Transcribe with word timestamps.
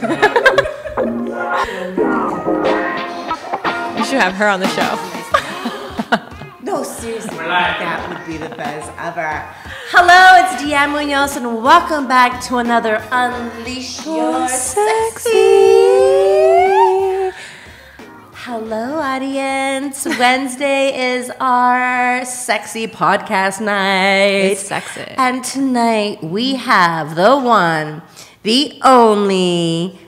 You 0.00 0.06
should 4.06 4.18
have 4.18 4.32
her 4.32 4.48
on 4.48 4.60
the 4.60 4.68
show. 4.68 4.96
No, 6.62 6.82
seriously, 6.82 7.36
that 7.36 8.08
would 8.08 8.26
be 8.26 8.38
the 8.38 8.48
best 8.54 8.90
ever. 8.96 9.44
Hello, 9.90 10.38
it's 10.42 10.62
Deanne 10.62 10.92
Munoz, 10.92 11.36
and 11.36 11.62
welcome 11.62 12.08
back 12.08 12.42
to 12.44 12.56
another 12.56 13.06
Unleash 13.12 14.06
Your 14.06 14.48
Sexy. 14.48 15.30
Hello, 18.32 19.00
audience. 19.00 20.06
Wednesday 20.06 21.14
is 21.14 21.30
our 21.40 22.24
sexy 22.24 22.86
podcast 22.86 23.60
night. 23.60 24.52
It's 24.52 24.62
sexy. 24.62 25.02
And 25.18 25.44
tonight 25.44 26.22
we 26.24 26.54
have 26.54 27.16
the 27.16 27.36
one, 27.38 28.00
the 28.42 28.80
only. 28.82 29.98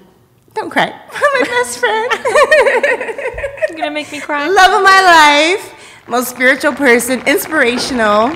Don't 0.54 0.70
cry. 0.70 0.88
My 1.12 1.44
best 1.44 1.78
friend. 1.78 2.12
You're 3.68 3.78
gonna 3.78 3.90
make 3.90 4.12
me 4.12 4.20
cry. 4.20 4.48
love 4.48 4.72
of 4.72 4.82
my 4.82 5.00
life, 5.54 6.08
most 6.08 6.30
spiritual 6.30 6.72
person, 6.72 7.26
inspirational, 7.26 8.28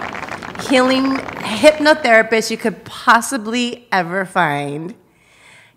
healing 0.69 1.17
hypnotherapist 1.17 2.51
you 2.51 2.57
could 2.57 2.85
possibly 2.85 3.87
ever 3.93 4.25
find, 4.25 4.95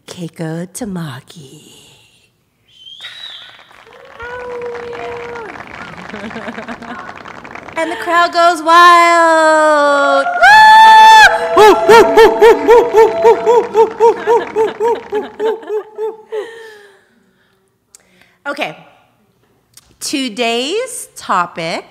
Keiko 0.08 0.68
Tamaki. 0.68 1.76
and 7.78 7.92
the 7.92 7.98
crowd 7.98 8.34
goes 8.34 8.62
wild. 8.64 10.26
okay. 18.46 18.86
Today's 20.00 21.10
topic 21.16 21.86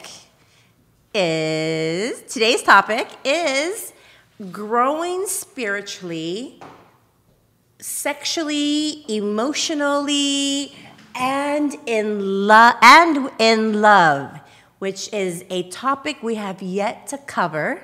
is 1.15 2.23
today's 2.23 2.63
topic 2.63 3.09
is 3.25 3.93
growing 4.53 5.27
spiritually, 5.27 6.61
sexually, 7.79 9.05
emotionally, 9.09 10.75
and 11.15 11.77
in 11.87 12.47
love 12.47 12.75
and 12.83 13.31
in 13.39 13.81
love, 13.81 14.41
which 14.79 15.13
is 15.13 15.45
a 15.51 15.69
topic 15.71 16.23
we 16.23 16.35
have 16.35 16.63
yet 16.63 17.07
to 17.09 17.19
cover 17.19 17.83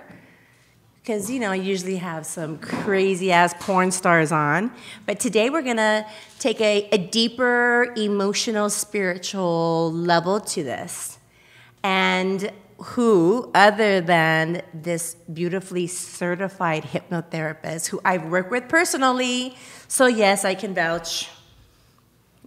because 1.04 1.30
you 1.30 1.38
know 1.38 1.50
I 1.50 1.56
usually 1.56 1.96
have 1.96 2.24
some 2.24 2.56
crazy 2.56 3.30
ass 3.30 3.54
porn 3.60 3.90
stars 3.90 4.32
on, 4.32 4.72
but 5.04 5.20
today 5.20 5.50
we're 5.50 5.60
gonna 5.60 6.06
take 6.38 6.62
a, 6.62 6.88
a 6.92 6.96
deeper 6.96 7.92
emotional, 7.94 8.70
spiritual 8.70 9.92
level 9.92 10.40
to 10.40 10.64
this, 10.64 11.18
and 11.82 12.50
who 12.78 13.50
other 13.54 14.00
than 14.00 14.62
this 14.72 15.16
beautifully 15.30 15.86
certified 15.86 16.84
hypnotherapist 16.84 17.88
who 17.88 18.00
I've 18.02 18.24
worked 18.24 18.50
with 18.50 18.66
personally, 18.70 19.58
so 19.88 20.06
yes, 20.06 20.42
I 20.46 20.54
can 20.54 20.74
vouch. 20.74 21.28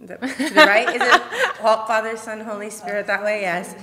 Right? 0.00 0.88
Is 0.94 1.02
it 1.02 1.22
Father, 1.60 2.16
Son, 2.16 2.40
Holy 2.40 2.70
Spirit 2.70 3.08
that 3.08 3.22
way? 3.22 3.40
Yes. 3.40 3.74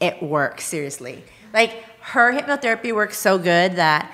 It 0.00 0.20
works, 0.20 0.64
seriously. 0.64 1.22
Like, 1.52 1.84
her 2.00 2.32
hypnotherapy 2.32 2.92
works 2.92 3.18
so 3.18 3.38
good 3.38 3.76
that 3.76 4.10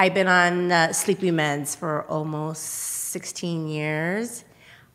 I've 0.00 0.14
been 0.14 0.28
on 0.28 0.70
uh, 0.70 0.92
sleepy 0.92 1.32
meds 1.32 1.76
for 1.76 2.04
almost 2.04 2.62
16 2.62 3.66
years. 3.66 4.44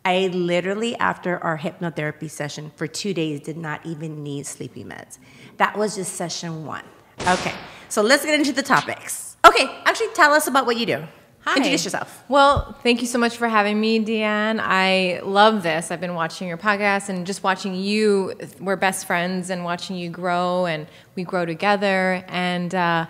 I 0.06 0.28
literally, 0.28 0.96
after 0.96 1.44
our 1.44 1.58
hypnotherapy 1.58 2.30
session 2.30 2.72
for 2.78 2.88
two 2.88 3.14
days, 3.14 3.42
did 3.42 3.58
not 3.58 3.86
even 3.86 4.24
need 4.24 4.46
sleepy 4.46 4.86
meds. 4.86 5.18
That 5.58 5.78
was 5.78 5.96
just 5.96 6.14
session 6.14 6.66
one. 6.66 6.86
Okay, 7.28 7.54
so 7.90 8.02
let's 8.02 8.24
get 8.24 8.34
into 8.34 8.54
the 8.54 8.64
topics. 8.64 9.36
Okay, 9.46 9.66
actually, 9.86 10.08
tell 10.14 10.32
us 10.32 10.48
about 10.48 10.66
what 10.66 10.78
you 10.78 10.86
do. 10.86 11.04
Hi. 11.42 11.58
Introduce 11.58 11.84
yourself. 11.84 12.24
Well, 12.30 12.72
thank 12.82 13.02
you 13.02 13.08
so 13.08 13.20
much 13.20 13.36
for 13.36 13.50
having 13.50 13.82
me, 13.82 14.00
Deanne. 14.00 14.62
I 14.62 15.20
love 15.26 15.64
this. 15.64 15.92
I've 15.92 16.00
been 16.00 16.16
watching 16.16 16.48
your 16.48 16.58
podcast 16.58 17.10
and 17.10 17.28
just 17.28 17.44
watching 17.44 17.76
you. 17.76 18.36
We're 18.62 18.78
best 18.78 19.06
friends 19.06 19.50
and 19.50 19.66
watching 19.66 19.98
you 19.98 20.10
grow, 20.10 20.66
and 20.66 20.88
we 21.16 21.26
grow 21.26 21.46
together. 21.46 22.24
And 22.30 22.74
uh, 22.74 23.08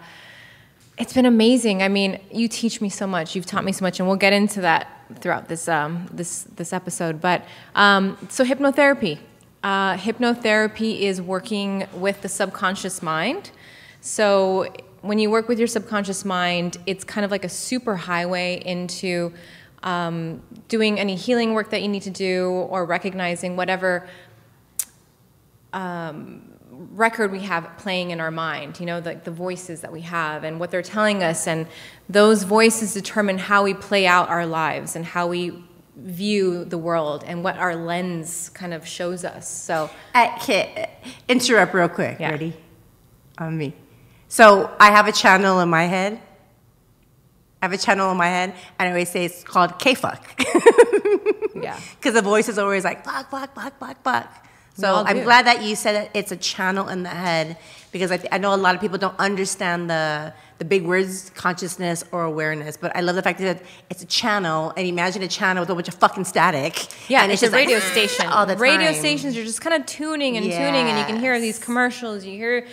it's 0.97 1.13
been 1.13 1.25
amazing. 1.25 1.81
I 1.81 1.87
mean, 1.87 2.19
you 2.31 2.47
teach 2.47 2.79
me 2.79 2.89
so 2.89 3.07
much. 3.07 3.35
You've 3.35 3.45
taught 3.45 3.63
me 3.63 3.71
so 3.71 3.83
much, 3.83 3.99
and 3.99 4.07
we'll 4.07 4.17
get 4.17 4.33
into 4.33 4.61
that 4.61 4.87
throughout 5.19 5.47
this 5.47 5.67
um, 5.67 6.07
this 6.11 6.43
this 6.55 6.73
episode. 6.73 7.19
But 7.19 7.45
um, 7.75 8.17
so 8.29 8.43
hypnotherapy. 8.45 9.19
Uh, 9.63 9.95
hypnotherapy 9.95 10.99
is 10.99 11.21
working 11.21 11.87
with 11.93 12.21
the 12.21 12.29
subconscious 12.29 13.01
mind. 13.01 13.51
So 14.01 14.71
when 15.01 15.19
you 15.19 15.29
work 15.29 15.47
with 15.47 15.57
your 15.57 15.67
subconscious 15.67 16.25
mind, 16.25 16.77
it's 16.85 17.03
kind 17.03 17.23
of 17.23 17.31
like 17.31 17.45
a 17.45 17.49
super 17.49 17.95
highway 17.95 18.61
into 18.65 19.33
um, 19.83 20.41
doing 20.67 20.99
any 20.99 21.15
healing 21.15 21.53
work 21.53 21.69
that 21.71 21.81
you 21.81 21.87
need 21.87 22.03
to 22.03 22.09
do 22.09 22.49
or 22.49 22.85
recognizing 22.85 23.55
whatever 23.55 24.07
record 26.91 27.31
we 27.31 27.41
have 27.41 27.69
playing 27.77 28.11
in 28.11 28.19
our 28.19 28.31
mind, 28.31 28.79
you 28.79 28.85
know, 28.85 28.99
like 28.99 29.23
the, 29.23 29.31
voices 29.31 29.81
that 29.81 29.91
we 29.91 30.01
have 30.01 30.43
and 30.43 30.59
what 30.59 30.71
they're 30.71 30.81
telling 30.81 31.23
us. 31.23 31.47
And 31.47 31.67
those 32.09 32.43
voices 32.43 32.93
determine 32.93 33.37
how 33.37 33.63
we 33.63 33.73
play 33.73 34.05
out 34.05 34.29
our 34.29 34.45
lives 34.45 34.95
and 34.95 35.05
how 35.05 35.27
we 35.27 35.63
view 35.95 36.65
the 36.65 36.77
world 36.77 37.23
and 37.25 37.43
what 37.43 37.57
our 37.57 37.75
lens 37.75 38.49
kind 38.49 38.73
of 38.73 38.87
shows 38.87 39.25
us. 39.25 39.47
So, 39.49 39.89
uh, 40.15 40.31
Okay, 40.37 40.89
uh, 41.03 41.09
interrupt 41.27 41.73
real 41.73 41.89
quick. 41.89 42.19
Yeah. 42.19 42.31
Ready? 42.31 42.55
On 43.37 43.57
me. 43.57 43.73
So 44.27 44.75
I 44.79 44.91
have 44.91 45.07
a 45.07 45.11
channel 45.11 45.59
in 45.59 45.69
my 45.69 45.85
head. 45.85 46.19
I 47.61 47.65
have 47.65 47.73
a 47.73 47.77
channel 47.77 48.11
in 48.11 48.17
my 48.17 48.27
head, 48.27 48.53
and 48.77 48.89
I 48.89 48.91
always 48.91 49.09
say 49.09 49.25
it's 49.25 49.43
called 49.43 49.79
K-fuck. 49.79 50.37
yeah. 51.55 51.79
Because 51.95 52.13
the 52.13 52.21
voice 52.21 52.49
is 52.49 52.57
always 52.57 52.83
like, 52.83 53.05
fuck, 53.05 53.29
fuck, 53.31 53.55
fuck, 53.55 53.79
fuck, 53.79 54.03
fuck. 54.03 54.47
So 54.75 55.03
I'm 55.05 55.23
glad 55.23 55.45
that 55.45 55.61
you 55.61 55.75
said 55.75 55.93
that 55.93 56.11
it's 56.15 56.31
a 56.31 56.37
channel 56.37 56.87
in 56.89 57.03
the 57.03 57.09
head, 57.09 57.57
because 57.91 58.11
I, 58.11 58.17
th- 58.17 58.29
I 58.31 58.39
know 58.39 58.55
a 58.55 58.57
lot 58.57 58.73
of 58.73 58.81
people 58.81 58.97
don't 58.97 59.17
understand 59.19 59.87
the, 59.87 60.33
the 60.57 60.65
big 60.65 60.83
words, 60.83 61.29
consciousness 61.35 62.03
or 62.11 62.23
awareness, 62.23 62.75
but 62.75 62.95
I 62.95 63.01
love 63.01 63.15
the 63.15 63.21
fact 63.21 63.37
that 63.39 63.61
it's 63.91 64.01
a 64.01 64.07
channel, 64.07 64.73
and 64.75 64.87
imagine 64.87 65.21
a 65.21 65.27
channel 65.27 65.61
with 65.61 65.69
a 65.69 65.75
bunch 65.75 65.89
of 65.89 65.93
fucking 65.93 66.25
static. 66.25 66.87
Yeah, 67.07 67.21
and 67.21 67.31
it's, 67.31 67.43
a 67.43 67.45
just 67.45 67.53
like, 67.53 67.67
radio 67.67 67.79
station. 67.79 68.25
all 68.25 68.47
the 68.47 68.57
radio 68.57 68.91
time. 68.91 68.99
stations, 68.99 69.35
you're 69.35 69.45
just 69.45 69.61
kind 69.61 69.79
of 69.79 69.85
tuning 69.85 70.37
and 70.37 70.45
tuning, 70.47 70.87
and 70.87 70.97
you 70.97 71.05
can 71.05 71.19
hear 71.19 71.39
these 71.39 71.59
commercials, 71.59 72.25
you 72.25 72.33
hear 72.33 72.65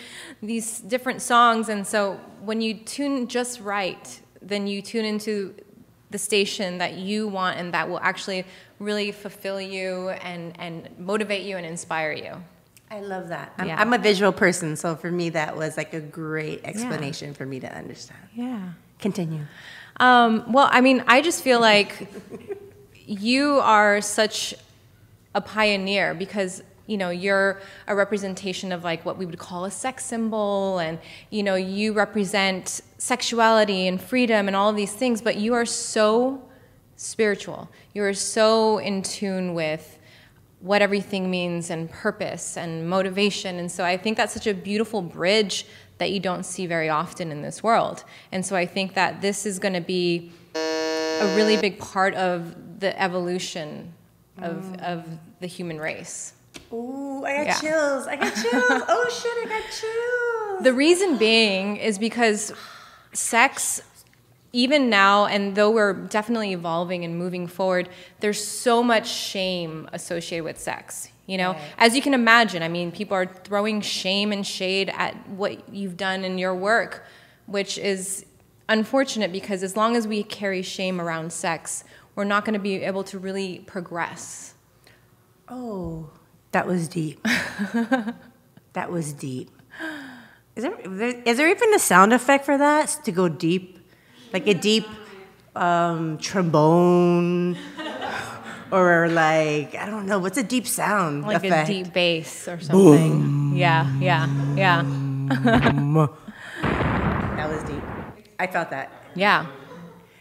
these 0.42 0.80
different 0.80 1.20
songs, 1.20 1.68
and 1.68 1.86
so 1.86 2.18
when 2.40 2.62
you 2.62 2.74
tune 2.74 3.28
just 3.28 3.60
right, 3.60 4.20
then 4.40 4.66
you 4.66 4.80
tune 4.80 5.04
into 5.04 5.54
the 6.10 6.18
station 6.18 6.78
that 6.78 6.94
you 6.94 7.28
want 7.28 7.58
and 7.58 7.72
that 7.74 7.88
will 7.88 8.00
actually 8.00 8.44
really 8.78 9.12
fulfill 9.12 9.60
you 9.60 10.10
and, 10.10 10.58
and 10.58 10.88
motivate 10.98 11.42
you 11.42 11.56
and 11.56 11.64
inspire 11.64 12.12
you. 12.12 12.42
I 12.90 13.00
love 13.00 13.28
that. 13.28 13.52
I'm, 13.56 13.68
Yeah. 13.68 13.80
I'm 13.80 13.92
a 13.92 13.98
visual 13.98 14.32
person, 14.32 14.74
so 14.74 14.96
for 14.96 15.10
me, 15.12 15.28
that 15.30 15.56
was 15.56 15.76
like 15.76 15.94
a 15.94 16.00
great 16.00 16.62
explanation 16.64 17.34
for 17.34 17.46
me 17.46 17.60
to 17.60 17.72
understand. 17.72 18.20
Yeah. 18.34 18.70
Continue. 18.98 19.46
Um, 20.00 20.52
well, 20.52 20.68
I 20.70 20.80
mean, 20.80 21.04
I 21.06 21.20
just 21.20 21.42
feel 21.42 21.60
like 21.60 22.08
you 23.06 23.60
are 23.60 24.00
such 24.00 24.54
a 25.34 25.40
pioneer 25.40 26.14
because 26.14 26.62
you 26.86 26.96
know 26.96 27.10
you're 27.10 27.60
a 27.86 27.94
representation 27.94 28.72
of 28.72 28.82
like 28.82 29.04
what 29.04 29.16
we 29.16 29.24
would 29.24 29.38
call 29.38 29.64
a 29.64 29.70
sex 29.70 30.04
symbol 30.04 30.78
and 30.80 30.98
you 31.30 31.42
know 31.42 31.54
you 31.54 31.92
represent 31.92 32.80
sexuality 33.00 33.86
and 33.88 34.00
freedom 34.00 34.46
and 34.46 34.54
all 34.54 34.72
these 34.72 34.92
things 34.92 35.22
but 35.22 35.36
you 35.36 35.54
are 35.54 35.64
so 35.64 36.42
spiritual 36.96 37.70
you 37.94 38.02
are 38.04 38.12
so 38.12 38.76
in 38.78 39.00
tune 39.00 39.54
with 39.54 39.98
what 40.60 40.82
everything 40.82 41.30
means 41.30 41.70
and 41.70 41.90
purpose 41.90 42.58
and 42.58 42.88
motivation 42.88 43.58
and 43.58 43.72
so 43.72 43.84
i 43.84 43.96
think 43.96 44.18
that's 44.18 44.34
such 44.34 44.46
a 44.46 44.52
beautiful 44.52 45.00
bridge 45.00 45.64
that 45.96 46.10
you 46.10 46.20
don't 46.20 46.44
see 46.44 46.66
very 46.66 46.90
often 46.90 47.32
in 47.32 47.40
this 47.40 47.62
world 47.62 48.04
and 48.32 48.44
so 48.44 48.54
i 48.54 48.66
think 48.66 48.92
that 48.92 49.22
this 49.22 49.46
is 49.46 49.58
going 49.58 49.74
to 49.74 49.80
be 49.80 50.30
a 50.54 51.34
really 51.36 51.56
big 51.56 51.78
part 51.78 52.14
of 52.14 52.80
the 52.80 53.00
evolution 53.00 53.92
of, 54.38 54.56
mm. 54.56 54.82
of 54.82 55.04
the 55.40 55.46
human 55.46 55.78
race. 55.78 56.32
Ooh, 56.72 57.24
I 57.24 57.36
got 57.36 57.46
Yeah. 57.46 57.60
chills. 57.60 58.06
I 58.06 58.16
got 58.16 58.34
chills. 58.34 58.82
oh 58.88 59.08
shit, 59.10 59.46
I 59.46 59.60
got 59.60 59.70
chills. 59.70 60.64
The 60.64 60.72
reason 60.72 61.16
being 61.18 61.76
is 61.76 61.98
because 61.98 62.52
sex, 63.12 63.82
even 64.52 64.90
now, 64.90 65.26
and 65.26 65.54
though 65.54 65.70
we're 65.70 65.92
definitely 65.92 66.52
evolving 66.52 67.04
and 67.04 67.16
moving 67.16 67.46
forward, 67.46 67.88
there's 68.20 68.44
so 68.44 68.82
much 68.82 69.08
shame 69.08 69.88
associated 69.92 70.44
with 70.44 70.58
sex. 70.58 71.08
You 71.26 71.38
know, 71.38 71.52
Right. 71.52 71.62
as 71.78 71.94
you 71.94 72.02
can 72.02 72.14
imagine, 72.14 72.62
I 72.62 72.68
mean, 72.68 72.90
people 72.90 73.16
are 73.16 73.26
throwing 73.26 73.80
shame 73.80 74.32
and 74.32 74.44
shade 74.44 74.92
at 74.96 75.14
what 75.28 75.72
you've 75.72 75.96
done 75.96 76.24
in 76.24 76.38
your 76.38 76.54
work, 76.54 77.04
which 77.46 77.78
is 77.78 78.26
unfortunate 78.68 79.30
because 79.30 79.62
as 79.62 79.76
long 79.76 79.96
as 79.96 80.08
we 80.08 80.24
carry 80.24 80.62
shame 80.62 81.00
around 81.00 81.32
sex, 81.32 81.84
we're 82.16 82.20
we're 82.20 82.24
not 82.24 82.44
going 82.44 82.54
to 82.54 82.60
be 82.60 82.82
able 82.82 83.04
to 83.04 83.18
really 83.18 83.60
progress. 83.60 84.54
Oh, 85.48 86.10
that 86.52 86.66
was 86.66 86.86
deep. 86.88 87.22
that 88.74 88.90
was 88.90 89.12
deep. 89.12 89.50
Is 90.56 90.64
there, 90.64 90.74
is 91.24 91.36
there 91.36 91.48
even 91.48 91.74
a 91.74 91.78
sound 91.78 92.12
effect 92.12 92.44
for 92.44 92.58
that 92.58 93.00
to 93.04 93.12
go 93.12 93.28
deep? 93.28 93.78
Like 94.32 94.46
a 94.46 94.54
deep 94.54 94.86
um, 95.54 96.18
trombone? 96.18 97.56
or 98.72 99.08
like, 99.08 99.74
I 99.74 99.86
don't 99.86 100.06
know, 100.06 100.18
what's 100.18 100.38
a 100.38 100.42
deep 100.42 100.66
sound? 100.66 101.22
Like 101.22 101.44
effect? 101.44 101.68
a 101.68 101.72
deep 101.72 101.92
bass 101.92 102.48
or 102.48 102.60
something. 102.60 103.20
Boom. 103.20 103.52
Yeah, 103.56 103.90
yeah, 104.00 104.28
yeah. 104.56 104.82
that 107.36 107.48
was 107.48 107.62
deep. 107.64 107.82
I 108.38 108.46
felt 108.46 108.70
that. 108.70 108.92
Yeah. 109.14 109.46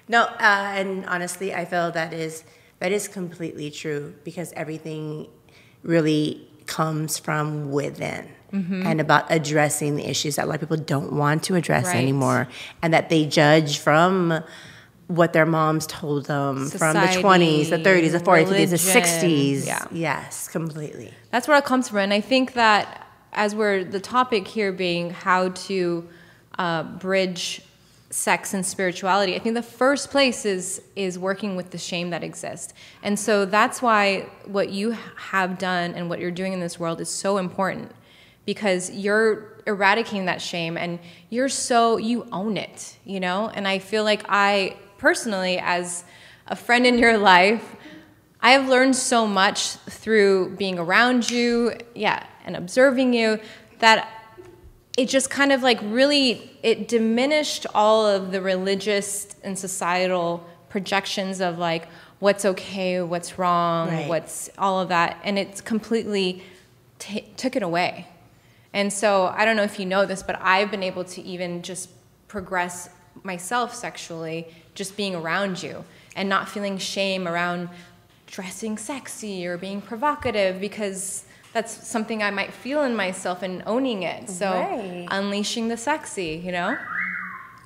No, 0.08 0.24
uh, 0.24 0.74
and 0.76 1.06
honestly, 1.06 1.54
I 1.54 1.66
feel 1.66 1.92
that 1.92 2.14
is 2.14 2.44
that 2.80 2.92
is 2.92 3.08
completely 3.08 3.70
true 3.70 4.16
because 4.24 4.52
everything 4.54 5.28
really 5.84 6.49
comes 6.70 7.18
from 7.18 7.72
within. 7.72 8.30
Mm-hmm. 8.54 8.84
And 8.86 9.00
about 9.00 9.26
addressing 9.30 9.96
the 9.96 10.10
issues 10.10 10.38
that 10.38 10.46
a 10.46 10.48
lot 10.48 10.56
of 10.56 10.62
people 10.62 10.78
don't 10.78 11.14
want 11.14 11.44
to 11.44 11.56
address 11.56 11.86
right. 11.86 11.98
anymore, 11.98 12.48
and 12.82 12.94
that 12.96 13.10
they 13.10 13.26
judge 13.28 13.78
from 13.78 14.44
what 15.06 15.34
their 15.34 15.46
moms 15.46 15.86
told 15.86 16.26
them 16.26 16.68
Society, 16.68 17.22
from 17.22 17.38
the 17.40 17.46
20s, 17.46 17.70
the 17.70 17.78
30s, 17.78 18.12
the 18.12 18.20
40s, 18.20 18.46
religion. 18.46 18.70
the 18.70 18.76
60s. 18.78 19.66
Yeah. 19.68 19.86
Yes, 19.92 20.48
completely. 20.48 21.14
That's 21.32 21.48
where 21.48 21.58
it 21.58 21.66
comes 21.66 21.90
from. 21.90 22.00
And 22.00 22.14
I 22.14 22.22
think 22.22 22.54
that 22.54 23.08
as 23.34 23.54
we're 23.54 23.84
the 23.84 24.00
topic 24.00 24.48
here 24.48 24.72
being 24.72 25.12
how 25.12 25.50
to 25.50 26.08
uh, 26.58 26.84
bridge 26.84 27.62
sex 28.12 28.54
and 28.56 28.66
spirituality 28.66 29.36
i 29.36 29.40
think 29.40 29.54
the 29.54 29.62
first 29.62 30.10
place 30.10 30.46
is 30.46 30.82
is 30.96 31.18
working 31.18 31.56
with 31.56 31.72
the 31.72 31.78
shame 31.78 32.10
that 32.10 32.24
exists. 32.24 32.74
And 33.04 33.18
so 33.18 33.46
that's 33.46 33.82
why 33.82 34.28
what 34.46 34.70
you 34.70 34.92
have 35.16 35.58
done 35.58 35.94
and 35.94 36.10
what 36.10 36.20
you're 36.20 36.32
doing 36.32 36.54
in 36.54 36.60
this 36.60 36.80
world 36.80 37.00
is 37.02 37.10
so 37.10 37.38
important 37.38 37.92
because 38.46 38.92
you're 38.92 39.62
eradicating 39.66 40.26
that 40.26 40.42
shame 40.42 40.78
and 40.78 41.00
you're 41.30 41.50
so 41.50 41.98
you 41.98 42.28
own 42.32 42.58
it 42.58 42.98
you 43.06 43.20
know? 43.20 43.50
And 43.54 43.68
i 43.68 43.80
feel 43.80 44.04
like 44.04 44.24
i 44.28 44.76
personally 44.98 45.58
as 45.60 46.04
a 46.48 46.56
friend 46.56 46.86
in 46.86 46.98
your 46.98 47.18
life 47.18 47.76
i 48.42 48.52
have 48.52 48.68
learned 48.68 48.96
so 48.96 49.26
much 49.26 49.72
through 50.02 50.56
being 50.58 50.78
around 50.80 51.30
you 51.30 51.74
yeah 51.96 52.26
and 52.46 52.56
observing 52.56 53.14
you 53.14 53.40
that 53.80 54.19
it 55.00 55.08
just 55.08 55.30
kind 55.30 55.54
of 55.54 55.64
like 55.64 55.80
really 55.82 56.52
it 56.62 56.90
diminished 56.90 57.66
all 57.74 58.06
of 58.06 58.34
the 58.34 58.42
religious 58.42 59.34
and 59.46 59.58
societal 59.58 60.46
projections 60.68 61.40
of 61.40 61.58
like 61.58 61.88
what's 62.20 62.44
okay 62.44 63.02
what's 63.02 63.40
wrong 63.40 63.88
right. 63.88 64.10
what's 64.10 64.50
all 64.58 64.82
of 64.82 64.90
that 64.90 65.18
and 65.24 65.40
it's 65.40 65.62
completely 65.62 66.44
took 67.38 67.56
it 67.56 67.64
away 67.64 68.06
and 68.74 68.92
so 68.92 69.34
i 69.38 69.46
don't 69.46 69.56
know 69.56 69.64
if 69.64 69.80
you 69.80 69.86
know 69.86 70.06
this 70.06 70.22
but 70.22 70.38
i've 70.42 70.70
been 70.70 70.84
able 70.84 71.06
to 71.06 71.22
even 71.22 71.62
just 71.62 71.90
progress 72.28 72.90
myself 73.24 73.74
sexually 73.74 74.54
just 74.76 74.98
being 74.98 75.16
around 75.16 75.64
you 75.64 75.86
and 76.18 76.28
not 76.28 76.50
feeling 76.50 76.78
shame 76.78 77.26
around 77.26 77.70
dressing 78.28 78.78
sexy 78.78 79.48
or 79.48 79.58
being 79.58 79.80
provocative 79.82 80.60
because 80.60 81.24
that's 81.54 81.88
something 81.88 82.22
I 82.22 82.32
might 82.32 82.54
feel 82.54 82.84
in 82.84 82.96
myself 82.96 83.42
and 83.42 83.64
owning 83.66 84.04
it. 84.04 84.30
So 84.30 84.52
right. 84.52 85.08
unleashing 85.10 85.68
the 85.68 85.78
sexy, 85.78 86.42
you 86.44 86.52
know? 86.52 86.78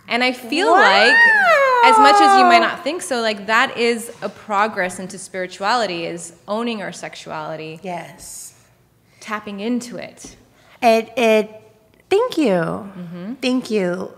And 0.08 0.24
I 0.24 0.32
feel 0.32 0.72
wow. 0.72 0.80
like 0.80 1.16
as 1.86 1.98
much 1.98 2.16
as 2.16 2.38
you 2.38 2.46
might 2.46 2.60
not 2.60 2.84
think 2.84 3.02
so, 3.02 3.22
like 3.22 3.48
that 3.48 3.78
is 3.78 4.14
a 4.22 4.30
progress 4.30 5.00
into 5.00 5.18
spirituality 5.18 6.06
is 6.06 6.34
owning 6.48 6.82
our 6.82 6.92
sexuality. 6.92 7.80
Yes. 7.84 8.54
Tapping 9.20 9.60
into 9.60 9.98
it. 9.98 10.36
It 10.82 11.14
it 11.18 11.62
thank 12.10 12.38
you. 12.38 12.52
Mm-hmm. 12.52 13.34
Thank 13.36 13.72
you. 13.72 14.14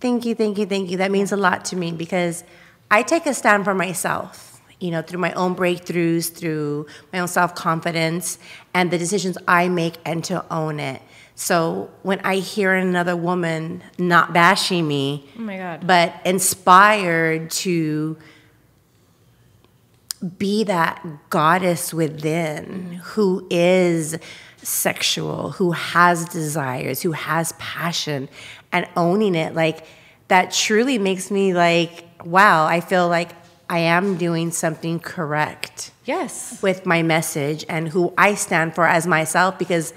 Thank 0.00 0.24
you, 0.24 0.34
thank 0.36 0.58
you, 0.58 0.66
thank 0.66 0.90
you. 0.90 0.96
That 0.98 1.10
means 1.10 1.32
a 1.32 1.36
lot 1.36 1.64
to 1.66 1.76
me 1.76 1.90
because 1.90 2.44
I 2.88 3.02
take 3.02 3.26
a 3.26 3.34
stand 3.34 3.64
for 3.64 3.74
myself 3.74 4.47
you 4.80 4.90
know, 4.90 5.02
through 5.02 5.20
my 5.20 5.32
own 5.32 5.56
breakthroughs, 5.56 6.32
through 6.32 6.86
my 7.12 7.18
own 7.18 7.28
self 7.28 7.54
confidence, 7.54 8.38
and 8.74 8.90
the 8.90 8.98
decisions 8.98 9.36
I 9.46 9.68
make 9.68 9.96
and 10.04 10.22
to 10.24 10.44
own 10.52 10.80
it. 10.80 11.02
So 11.34 11.90
when 12.02 12.20
I 12.20 12.36
hear 12.36 12.74
another 12.74 13.16
woman 13.16 13.82
not 13.96 14.32
bashing 14.32 14.86
me, 14.86 15.28
oh 15.38 15.42
my 15.42 15.56
God. 15.56 15.86
but 15.86 16.14
inspired 16.24 17.50
to 17.52 18.16
be 20.36 20.64
that 20.64 21.06
goddess 21.30 21.94
within 21.94 22.64
mm-hmm. 22.64 22.94
who 22.96 23.46
is 23.50 24.18
sexual, 24.56 25.52
who 25.52 25.72
has 25.72 26.24
desires, 26.28 27.02
who 27.02 27.12
has 27.12 27.52
passion, 27.52 28.28
and 28.72 28.88
owning 28.96 29.34
it, 29.34 29.54
like 29.54 29.86
that 30.26 30.50
truly 30.52 30.98
makes 30.98 31.30
me 31.30 31.54
like, 31.54 32.04
wow, 32.24 32.66
I 32.66 32.80
feel 32.80 33.08
like 33.08 33.37
I 33.70 33.80
am 33.80 34.16
doing 34.16 34.50
something 34.50 34.98
correct. 34.98 35.90
Yes. 36.04 36.60
With 36.62 36.86
my 36.86 37.02
message 37.02 37.64
and 37.68 37.88
who 37.88 38.14
I 38.16 38.34
stand 38.34 38.74
for 38.74 38.86
as 38.86 39.06
myself 39.06 39.58
because 39.58 39.92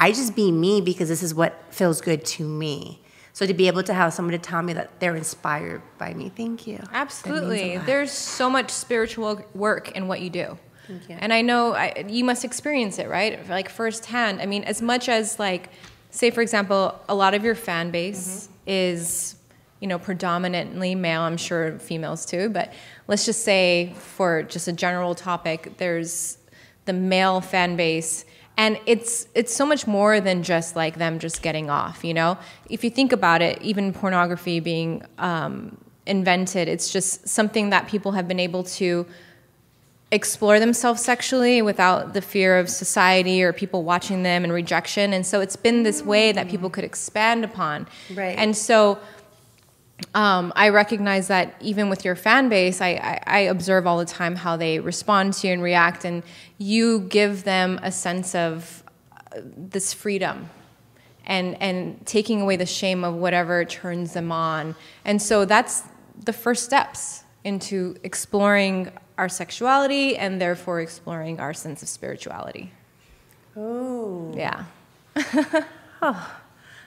I 0.00 0.10
just 0.10 0.34
be 0.34 0.50
me 0.50 0.80
because 0.80 1.08
this 1.08 1.22
is 1.22 1.34
what 1.34 1.62
feels 1.70 2.00
good 2.00 2.24
to 2.24 2.46
me. 2.46 3.00
So 3.32 3.46
to 3.46 3.54
be 3.54 3.66
able 3.68 3.82
to 3.84 3.94
have 3.94 4.12
someone 4.12 4.32
to 4.32 4.38
tell 4.38 4.60
me 4.62 4.72
that 4.74 4.98
they're 5.00 5.16
inspired 5.16 5.80
by 5.98 6.12
me, 6.12 6.30
thank 6.30 6.66
you. 6.66 6.80
Absolutely. 6.92 7.78
There's 7.78 8.10
so 8.10 8.50
much 8.50 8.70
spiritual 8.70 9.42
work 9.54 9.92
in 9.92 10.08
what 10.08 10.20
you 10.20 10.28
do. 10.28 10.58
Thank 10.86 11.08
you. 11.08 11.16
And 11.18 11.32
I 11.32 11.42
know 11.42 11.74
I, 11.74 12.04
you 12.08 12.24
must 12.24 12.44
experience 12.44 12.98
it, 12.98 13.08
right? 13.08 13.48
Like 13.48 13.68
firsthand. 13.68 14.42
I 14.42 14.46
mean, 14.46 14.64
as 14.64 14.82
much 14.82 15.08
as 15.08 15.38
like, 15.38 15.70
say 16.10 16.30
for 16.30 16.42
example, 16.42 17.00
a 17.08 17.14
lot 17.14 17.32
of 17.32 17.44
your 17.44 17.54
fan 17.54 17.90
base 17.90 18.48
mm-hmm. 18.48 18.54
is 18.66 19.36
you 19.82 19.88
know, 19.88 19.98
predominantly 19.98 20.94
male, 20.94 21.22
I'm 21.22 21.36
sure 21.36 21.76
females 21.80 22.24
too, 22.24 22.48
but 22.50 22.72
let's 23.12 23.26
just 23.26 23.44
say 23.44 23.92
for 23.94 24.42
just 24.42 24.68
a 24.68 24.72
general 24.72 25.14
topic, 25.14 25.74
there's 25.76 26.38
the 26.86 26.94
male 26.94 27.42
fan 27.42 27.76
base 27.76 28.24
and 28.56 28.80
it's 28.86 29.26
it's 29.34 29.54
so 29.54 29.66
much 29.66 29.86
more 29.86 30.18
than 30.18 30.42
just 30.42 30.76
like 30.76 30.96
them 30.96 31.18
just 31.18 31.42
getting 31.42 31.68
off, 31.68 32.04
you 32.04 32.14
know? 32.14 32.38
If 32.70 32.82
you 32.82 32.88
think 32.88 33.12
about 33.12 33.42
it, 33.42 33.60
even 33.60 33.92
pornography 33.92 34.60
being 34.60 35.02
um, 35.18 35.76
invented, 36.06 36.68
it's 36.68 36.90
just 36.90 37.28
something 37.28 37.68
that 37.68 37.86
people 37.86 38.12
have 38.12 38.26
been 38.26 38.40
able 38.40 38.64
to 38.80 39.06
explore 40.10 40.58
themselves 40.58 41.02
sexually 41.02 41.60
without 41.60 42.14
the 42.14 42.22
fear 42.22 42.58
of 42.58 42.70
society 42.70 43.42
or 43.42 43.52
people 43.52 43.82
watching 43.82 44.22
them 44.22 44.42
and 44.42 44.54
rejection. 44.54 45.12
And 45.12 45.26
so 45.26 45.42
it's 45.42 45.56
been 45.56 45.82
this 45.82 46.00
way 46.00 46.32
that 46.32 46.48
people 46.48 46.70
could 46.70 46.84
expand 46.84 47.44
upon. 47.44 47.86
Right. 48.14 48.38
And 48.38 48.56
so 48.56 48.98
um, 50.14 50.52
I 50.56 50.68
recognize 50.68 51.28
that 51.28 51.54
even 51.60 51.88
with 51.88 52.04
your 52.04 52.16
fan 52.16 52.48
base, 52.48 52.80
I, 52.80 52.90
I, 52.90 53.20
I, 53.26 53.38
observe 53.40 53.86
all 53.86 53.98
the 53.98 54.04
time 54.04 54.36
how 54.36 54.56
they 54.56 54.78
respond 54.78 55.34
to 55.34 55.46
you 55.46 55.52
and 55.52 55.62
react, 55.62 56.04
and 56.04 56.22
you 56.58 57.00
give 57.00 57.44
them 57.44 57.80
a 57.82 57.90
sense 57.90 58.34
of 58.34 58.82
uh, 59.12 59.40
this 59.56 59.92
freedom 59.92 60.48
and, 61.26 61.60
and 61.60 62.04
taking 62.06 62.40
away 62.40 62.56
the 62.56 62.66
shame 62.66 63.04
of 63.04 63.14
whatever 63.14 63.64
turns 63.64 64.12
them 64.12 64.32
on. 64.32 64.74
And 65.04 65.20
so 65.20 65.44
that's 65.44 65.82
the 66.24 66.32
first 66.32 66.64
steps 66.64 67.24
into 67.44 67.96
exploring 68.02 68.92
our 69.18 69.28
sexuality 69.28 70.16
and 70.16 70.40
therefore 70.40 70.80
exploring 70.80 71.40
our 71.40 71.54
sense 71.54 71.82
of 71.82 71.88
spirituality. 71.88 72.72
Oh. 73.56 74.32
Yeah. 74.36 74.64
oh. 76.02 76.38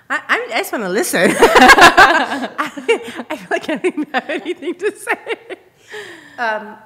I, 0.09 0.47
I 0.51 0.59
just 0.59 0.71
want 0.71 0.83
to 0.83 0.89
listen. 0.89 1.31
I, 1.31 2.55
I, 3.29 3.37
feel 3.37 3.47
like 3.49 3.69
I 3.69 3.75
don't 3.77 4.13
have 4.13 4.29
anything 4.29 4.75
to 4.75 4.95
say. 4.95 5.57
Um, 6.37 6.77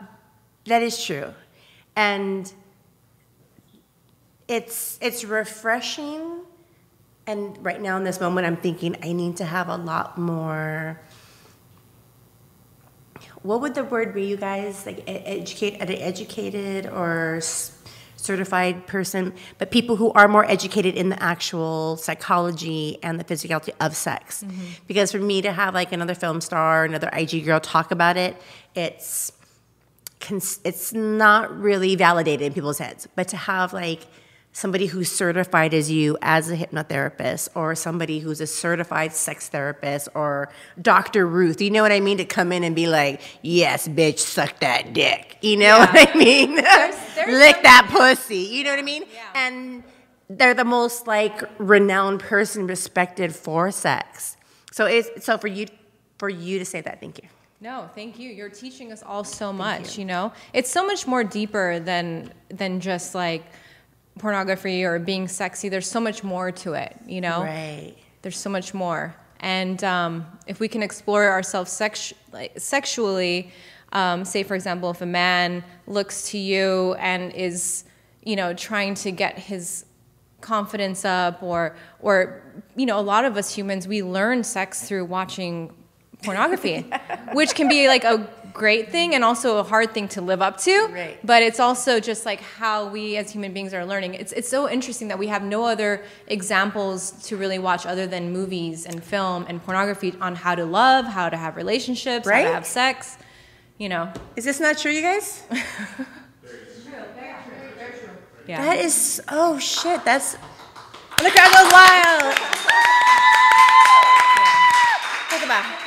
that 0.66 0.82
is 0.82 1.04
true, 1.04 1.34
and 1.96 2.52
it's 4.48 4.98
it's 5.02 5.26
refreshing. 5.26 6.42
And 7.28 7.64
right 7.64 7.82
now 7.82 7.98
in 7.98 8.04
this 8.04 8.20
moment, 8.20 8.48
I'm 8.48 8.58
thinking 8.58 8.96
I 9.04 9.12
need 9.12 9.38
to 9.38 9.46
have 9.46 9.68
a 9.70 9.78
lot 9.78 10.18
more. 10.18 11.00
What 13.42 13.62
would 13.62 13.76
the 13.76 13.84
word 13.84 14.14
be, 14.14 14.26
you 14.26 14.38
guys? 14.38 14.86
Like 14.86 15.04
educate, 15.08 15.78
educated 15.80 16.88
or 16.88 17.40
certified 18.24 18.88
person, 18.88 19.34
but 19.58 19.72
people 19.72 19.96
who 19.96 20.12
are 20.12 20.28
more 20.28 20.46
educated 20.46 20.96
in 20.96 21.10
the 21.10 21.22
actual 21.22 21.98
psychology 21.98 23.00
and 23.02 23.20
the 23.20 23.24
physicality 23.24 23.72
of 23.80 23.96
sex. 23.96 24.44
Mm-hmm. 24.44 24.66
Because 24.88 25.12
for 25.12 25.20
me 25.20 25.42
to 25.42 25.52
have 25.52 25.74
like 25.74 25.92
another 25.92 26.16
film 26.16 26.42
star, 26.42 26.86
another 26.86 27.10
IG 27.14 27.46
girl 27.46 27.60
talk 27.60 27.92
about 27.92 28.18
it, 28.18 28.36
it's 28.76 29.32
it's 30.66 30.94
not 30.94 31.58
really 31.58 31.96
validated 31.96 32.46
in 32.46 32.54
people's 32.54 32.78
heads. 32.78 33.08
But 33.16 33.30
to 33.30 33.38
have 33.38 33.74
like 33.74 34.06
somebody 34.60 34.88
who's 34.88 35.10
certified 35.12 35.74
as 35.74 35.90
you 35.90 36.18
as 36.22 36.52
a 36.52 36.58
hypnotherapist 36.58 37.48
or 37.56 37.74
somebody 37.76 38.20
who's 38.20 38.42
a 38.42 38.48
certified 38.48 39.14
sex 39.14 39.48
therapist 39.50 40.10
or 40.16 40.50
Dr. 40.82 41.26
Ruth, 41.26 41.62
you 41.62 41.72
know 41.72 41.82
what 41.82 41.92
I 41.94 42.00
mean? 42.02 42.18
To 42.18 42.26
come 42.26 42.52
in 42.52 42.64
and 42.66 42.76
be 42.76 42.88
like, 42.88 43.22
yes, 43.42 43.88
bitch, 43.88 44.20
suck 44.20 44.60
that 44.60 44.94
dick. 44.94 45.38
You 45.42 45.58
know 45.58 45.78
Yeah. 45.78 45.92
what 45.94 46.10
I 46.16 46.18
mean? 46.18 46.56
There's- 46.56 47.16
there's 47.16 47.30
Lick 47.44 47.56
some- 47.56 47.64
that 47.64 47.88
pussy. 47.90 48.38
You 48.38 48.64
know 48.66 48.72
what 48.72 48.80
I 48.80 48.84
mean? 48.84 49.04
Yeah. 49.14 49.22
And 49.36 49.84
they're 50.30 50.54
the 50.54 50.66
most 50.66 51.08
like 51.08 51.42
renowned 51.58 52.20
person 52.20 52.68
respected 52.68 53.34
for 53.36 53.72
sex. 53.72 54.36
So 54.72 54.86
it's 54.86 55.26
so 55.26 55.38
for 55.38 55.48
you 55.48 55.68
for 56.18 56.30
you 56.30 56.60
to 56.60 56.66
say 56.66 56.82
that, 56.82 57.00
thank 57.00 57.18
you. 57.24 57.28
No, 57.62 57.90
thank 57.96 58.18
you. 58.20 58.30
You're 58.30 58.50
teaching 58.50 58.92
us 58.92 59.04
all 59.04 59.24
so 59.26 59.52
much, 59.52 59.98
you. 59.98 60.06
know? 60.06 60.32
It's 60.54 60.70
so 60.72 60.86
much 60.86 61.08
more 61.08 61.24
deeper 61.24 61.80
than 61.80 62.32
than 62.50 62.80
just 62.80 63.16
like 63.16 63.44
pornography 64.20 64.84
or 64.84 65.00
being 65.00 65.28
sexy. 65.28 65.70
There's 65.70 65.90
so 65.90 66.00
much 66.00 66.24
more 66.24 66.52
to 66.52 66.74
it, 66.74 66.96
you 67.08 67.22
know? 67.22 67.44
Right. 67.44 67.96
There's 68.22 68.38
so 68.38 68.50
much 68.50 68.74
more. 68.74 69.16
And 69.40 69.84
um, 69.84 70.26
if 70.48 70.60
we 70.60 70.68
can 70.68 70.84
explore 70.84 71.30
ourselves 71.30 71.72
sex- 71.72 72.14
like, 72.32 72.60
sexually, 72.60 73.52
um, 73.94 74.26
say, 74.26 74.44
for 74.44 74.56
example, 74.56 74.92
if 74.92 75.02
a 75.02 75.06
man 75.06 75.64
looks 75.88 76.30
to 76.30 76.38
you 76.38 76.96
and 77.00 77.34
is, 77.34 77.86
you 78.24 78.36
know, 78.36 78.54
trying 78.54 78.96
to 78.96 79.12
get 79.12 79.40
his 79.40 79.86
confidence 80.42 81.06
up 81.06 81.42
or, 81.42 81.76
or, 82.02 82.44
you 82.76 82.86
know, 82.86 83.00
a 83.00 83.02
lot 83.02 83.26
of 83.26 83.38
us 83.38 83.54
humans, 83.54 83.88
we 83.88 84.04
learn 84.04 84.44
sex 84.44 84.88
through 84.88 85.06
watching 85.06 85.74
pornography, 86.24 86.86
which 87.34 87.56
can 87.56 87.68
be 87.70 87.88
like 87.88 88.04
a 88.04 88.30
great 88.60 88.92
thing 88.92 89.16
and 89.16 89.24
also 89.24 89.58
a 89.58 89.64
hard 89.64 89.94
thing 89.94 90.08
to 90.10 90.22
live 90.22 90.42
up 90.42 90.58
to. 90.58 90.88
Right. 90.92 91.18
But 91.24 91.42
it's 91.42 91.62
also 91.62 92.00
just 92.02 92.26
like 92.26 92.42
how 92.42 92.90
we 92.90 93.16
as 93.16 93.32
human 93.32 93.54
beings 93.54 93.74
are 93.74 93.86
learning. 93.86 94.16
It's, 94.16 94.34
it's 94.34 94.50
so 94.50 94.70
interesting 94.70 95.08
that 95.08 95.18
we 95.18 95.28
have 95.28 95.44
no 95.44 95.64
other 95.64 96.04
examples 96.28 97.12
to 97.28 97.38
really 97.38 97.58
watch 97.58 97.86
other 97.86 98.06
than 98.06 98.32
movies 98.32 98.86
and 98.86 99.02
film 99.02 99.46
and 99.48 99.64
pornography 99.64 100.14
on 100.20 100.36
how 100.36 100.56
to 100.56 100.66
love, 100.66 101.06
how 101.06 101.30
to 101.30 101.38
have 101.38 101.56
relationships, 101.56 102.30
how 102.30 102.42
to 102.44 102.54
have 102.54 102.66
sex. 102.66 103.18
You 103.78 103.88
know, 103.88 104.12
Is 104.36 104.44
this 104.44 104.60
not 104.60 104.78
true, 104.78 104.92
you 104.92 105.02
guys? 105.02 105.44
yeah. 108.46 108.62
That 108.62 108.80
is 108.80 109.22
oh 109.30 109.58
shit, 109.58 110.04
that's 110.04 110.34
the 111.18 111.32
crowd 111.32 111.52
goes 111.56 111.72
wild. 111.72 112.36
Think 115.30 115.44
about 115.46 115.64
it. 115.64 115.79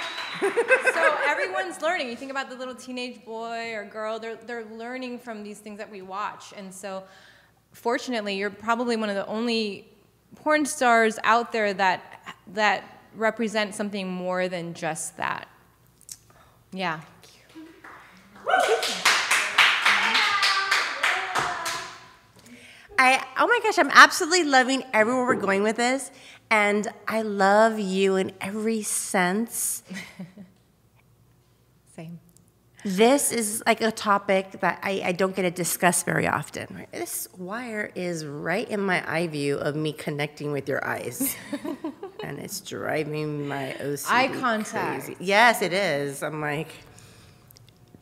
so 0.94 1.16
everyone's 1.28 1.80
learning. 1.80 2.08
You 2.08 2.16
think 2.16 2.30
about 2.30 2.50
the 2.50 2.56
little 2.56 2.74
teenage 2.74 3.24
boy 3.24 3.72
or 3.74 3.84
girl, 3.84 4.18
they're, 4.18 4.36
they're 4.36 4.64
learning 4.64 5.18
from 5.20 5.42
these 5.42 5.58
things 5.58 5.78
that 5.78 5.90
we 5.90 6.02
watch. 6.02 6.52
And 6.56 6.74
so, 6.74 7.04
fortunately, 7.72 8.34
you're 8.36 8.50
probably 8.50 8.96
one 8.96 9.08
of 9.08 9.14
the 9.14 9.26
only 9.26 9.88
porn 10.34 10.66
stars 10.66 11.18
out 11.22 11.52
there 11.52 11.72
that, 11.74 12.34
that 12.48 13.00
represent 13.14 13.74
something 13.74 14.10
more 14.10 14.48
than 14.48 14.74
just 14.74 15.16
that. 15.16 15.46
Yeah. 16.72 17.00
I 22.98 23.24
oh 23.38 23.46
my 23.46 23.60
gosh, 23.62 23.78
I'm 23.78 23.90
absolutely 23.92 24.44
loving 24.44 24.82
everywhere 24.92 25.24
we're 25.24 25.34
going 25.34 25.62
with 25.62 25.76
this. 25.76 26.10
And 26.52 26.86
I 27.08 27.22
love 27.22 27.80
you 27.80 28.16
in 28.16 28.30
every 28.38 28.82
sense. 28.82 29.82
Same. 31.96 32.20
This 32.84 33.32
is 33.32 33.62
like 33.64 33.80
a 33.80 33.90
topic 33.90 34.60
that 34.60 34.78
I, 34.82 35.00
I 35.02 35.12
don't 35.12 35.34
get 35.34 35.42
to 35.42 35.50
discuss 35.50 36.02
very 36.02 36.28
often. 36.28 36.66
Right? 36.70 36.92
This 36.92 37.26
wire 37.38 37.90
is 37.94 38.26
right 38.26 38.68
in 38.68 38.80
my 38.80 39.02
eye 39.10 39.28
view 39.28 39.56
of 39.56 39.76
me 39.76 39.94
connecting 39.94 40.52
with 40.52 40.68
your 40.68 40.86
eyes. 40.86 41.34
and 42.22 42.38
it's 42.38 42.60
driving 42.60 43.48
my 43.48 43.74
OCD 43.80 44.10
Eye 44.10 44.28
contact. 44.28 45.06
crazy. 45.06 45.16
Yes, 45.24 45.62
it 45.62 45.72
is. 45.72 46.22
I'm 46.22 46.42
like, 46.42 46.68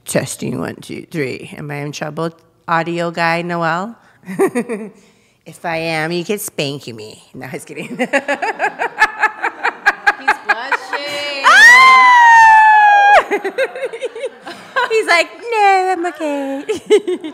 testing 0.05 0.59
one, 0.59 0.75
two, 0.75 1.07
three. 1.07 1.55
Am 1.57 1.71
I 1.71 1.77
in 1.77 1.93
trouble, 1.93 2.31
audio 2.67 3.13
guy, 3.13 3.43
Noel? 3.43 3.97
if 5.47 5.65
I 5.65 5.77
am, 5.79 6.13
you 6.13 6.25
can 6.25 6.39
spank 6.39 6.87
me. 6.89 7.23
No, 7.35 7.47
I 7.47 7.51
was 7.53 7.65
kidding. 7.65 7.89
He's 7.97 7.99
blushing. 10.47 11.47
He's 14.91 15.07
like, 15.07 15.31
no, 15.51 15.89
I'm 15.93 16.07
okay. 16.07 17.33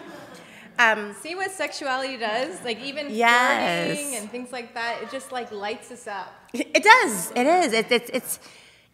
um, 0.79 1.15
See 1.21 1.35
what 1.35 1.51
sexuality 1.51 2.17
does? 2.17 2.63
Like 2.65 2.81
even 2.81 3.07
Yes. 3.11 3.87
flirting 3.97 4.15
and 4.17 4.31
things 4.31 4.53
like 4.53 4.75
that, 4.75 5.03
it 5.03 5.11
just 5.11 5.33
like 5.33 5.51
lights 5.53 5.91
us 5.91 6.07
up. 6.07 6.33
It 6.53 6.83
does. 6.83 7.33
It 7.35 7.47
is. 7.47 7.73
It's 7.73 7.91
it's 7.93 8.11
it's 8.11 8.39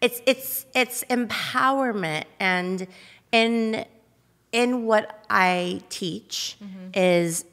it's 0.01 0.21
it's 0.27 0.67
it's 0.75 1.05
empowerment, 1.05 2.25
and 2.41 2.87
in 3.31 3.85
in 4.53 4.85
what 4.87 5.25
I 5.31 5.81
teach 5.89 6.57
is 6.95 7.45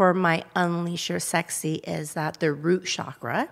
for 0.00 0.14
my 0.14 0.42
unleash 0.56 1.10
your 1.10 1.20
sexy 1.20 1.74
is 1.86 2.14
that 2.14 2.40
the 2.40 2.50
root 2.50 2.86
chakra. 2.86 3.46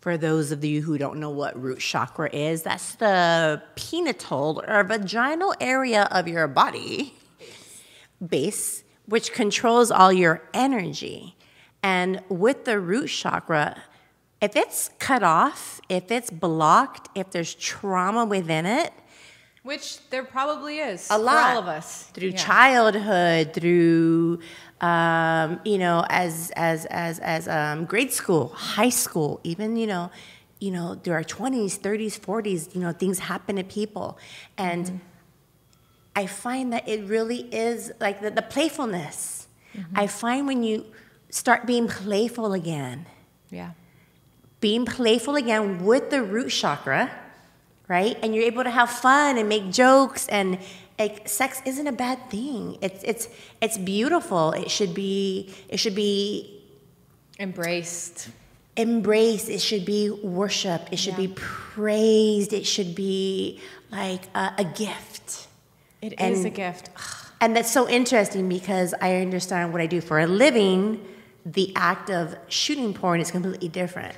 For 0.00 0.16
those 0.16 0.50
of 0.50 0.64
you 0.64 0.80
who 0.80 0.96
don't 0.96 1.20
know 1.20 1.28
what 1.28 1.60
root 1.62 1.78
chakra 1.80 2.30
is, 2.32 2.62
that's 2.62 2.94
the 2.94 3.62
penital 3.76 4.64
or 4.66 4.82
vaginal 4.84 5.54
area 5.60 6.08
of 6.10 6.26
your 6.26 6.48
body 6.48 7.12
base, 8.26 8.82
which 9.04 9.34
controls 9.34 9.90
all 9.90 10.10
your 10.10 10.40
energy. 10.54 11.36
And 11.82 12.22
with 12.30 12.64
the 12.64 12.80
root 12.80 13.08
chakra, 13.08 13.76
if 14.40 14.56
it's 14.56 14.88
cut 14.98 15.22
off, 15.22 15.82
if 15.90 16.10
it's 16.10 16.30
blocked, 16.30 17.10
if 17.14 17.30
there's 17.30 17.54
trauma 17.56 18.24
within 18.24 18.64
it, 18.64 18.90
Which 19.64 19.98
there 20.08 20.24
probably 20.24 20.78
is 20.78 21.08
a 21.10 21.18
lot 21.18 21.32
for 21.52 21.56
all 21.56 21.62
of 21.62 21.68
us. 21.68 22.04
through 22.14 22.28
Yeah. 22.28 22.36
childhood, 22.36 23.52
through 23.52 24.40
um, 24.88 25.48
you 25.64 25.78
know, 25.84 26.04
as 26.22 26.52
as 26.56 26.84
as 27.04 27.18
as 27.34 27.42
um, 27.58 27.84
grade 27.92 28.12
school, 28.20 28.44
high 28.76 28.90
school, 29.04 29.40
even 29.42 29.68
you 29.82 29.86
know, 29.92 30.04
you 30.64 30.70
know, 30.76 30.88
through 31.02 31.14
our 31.20 31.24
twenties, 31.36 31.72
thirties, 31.86 32.14
forties, 32.28 32.68
you 32.74 32.80
know, 32.84 32.92
things 33.02 33.18
happen 33.30 33.56
to 33.56 33.64
people, 33.64 34.08
and 34.68 34.84
Mm-hmm. 34.86 34.96
I 36.16 36.26
find 36.28 36.72
that 36.72 36.84
it 36.88 37.00
really 37.14 37.40
is 37.50 37.90
like 37.98 38.20
the, 38.24 38.30
the 38.30 38.46
playfulness. 38.54 39.48
Mm-hmm. 39.76 39.98
I 40.02 40.06
find 40.06 40.46
when 40.46 40.62
you 40.62 40.84
start 41.30 41.66
being 41.66 41.88
playful 41.88 42.52
again, 42.52 43.06
Yeah. 43.50 43.70
being 44.60 44.84
playful 44.86 45.34
again 45.34 45.84
with 45.84 46.10
the 46.10 46.22
root 46.22 46.50
chakra, 46.50 47.10
right? 47.88 48.16
And 48.22 48.32
you're 48.32 48.44
able 48.52 48.62
to 48.62 48.70
have 48.70 48.90
fun 48.90 49.38
and 49.38 49.48
make 49.48 49.72
jokes 49.72 50.28
and 50.28 50.58
like 50.98 51.28
sex 51.28 51.60
isn't 51.66 51.86
a 51.86 51.92
bad 51.92 52.30
thing. 52.30 52.78
It's 52.80 53.02
it's 53.04 53.28
it's 53.60 53.78
beautiful. 53.78 54.52
It 54.52 54.70
should 54.70 54.94
be 54.94 55.52
it 55.68 55.78
should 55.78 55.94
be 55.94 56.62
Embraced. 57.40 58.28
embraced. 58.76 59.48
It 59.48 59.60
should 59.60 59.84
be 59.84 60.10
worshipped. 60.10 60.92
It 60.92 60.98
should 60.98 61.16
be 61.16 61.28
praised. 61.28 62.52
It 62.52 62.64
should 62.64 62.94
be 62.94 63.60
like 63.90 64.22
a, 64.34 64.52
a 64.58 64.64
gift. 64.64 65.48
It 66.00 66.12
is 66.20 66.38
And- 66.38 66.46
a 66.46 66.50
gift. 66.50 66.90
And 67.40 67.54
that's 67.56 67.70
so 67.70 67.88
interesting 67.88 68.48
because 68.48 68.94
I 69.02 69.16
understand 69.16 69.72
what 69.72 69.82
I 69.82 69.86
do 69.86 70.00
for 70.00 70.18
a 70.20 70.26
living. 70.26 71.04
The 71.44 71.72
act 71.76 72.08
of 72.08 72.36
shooting 72.48 72.94
porn 72.94 73.20
is 73.20 73.30
completely 73.30 73.68
different. 73.68 74.14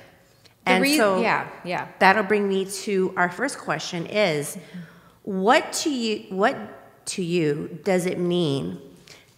The 0.65 0.71
And 0.71 0.87
so 0.95 1.19
yeah, 1.21 1.47
yeah. 1.65 1.87
that'll 1.99 2.23
bring 2.23 2.47
me 2.47 2.65
to 2.83 3.13
our 3.17 3.29
first 3.29 3.57
question 3.57 4.05
is 4.05 4.55
mm-hmm. 4.55 4.79
What 5.27 5.73
to 5.73 5.89
you 5.89 6.23
what 6.29 6.57
to 7.05 7.21
you 7.21 7.77
does 7.83 8.05
it 8.05 8.17
mean 8.17 8.79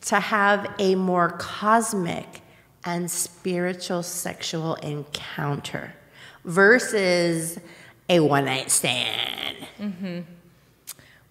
to 0.01 0.19
have 0.19 0.71
a 0.77 0.93
more 0.93 1.31
cosmic 1.39 2.41
and 2.85 3.09
spiritual 3.09 4.03
sexual 4.03 4.75
encounter 4.75 5.91
versus 6.45 7.57
a 8.07 8.19
one 8.19 8.45
night 8.45 8.69
stand 8.69 9.57
mm-hmm. 9.79 10.19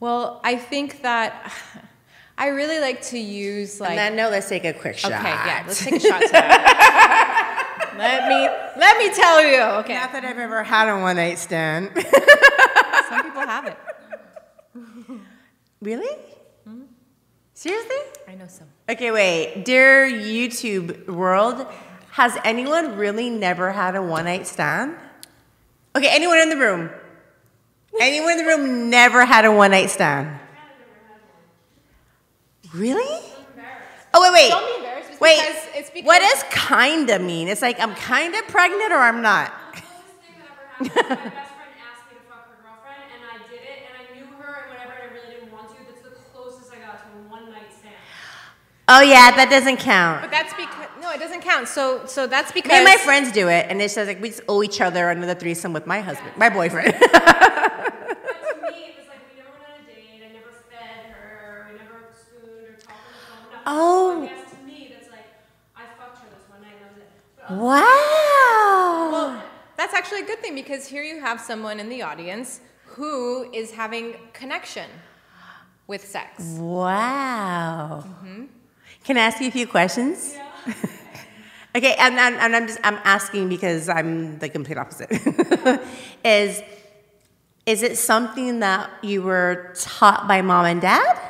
Well, 0.00 0.40
I 0.44 0.54
think 0.56 1.02
that 1.02 1.52
I 2.38 2.48
really 2.48 2.80
like 2.80 3.00
to 3.02 3.18
use 3.18 3.80
like 3.80 3.90
and 3.90 3.98
then 3.98 4.16
no 4.16 4.28
let's 4.28 4.48
take 4.48 4.64
a 4.64 4.72
quick 4.72 4.98
shot 4.98 5.12
Okay, 5.12 5.22
yeah, 5.22 5.62
let's 5.68 5.84
take 5.84 5.94
a 5.94 6.00
shot 6.00 6.20
let 7.96 8.28
me 8.28 8.48
let 8.76 8.98
me 8.98 9.14
tell 9.14 9.40
you. 9.40 9.60
Okay. 9.82 9.94
not 9.94 10.12
that 10.12 10.24
i've 10.24 10.38
ever 10.38 10.64
had 10.64 10.88
a 10.88 10.98
one 11.00 11.14
night 11.14 11.38
stand 11.38 11.90
Some 13.08 13.22
people 13.22 13.42
have 13.42 13.66
it. 13.66 13.76
Really 15.80 16.14
hmm? 16.64 16.82
seriously 17.54 17.96
I 18.28 18.34
know 18.34 18.46
some. 18.46 18.66
Okay, 18.88 19.10
wait. 19.10 19.64
Dear 19.64 20.06
YouTube 20.06 21.06
world, 21.06 21.66
has 22.10 22.36
anyone 22.44 22.96
really 22.96 23.30
never 23.30 23.72
had 23.72 23.96
a 23.96 24.02
one 24.02 24.26
night 24.26 24.46
stand? 24.46 24.96
Okay, 25.96 26.08
anyone 26.10 26.38
in 26.38 26.50
the 26.50 26.56
room? 26.56 26.90
Anyone 28.00 28.32
in 28.32 28.38
the 28.38 28.44
room 28.44 28.90
never 28.90 29.24
had 29.24 29.46
a 29.46 29.50
one 29.50 29.70
night 29.70 29.88
stand? 29.88 30.38
Really? 32.74 33.22
Oh, 34.12 34.22
wait, 34.22 34.32
wait. 34.32 34.50
Don't 34.50 34.66
be 34.66 34.76
embarrassed. 34.76 35.10
It's 35.10 35.20
Wait, 35.20 35.38
because, 35.40 35.56
it's 35.74 35.90
because 35.90 36.06
what 36.06 36.20
does 36.20 36.44
kinda 36.50 37.18
mean? 37.18 37.48
It's 37.48 37.62
like 37.62 37.80
I'm 37.80 37.94
kinda 37.94 38.42
pregnant 38.48 38.92
or 38.92 38.98
I'm 38.98 39.22
not. 39.22 39.52
The 39.72 39.80
coolest 39.80 40.20
thing 40.20 40.36
that 40.38 40.52
ever 40.52 40.68
happened 40.68 40.90
was 40.90 40.94
my 40.94 41.32
best 41.32 41.54
friend 41.56 41.74
asked 41.80 42.06
me 42.06 42.14
to 42.18 42.24
fuck 42.28 42.44
her 42.50 42.58
girlfriend, 42.62 43.08
and 43.08 43.22
I 43.24 43.36
did 43.48 43.62
it, 43.64 43.78
and 43.88 43.94
I 43.98 44.04
knew 44.14 44.26
her 44.36 44.52
and 44.62 44.68
whatever, 44.68 44.92
and 44.94 45.02
I 45.02 45.14
really 45.16 45.30
didn't 45.34 45.50
want 45.50 45.68
to. 45.70 45.76
That's 45.88 46.02
the 46.04 46.14
closest 46.30 46.70
I 46.70 46.78
got 46.78 47.02
to 47.02 47.08
a 47.08 47.20
one 47.26 47.50
night 47.50 47.72
stand. 47.72 47.98
Oh 48.90 49.02
yeah, 49.02 49.30
that 49.36 49.50
doesn't 49.50 49.76
count. 49.78 50.22
But 50.22 50.30
that's 50.30 50.54
because 50.54 50.88
no, 51.02 51.10
it 51.10 51.20
doesn't 51.20 51.42
count. 51.42 51.68
So 51.68 52.06
so 52.06 52.26
that's 52.26 52.52
because 52.52 52.70
Me 52.70 52.76
and 52.76 52.84
my 52.84 52.96
friends 52.96 53.30
do 53.32 53.48
it, 53.48 53.66
and 53.68 53.82
it 53.82 53.90
says 53.90 54.08
like 54.08 54.20
we 54.22 54.30
just 54.30 54.40
owe 54.48 54.62
each 54.62 54.80
other 54.80 55.10
another 55.10 55.34
threesome 55.34 55.72
with 55.74 55.86
my 55.86 56.00
husband, 56.00 56.32
my 56.36 56.48
boyfriend. 56.48 56.94
But 57.08 58.64
to 58.64 58.72
me, 58.72 58.84
it 58.88 58.96
was 58.98 59.08
like 59.08 59.22
we 59.28 59.36
never 59.36 59.52
went 59.52 59.64
on 59.68 59.80
a 59.80 59.86
date. 59.86 60.22
I 60.24 60.32
never 60.32 60.52
fed 60.70 61.12
her. 61.12 61.68
We 61.70 61.78
never 61.78 62.00
spooned 62.12 62.64
or 62.64 62.72
talked 62.80 62.96
on 63.30 63.38
the 63.50 63.58
phone. 63.68 64.22
Nothing. 64.22 64.40
Oh. 64.40 64.50
So 64.50 64.56
to 64.56 64.62
me, 64.64 64.92
that's 64.94 65.10
like 65.10 65.26
I 65.76 65.84
fucked 65.98 66.18
her 66.22 66.28
this 66.34 66.48
one 66.48 66.62
night, 66.62 66.72
and 66.80 66.84
that 66.84 66.94
was 66.94 67.02
it. 67.02 67.10
But 67.36 67.52
other 67.52 67.62
wow. 67.64 69.10
Well, 69.12 69.42
that's 69.76 69.94
actually 69.94 70.20
a 70.22 70.26
good 70.26 70.40
thing 70.40 70.54
because 70.54 70.86
here 70.86 71.02
you 71.02 71.20
have 71.20 71.40
someone 71.40 71.78
in 71.78 71.88
the 71.88 72.02
audience 72.02 72.60
who 72.84 73.50
is 73.52 73.72
having 73.72 74.16
connection 74.32 74.88
with 75.86 76.06
sex. 76.06 76.42
Wow. 76.58 78.04
Mm-hmm. 78.06 78.44
Can 79.04 79.16
I 79.16 79.20
ask 79.20 79.40
you 79.40 79.48
a 79.48 79.50
few 79.50 79.66
questions? 79.66 80.38
okay, 81.76 81.94
and, 81.98 82.18
and, 82.18 82.34
and 82.36 82.56
I'm 82.56 82.66
just 82.66 82.78
I'm 82.84 82.98
asking 83.04 83.48
because 83.48 83.88
I'm 83.88 84.38
the 84.38 84.48
complete 84.48 84.78
opposite. 84.78 85.10
is 86.24 86.62
is 87.68 87.82
it 87.82 87.98
something 87.98 88.60
that 88.60 88.88
you 89.04 89.20
were 89.20 89.74
taught 89.76 90.26
by 90.26 90.40
mom 90.40 90.64
and 90.64 90.80
dad? 90.80 91.20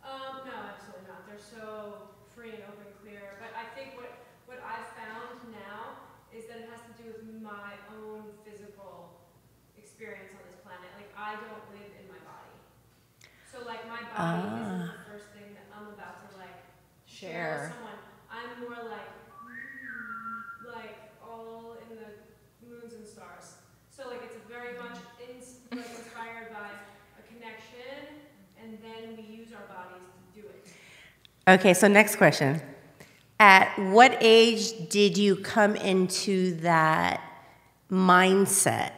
Um, 0.00 0.48
no, 0.48 0.52
absolutely 0.64 1.04
not. 1.12 1.28
They're 1.28 1.36
so 1.36 2.08
free 2.34 2.56
and 2.56 2.64
open, 2.72 2.88
clear. 3.04 3.36
But 3.36 3.52
I 3.52 3.68
think 3.76 3.92
what 4.00 4.16
what 4.48 4.64
I've 4.64 4.88
found 4.96 5.44
now 5.52 6.08
is 6.32 6.48
that 6.48 6.56
it 6.56 6.68
has 6.72 6.80
to 6.88 6.94
do 6.96 7.12
with 7.12 7.28
my 7.44 7.76
own 7.92 8.32
physical 8.48 9.12
experience 9.76 10.32
on 10.32 10.40
this 10.48 10.56
planet. 10.64 10.88
Like 10.96 11.12
I 11.20 11.36
don't 11.36 11.64
live 11.76 11.92
in 12.00 12.08
my 12.08 12.20
body, 12.24 12.56
so 13.52 13.60
like 13.68 13.84
my 13.84 14.00
body 14.08 14.48
isn't 14.56 14.88
the 14.88 15.04
first 15.04 15.28
thing 15.36 15.52
that 15.52 15.68
I'm 15.76 15.92
about 15.92 16.32
to 16.32 16.40
like 16.40 16.64
Share. 17.52 17.74
someone. 17.76 17.98
I'm 18.30 18.60
more 18.60 18.90
like 18.90 19.08
like 20.74 20.96
all 21.22 21.76
in 21.90 21.96
the 21.96 22.66
moons 22.66 22.94
and 22.94 23.06
stars. 23.06 23.54
So 23.90 24.08
like 24.08 24.22
it's 24.24 24.36
very 24.48 24.76
much 24.78 24.98
ins- 25.28 25.58
like 25.70 25.80
inspired 25.80 26.50
by 26.52 26.70
a 27.18 27.22
connection, 27.32 28.20
and 28.60 28.78
then 28.82 29.16
we 29.16 29.22
use 29.36 29.48
our 29.52 29.66
bodies 29.66 30.06
to 30.34 30.40
do 30.40 30.46
it. 30.48 30.66
Okay, 31.48 31.74
so 31.74 31.88
next 31.88 32.16
question. 32.16 32.60
At 33.40 33.76
what 33.78 34.16
age 34.20 34.88
did 34.88 35.18
you 35.18 35.36
come 35.36 35.74
into 35.76 36.54
that 36.60 37.20
mindset? 37.90 38.92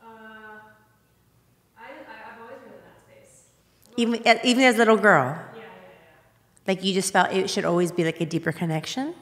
Uh, 0.00 0.06
I, 0.06 1.78
I 1.78 1.86
I've 1.86 2.40
always 2.42 2.58
been 2.62 2.72
in 2.74 2.80
that 2.84 3.00
space. 3.00 3.44
Even 3.96 4.20
even 4.44 4.64
as 4.64 4.74
a 4.76 4.78
little 4.78 4.96
girl. 4.98 5.47
Like 6.68 6.84
you 6.84 6.92
just 6.92 7.12
felt 7.12 7.32
it 7.32 7.48
should 7.48 7.64
always 7.64 7.90
be 7.90 8.04
like 8.04 8.20
a 8.20 8.26
deeper 8.26 8.52
connection. 8.52 9.14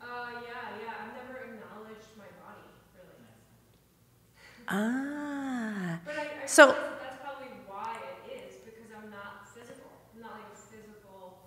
Uh, 0.00 0.04
yeah, 0.06 0.38
yeah. 0.80 0.92
I've 1.02 1.12
never 1.18 1.40
acknowledged 1.44 2.06
my 2.16 2.30
body 2.40 2.68
really. 2.94 3.26
Ah. 4.68 5.98
But 6.04 6.14
I, 6.16 6.20
I 6.44 6.46
So- 6.46 6.68
that's 6.68 7.18
probably 7.20 7.48
why 7.66 7.96
it 8.28 8.36
is 8.46 8.54
because 8.64 8.88
I'm 8.96 9.10
not 9.10 9.48
physical. 9.52 9.90
I'm 10.14 10.22
not 10.22 10.32
like 10.32 10.52
a 10.54 10.56
physical 10.56 11.38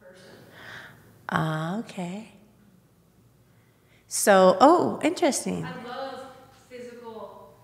person. 0.00 0.36
Ah, 1.28 1.78
okay. 1.80 2.28
So, 4.06 4.56
oh, 4.60 5.00
interesting. 5.02 5.64
I 5.64 5.72
love 5.88 6.20
physical 6.70 7.54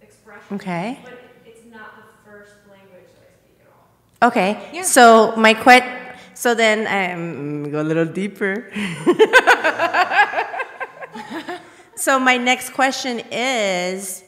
expression. 0.00 0.56
Okay. 0.56 0.98
But 1.04 1.20
it's 1.46 1.64
not 1.70 1.96
the 1.96 2.28
first 2.28 2.54
language 2.68 3.04
that 3.14 3.28
I 3.28 3.34
speak 3.44 3.60
at 3.60 3.68
all. 3.70 4.28
Okay. 4.30 4.70
Yeah. 4.72 4.82
So 4.82 5.36
my 5.36 5.52
que- 5.54 5.97
so 6.38 6.54
then 6.54 6.86
um, 6.86 7.68
go 7.68 7.80
a 7.80 7.82
little 7.82 8.04
deeper. 8.04 8.70
so 11.96 12.20
my 12.20 12.36
next 12.36 12.70
question 12.74 13.20
is 13.32 14.22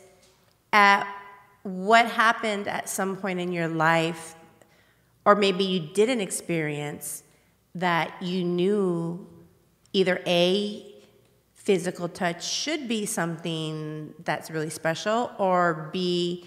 at 0.72 1.06
what 1.62 2.06
happened 2.06 2.66
at 2.66 2.88
some 2.88 3.16
point 3.16 3.38
in 3.38 3.52
your 3.52 3.68
life 3.68 4.34
or 5.24 5.36
maybe 5.36 5.62
you 5.62 5.78
didn't 5.78 6.20
experience 6.20 7.22
that 7.76 8.20
you 8.20 8.42
knew 8.42 9.24
either 9.92 10.20
A 10.26 10.92
physical 11.54 12.08
touch 12.08 12.44
should 12.44 12.88
be 12.88 13.06
something 13.06 14.14
that's 14.24 14.50
really 14.50 14.70
special 14.70 15.30
or 15.38 15.90
B 15.92 16.44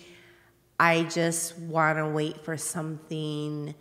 I 0.77 1.03
just 1.03 1.57
want 1.57 1.99
to 1.99 2.07
wait 2.09 2.43
for 2.43 2.57
something. 2.57 3.73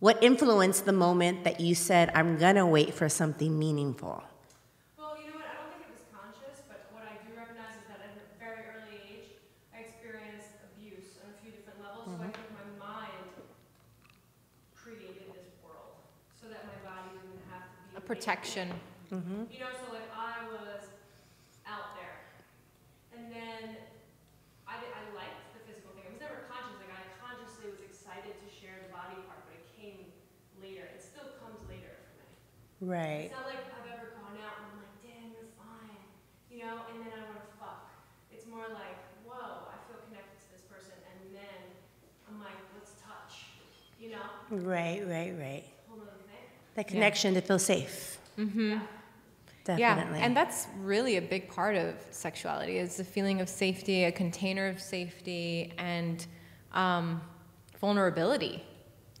What 0.00 0.22
influenced 0.24 0.86
the 0.86 0.94
moment 0.94 1.44
that 1.44 1.60
you 1.60 1.74
said, 1.74 2.10
I'm 2.14 2.38
going 2.38 2.56
to 2.56 2.64
wait 2.64 2.94
for 2.94 3.10
something 3.10 3.58
meaningful? 3.58 4.24
Well, 4.96 5.12
you 5.20 5.28
know 5.28 5.36
what? 5.36 5.44
I 5.44 5.60
don't 5.60 5.76
think 5.76 5.92
it 5.92 5.92
was 5.92 6.08
conscious, 6.08 6.64
but 6.64 6.88
what 6.96 7.04
I 7.04 7.20
do 7.20 7.36
recognize 7.36 7.76
is 7.76 7.84
that 7.92 8.00
at 8.00 8.16
a 8.16 8.24
very 8.40 8.64
early 8.64 8.96
age, 8.96 9.36
I 9.76 9.84
experienced 9.84 10.56
abuse 10.72 11.20
on 11.20 11.28
a 11.28 11.36
few 11.44 11.52
different 11.52 11.84
levels. 11.84 12.08
So 12.08 12.16
I 12.16 12.32
mm-hmm. 12.32 12.32
think 12.32 12.48
my 12.56 12.68
mind 12.80 13.28
created 14.72 15.36
this 15.36 15.52
world 15.60 16.00
so 16.32 16.48
that 16.48 16.64
my 16.64 16.80
body 16.80 17.20
didn't 17.20 17.44
have 17.52 17.68
to 17.68 17.76
be 17.92 18.00
A 18.00 18.00
protection. 18.00 18.72
Mm-hmm. 19.12 19.52
You 19.52 19.68
know, 19.68 19.72
so 19.84 19.92
like 19.92 20.08
I 20.16 20.48
was 20.48 20.88
out 21.68 21.92
there, 22.00 22.24
and 23.12 23.28
then 23.28 23.76
I, 24.64 24.80
did, 24.80 24.88
I 24.96 25.04
liked 25.12 25.44
the 25.52 25.60
physical 25.68 25.92
thing. 25.92 26.08
I 26.08 26.16
was 26.16 26.24
never 26.24 26.48
conscious. 26.48 26.80
Like 26.80 26.96
I 26.96 27.04
consciously 27.20 27.68
was 27.68 27.84
excited 27.84 28.32
to 28.32 28.48
share 28.48 28.80
the 28.88 28.88
body 28.88 29.20
part, 29.28 29.44
but 29.44 29.60
it 29.60 29.66
came 29.74 30.08
later. 30.62 30.86
It 30.94 31.02
still 31.02 31.34
comes 31.42 31.58
later 31.66 31.90
for 31.90 32.22
me. 32.22 32.30
Right. 32.80 33.28
It's 33.28 33.34
not 33.36 33.46
like 33.46 33.60
I've 33.76 33.92
ever 33.92 34.16
gone 34.16 34.36
out 34.40 34.56
and 34.56 34.64
I'm 34.72 34.76
like, 34.80 34.96
damn, 35.04 35.28
you're 35.36 35.52
fine, 35.60 36.00
you 36.50 36.64
know, 36.64 36.80
and 36.88 37.04
then 37.04 37.12
I 37.12 37.22
want 37.28 37.40
to 37.44 37.52
fuck. 37.60 37.90
It's 38.32 38.46
more 38.46 38.64
like, 38.72 38.96
whoa, 39.24 39.68
I 39.68 39.76
feel 39.86 40.00
connected 40.08 40.40
to 40.40 40.48
this 40.52 40.64
person, 40.64 40.96
and 41.12 41.34
then 41.36 41.60
I'm 42.28 42.40
like, 42.40 42.56
let's 42.74 42.92
touch, 43.04 43.44
you 44.00 44.10
know, 44.10 44.24
Right, 44.50 45.02
right, 45.06 45.34
right. 45.38 45.64
whole 45.88 46.00
other 46.00 46.10
thing. 46.24 46.46
The 46.74 46.84
connection 46.84 47.34
to 47.34 47.40
feel 47.42 47.58
safe. 47.58 48.18
Mm-hmm. 48.38 48.78
Definitely. 49.64 50.18
Yeah, 50.18 50.24
and 50.24 50.34
that's 50.34 50.66
really 50.78 51.16
a 51.18 51.22
big 51.22 51.50
part 51.50 51.76
of 51.76 51.94
sexuality 52.10 52.78
is 52.78 52.96
the 52.96 53.04
feeling 53.04 53.42
of 53.42 53.48
safety, 53.48 54.04
a 54.04 54.10
container 54.12 54.68
of 54.68 54.80
safety, 54.80 55.72
and 55.76 56.26
um, 56.72 57.20
vulnerability. 57.78 58.64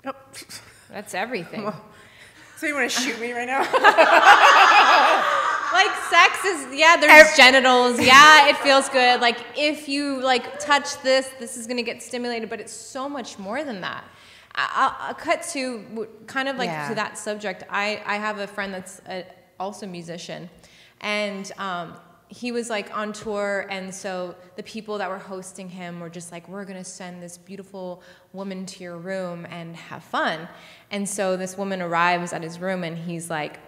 Oh. 0.06 0.12
That's 0.88 1.14
everything. 1.14 1.70
So 2.60 2.66
you 2.66 2.74
want 2.74 2.90
to 2.90 3.00
shoot 3.00 3.18
me 3.18 3.32
right 3.32 3.46
now? 3.46 3.60
like 5.72 5.96
sex 6.10 6.44
is 6.44 6.78
yeah 6.78 6.98
there's 6.98 7.34
genitals. 7.34 7.98
Yeah 7.98 8.48
it 8.50 8.58
feels 8.58 8.90
good. 8.90 9.22
Like 9.22 9.38
if 9.56 9.88
you 9.88 10.20
like 10.20 10.58
touch 10.58 11.00
this 11.00 11.30
this 11.38 11.56
is 11.56 11.66
going 11.66 11.78
to 11.78 11.82
get 11.82 12.02
stimulated 12.02 12.50
but 12.50 12.60
it's 12.60 12.72
so 12.74 13.08
much 13.08 13.38
more 13.38 13.64
than 13.64 13.80
that. 13.80 14.04
I- 14.54 14.70
I'll, 14.74 15.08
I'll 15.08 15.14
cut 15.14 15.42
to 15.54 16.06
kind 16.26 16.50
of 16.50 16.56
like 16.56 16.68
Yeah. 16.68 16.90
to 16.90 16.94
that 16.96 17.16
subject. 17.16 17.64
I 17.70 18.02
i 18.04 18.16
have 18.16 18.38
a 18.40 18.46
friend 18.46 18.74
that's 18.74 19.00
a, 19.08 19.24
also 19.58 19.86
a 19.86 19.88
musician. 19.88 20.50
And 21.00 21.50
um 21.56 21.94
he 22.30 22.52
was 22.52 22.70
like 22.70 22.96
on 22.96 23.12
tour 23.12 23.66
and 23.70 23.92
so 23.92 24.36
the 24.54 24.62
people 24.62 24.98
that 24.98 25.10
were 25.10 25.18
hosting 25.18 25.68
him 25.68 25.98
were 25.98 26.08
just 26.08 26.30
like 26.30 26.48
we're 26.48 26.64
going 26.64 26.78
to 26.78 26.84
send 26.88 27.20
this 27.20 27.36
beautiful 27.36 28.02
woman 28.32 28.64
to 28.64 28.84
your 28.84 28.96
room 28.96 29.44
and 29.50 29.74
have 29.74 30.02
fun 30.02 30.48
and 30.92 31.08
so 31.08 31.36
this 31.36 31.58
woman 31.58 31.82
arrives 31.82 32.32
at 32.32 32.42
his 32.42 32.60
room 32.60 32.84
and 32.84 32.96
he's 32.96 33.28
like 33.28 33.58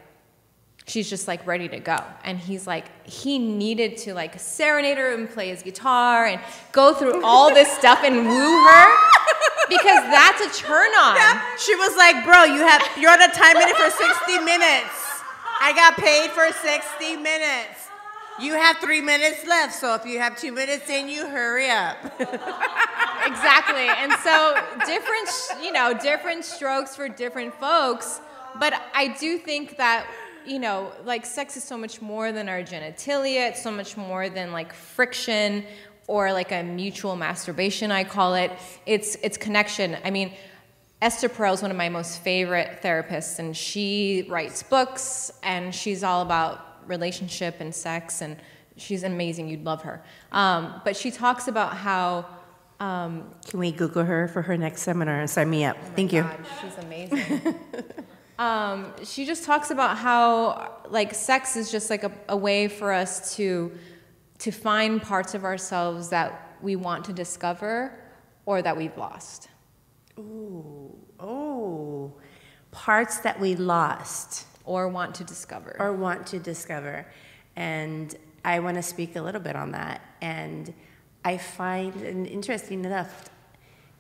she's 0.87 1.11
just 1.11 1.27
like 1.27 1.45
ready 1.47 1.69
to 1.69 1.81
go 1.81 1.99
and 2.23 2.39
he's 2.39 2.67
like 2.67 2.87
he 3.07 3.39
needed 3.39 3.97
to 3.97 4.15
like 4.15 4.39
serenade 4.39 4.97
her 4.97 5.13
and 5.13 5.29
play 5.29 5.49
his 5.49 5.63
guitar 5.63 6.27
and 6.27 6.41
go 6.71 6.95
through 6.95 7.25
all 7.25 7.53
this 7.53 7.71
stuff 7.79 8.01
and 8.05 8.17
woo 8.17 8.65
her 8.69 9.13
because 9.69 10.03
that's 10.11 10.41
a 10.41 10.63
turn 10.63 10.91
on 10.93 11.41
she 11.59 11.75
was 11.77 11.97
like, 11.97 12.25
bro, 12.25 12.45
you 12.45 12.61
have 12.61 12.83
you're 12.99 13.11
on 13.11 13.23
a 13.23 13.33
time 13.33 13.55
limit 13.55 13.77
for 13.77 13.91
60 13.91 14.39
minutes. 14.45 14.95
I 15.61 15.73
got 15.75 15.97
paid 15.97 16.31
for 16.31 16.51
60 16.53 17.17
minutes. 17.17 17.82
You 18.41 18.55
have 18.55 18.79
three 18.79 19.01
minutes 19.01 19.47
left, 19.47 19.75
so 19.75 19.95
if 19.95 20.07
you 20.07 20.19
have 20.19 20.39
two 20.39 20.53
minutes 20.53 20.89
in, 20.89 21.09
you 21.09 21.27
hurry 21.27 21.71
up. 21.71 21.97
exactly. 23.25 23.89
And 23.89 24.13
so 24.25 24.57
different, 24.87 25.29
you 25.63 25.73
know 25.73 25.93
different 25.95 26.45
strokes 26.45 26.97
for 26.97 27.09
different 27.09 27.55
folks 27.55 28.21
but 28.59 28.75
i 28.95 29.09
do 29.09 29.39
think 29.39 29.77
that 29.77 30.07
you 30.47 30.59
know 30.59 30.93
like 31.05 31.25
sex 31.25 31.57
is 31.57 31.65
so 31.65 31.79
much 31.79 32.03
more 32.03 32.33
than 32.33 32.49
our 32.49 32.63
genitalia. 32.63 33.51
It's 33.51 33.63
so 33.63 33.71
much 33.71 33.97
more 33.97 34.29
than 34.29 34.53
like 34.53 34.73
friction 34.73 35.65
or 36.09 36.33
like 36.33 36.51
a 36.51 36.63
mutual 36.63 37.17
masturbation 37.17 37.91
i 37.91 38.05
call 38.05 38.35
it. 38.35 38.51
It's 38.87 39.17
it's 39.23 39.37
connection. 39.37 39.97
I 40.05 40.11
mean 40.11 40.33
Esther 41.01 41.29
Perel 41.29 41.55
is 41.55 41.63
one 41.63 41.73
of 41.73 41.77
my 41.77 41.89
most 41.89 42.21
favorite 42.23 42.81
therapists, 42.81 43.41
and 43.41 43.57
she 43.57 44.25
writes 44.29 44.63
books, 44.63 45.33
and 45.43 45.75
she's 45.75 46.05
all 46.05 46.23
about 46.23 46.72
relationship 46.87 47.57
and 47.61 47.75
sex, 47.75 48.21
and 48.21 48.37
she's 48.77 49.03
amazing. 49.03 49.49
You'd 49.49 49.65
love 49.65 49.83
her. 49.83 50.03
Um, 50.31 50.81
but 50.85 50.97
she 50.97 51.11
talks 51.11 51.49
about 51.49 51.77
how. 51.77 52.27
Um, 52.81 53.31
Can 53.47 53.61
we 53.61 53.71
Google 53.71 54.05
her 54.05 54.27
for 54.29 54.43
her 54.43 54.57
next 54.57 54.83
seminar 54.83 55.21
and 55.21 55.31
sign 55.31 55.49
me 55.49 55.65
up? 55.65 55.77
Thank 55.95 56.13
you. 56.13 56.27
She's 56.61 56.77
amazing. 56.79 57.55
um, 58.39 58.93
she 59.05 59.25
just 59.25 59.45
talks 59.45 59.71
about 59.71 59.97
how 59.97 60.81
like 60.89 61.15
sex 61.15 61.57
is 61.57 61.71
just 61.71 61.91
like 61.91 62.03
a, 62.03 62.13
a 62.29 62.37
way 62.37 62.69
for 62.69 62.93
us 62.93 63.37
to 63.37 63.73
to 64.39 64.51
find 64.51 65.01
parts 65.01 65.35
of 65.35 65.45
ourselves 65.45 66.09
that 66.09 66.57
we 66.61 66.75
want 66.75 67.05
to 67.05 67.13
discover 67.13 67.97
or 68.45 68.61
that 68.61 68.77
we've 68.77 68.97
lost. 68.97 69.49
Ooh, 70.19 70.93
oh, 71.21 72.13
parts 72.73 73.19
that 73.19 73.39
we 73.39 73.55
lost 73.55 74.47
or 74.65 74.89
want 74.89 75.15
to 75.17 75.25
discover. 75.25 75.77
or 75.79 75.93
want 75.93 76.27
to 76.29 76.39
discover. 76.39 77.07
And 77.57 78.15
I 78.45 78.61
want 78.61 78.77
to 78.77 78.83
speak 78.83 79.17
a 79.17 79.23
little 79.23 79.41
bit 79.41 79.57
on 79.57 79.73
that. 79.73 80.01
And 80.21 80.73
I 81.25 81.39
find, 81.39 81.95
and 82.03 82.27
interesting 82.27 82.85
enough, 82.85 83.29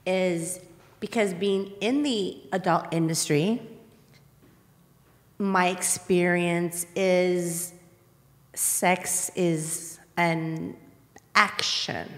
is 0.06 0.60
because 1.00 1.34
being 1.34 1.72
in 1.80 2.02
the 2.02 2.40
adult 2.52 2.92
industry, 2.92 3.60
my 5.38 5.68
experience 5.68 6.86
is 6.94 7.72
sex 8.54 9.30
is 9.34 9.98
an 10.16 10.76
action. 11.34 12.08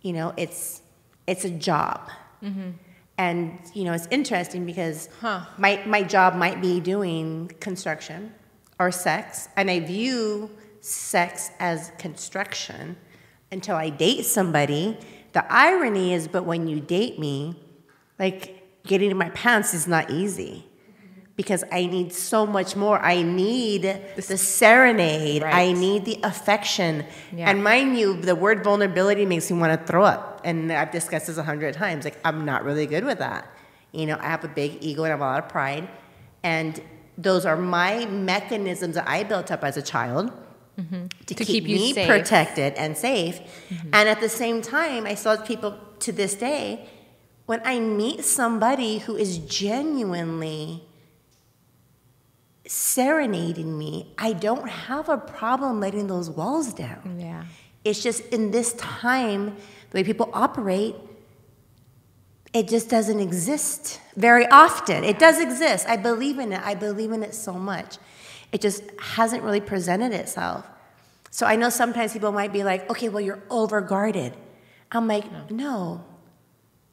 You 0.00 0.12
know, 0.12 0.34
it's 0.36 0.82
it's 1.26 1.44
a 1.44 1.50
job. 1.50 2.10
Mm-hmm. 2.42 2.70
And 3.22 3.60
you 3.72 3.84
know, 3.84 3.92
it's 3.92 4.08
interesting 4.10 4.66
because 4.66 5.08
Huh. 5.20 5.42
my 5.56 5.80
my 5.86 6.02
job 6.02 6.34
might 6.34 6.60
be 6.60 6.80
doing 6.80 7.52
construction 7.60 8.34
or 8.80 8.90
sex, 8.90 9.48
and 9.56 9.70
I 9.70 9.78
view 9.78 10.50
sex 10.80 11.50
as 11.60 11.92
construction 11.98 12.96
until 13.52 13.76
I 13.76 13.90
date 13.90 14.24
somebody. 14.24 14.98
The 15.32 15.44
irony 15.52 16.14
is, 16.14 16.26
but 16.26 16.44
when 16.44 16.66
you 16.66 16.80
date 16.80 17.16
me, 17.26 17.34
like 18.18 18.40
getting 18.82 19.10
in 19.12 19.16
my 19.16 19.30
pants 19.30 19.72
is 19.72 19.86
not 19.86 20.10
easy 20.10 20.66
because 21.42 21.64
I 21.72 21.86
need 21.86 22.12
so 22.12 22.46
much 22.46 22.76
more. 22.76 22.98
I 23.00 23.22
need 23.22 23.82
the 24.16 24.36
serenade. 24.38 25.42
I 25.42 25.72
need 25.72 26.04
the 26.04 26.18
affection. 26.22 27.04
Yeah. 27.36 27.50
And 27.50 27.62
mind 27.64 27.98
you, 27.98 28.08
the 28.20 28.34
word 28.34 28.62
vulnerability 28.64 29.26
makes 29.26 29.50
me 29.50 29.58
want 29.58 29.72
to 29.78 29.86
throw 29.90 30.04
up. 30.04 30.40
And 30.44 30.72
I've 30.72 30.90
discussed 30.90 31.26
this 31.26 31.38
a 31.38 31.42
hundred 31.42 31.74
times. 31.74 32.04
Like, 32.04 32.18
I'm 32.24 32.44
not 32.44 32.64
really 32.64 32.86
good 32.86 33.04
with 33.04 33.18
that. 33.18 33.42
You 33.92 34.06
know, 34.06 34.16
I 34.20 34.28
have 34.34 34.44
a 34.44 34.48
big 34.48 34.78
ego 34.80 35.02
and 35.04 35.10
I 35.12 35.14
have 35.16 35.20
a 35.20 35.24
lot 35.24 35.44
of 35.44 35.48
pride. 35.48 35.88
And 36.42 36.80
those 37.18 37.44
are 37.44 37.56
my 37.56 38.06
mechanisms 38.06 38.94
that 38.94 39.08
I 39.08 39.22
built 39.24 39.50
up 39.50 39.62
as 39.64 39.76
a 39.76 39.82
child 39.82 40.28
to, 40.28 40.82
Mm-hmm. 40.82 41.06
To 41.26 41.34
keep, 41.34 41.46
keep 41.46 41.68
you 41.68 41.76
me 41.76 41.92
safe. 41.92 42.08
protected 42.08 42.72
and 42.74 42.96
safe. 42.96 43.40
And 43.92 44.08
at 44.08 44.20
the 44.20 44.28
same 44.30 44.62
time, 44.62 45.04
I 45.04 45.14
saw 45.14 45.36
people 45.36 45.78
to 45.98 46.12
this 46.12 46.34
day, 46.34 46.88
when 47.44 47.60
I 47.64 47.78
meet 47.78 48.24
somebody 48.24 48.98
who 49.04 49.14
is 49.16 49.36
genuinely 49.38 50.84
serenading 52.72 53.76
me, 53.76 54.14
I 54.16 54.32
don't 54.32 54.66
have 54.66 55.10
a 55.10 55.18
problem 55.18 55.78
letting 55.80 56.06
those 56.06 56.30
walls 56.30 56.72
down. 56.72 57.18
Yeah. 57.20 57.44
It's 57.84 58.02
just 58.02 58.24
in 58.28 58.50
this 58.50 58.72
time, 58.74 59.56
the 59.90 59.98
way 59.98 60.04
people 60.04 60.30
operate, 60.32 60.94
it 62.54 62.68
just 62.68 62.88
doesn't 62.88 63.20
exist 63.20 64.00
very 64.16 64.46
often. 64.46 65.04
It 65.04 65.18
does 65.18 65.38
exist. 65.38 65.86
I 65.86 65.98
believe 65.98 66.38
in 66.38 66.50
it. 66.54 66.62
I 66.64 66.74
believe 66.74 67.12
in 67.12 67.22
it 67.22 67.34
so 67.34 67.52
much. 67.52 67.98
It 68.52 68.62
just 68.62 68.82
hasn't 68.98 69.42
really 69.42 69.60
presented 69.60 70.12
itself. 70.12 70.66
So 71.30 71.44
I 71.44 71.56
know 71.56 71.68
sometimes 71.68 72.14
people 72.14 72.32
might 72.32 72.54
be 72.54 72.64
like, 72.64 72.88
okay, 72.90 73.10
well, 73.10 73.20
you're 73.20 73.42
over 73.50 73.82
guarded. 73.82 74.32
I'm 74.90 75.06
like, 75.06 75.50
no. 75.50 76.04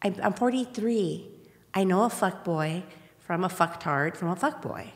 I'm, 0.02 0.15
I'm 0.22 0.34
43. 0.34 1.26
I 1.74 1.86
know 1.86 2.04
a 2.04 2.10
fuck 2.10 2.44
boy 2.44 2.84
from 3.30 3.44
a 3.44 3.48
fucktard 3.48 4.18
from 4.18 4.30
a 4.30 4.36
fuck 4.36 4.60
boy. 4.60 4.92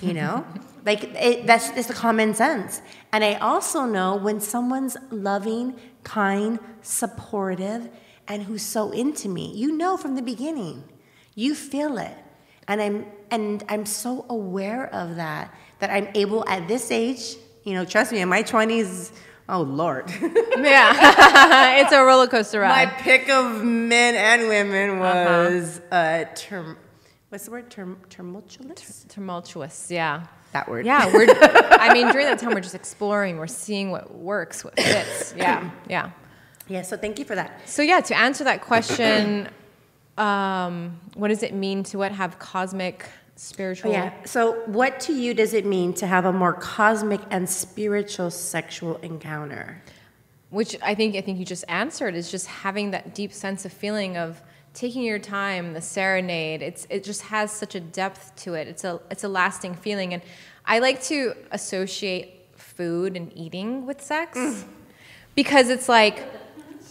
You 0.00 0.14
know, 0.14 0.46
like 0.86 1.02
it, 1.02 1.48
that's 1.48 1.68
just 1.72 1.88
the 1.88 1.94
common 1.94 2.32
sense. 2.32 2.80
And 3.12 3.24
I 3.24 3.34
also 3.34 3.86
know 3.86 4.14
when 4.14 4.38
someone's 4.40 4.96
loving, 5.10 5.74
kind, 6.04 6.60
supportive, 6.82 7.88
and 8.28 8.44
who's 8.44 8.62
so 8.62 8.92
into 8.92 9.28
me. 9.28 9.52
You 9.56 9.76
know 9.76 9.96
from 9.96 10.14
the 10.14 10.22
beginning. 10.22 10.84
You 11.34 11.56
feel 11.56 11.98
it, 11.98 12.16
and 12.68 12.80
I'm 12.80 13.06
and 13.32 13.64
I'm 13.68 13.84
so 13.84 14.26
aware 14.28 14.86
of 14.94 15.16
that 15.16 15.52
that 15.80 15.90
I'm 15.90 16.06
able 16.14 16.48
at 16.48 16.68
this 16.68 16.92
age. 16.92 17.34
You 17.64 17.74
know, 17.74 17.84
trust 17.84 18.12
me, 18.12 18.20
in 18.20 18.28
my 18.28 18.44
20s. 18.44 19.10
Oh 19.48 19.62
Lord. 19.62 20.08
Yeah. 20.56 21.80
it's 21.80 21.92
a 21.92 22.04
roller 22.04 22.28
coaster 22.28 22.60
ride. 22.60 22.86
My 22.86 22.92
pick 23.02 23.28
of 23.28 23.64
men 23.64 24.14
and 24.14 24.48
women 24.48 25.00
Uh-huh. 25.02 25.48
was 25.50 25.80
uh, 25.90 26.24
term. 26.36 26.76
What's 27.32 27.46
the 27.46 27.50
word? 27.50 27.70
Term, 27.70 27.96
tumultuous. 28.10 29.06
Tumultuous. 29.08 29.90
Yeah. 29.90 30.26
That 30.52 30.68
word. 30.68 30.84
Yeah. 30.84 31.10
We're, 31.10 31.26
I 31.30 31.90
mean, 31.94 32.12
during 32.12 32.26
that 32.26 32.38
time, 32.38 32.52
we're 32.52 32.60
just 32.60 32.74
exploring, 32.74 33.38
we're 33.38 33.46
seeing 33.46 33.90
what 33.90 34.14
works, 34.14 34.62
what 34.62 34.76
fits. 34.78 35.32
Yeah. 35.34 35.70
Yeah. 35.88 36.10
Yeah. 36.68 36.82
So 36.82 36.98
thank 36.98 37.18
you 37.18 37.24
for 37.24 37.34
that. 37.34 37.66
So 37.66 37.80
yeah, 37.80 38.02
to 38.02 38.14
answer 38.14 38.44
that 38.44 38.60
question, 38.60 39.48
um, 40.18 41.00
what 41.14 41.28
does 41.28 41.42
it 41.42 41.54
mean 41.54 41.84
to 41.84 41.96
what 41.96 42.12
have 42.12 42.38
cosmic 42.38 43.08
spiritual? 43.36 43.92
Oh, 43.92 43.94
Yeah. 43.94 44.12
So, 44.26 44.60
what 44.66 45.00
to 45.00 45.14
you 45.14 45.32
does 45.32 45.54
it 45.54 45.64
mean 45.64 45.94
to 45.94 46.06
have 46.06 46.26
a 46.26 46.34
more 46.34 46.52
cosmic 46.52 47.22
and 47.30 47.48
spiritual 47.48 48.30
sexual 48.30 48.96
encounter? 48.98 49.82
Which 50.50 50.76
I 50.82 50.94
think 50.94 51.16
I 51.16 51.22
think 51.22 51.38
you 51.38 51.46
just 51.46 51.64
answered 51.66 52.14
is 52.14 52.30
just 52.30 52.46
having 52.46 52.90
that 52.90 53.14
deep 53.14 53.32
sense 53.32 53.64
of 53.64 53.72
feeling 53.72 54.18
of 54.18 54.42
taking 54.74 55.02
your 55.02 55.18
time, 55.18 55.72
the 55.72 55.80
serenade. 55.80 56.62
It's 56.62 56.86
it 56.90 57.04
just 57.04 57.22
has 57.22 57.50
such 57.50 57.74
a 57.74 57.80
depth 57.80 58.34
to 58.44 58.54
it. 58.54 58.68
It's 58.68 58.84
a 58.84 59.00
it's 59.10 59.24
a 59.24 59.28
lasting 59.28 59.74
feeling, 59.74 60.14
and 60.14 60.22
I 60.64 60.78
like 60.78 61.02
to 61.04 61.34
associate 61.50 62.46
food 62.54 63.16
and 63.16 63.30
eating 63.36 63.86
with 63.86 64.00
sex 64.00 64.38
mm. 64.38 64.64
because 65.34 65.68
it's 65.68 65.88
like 65.88 66.24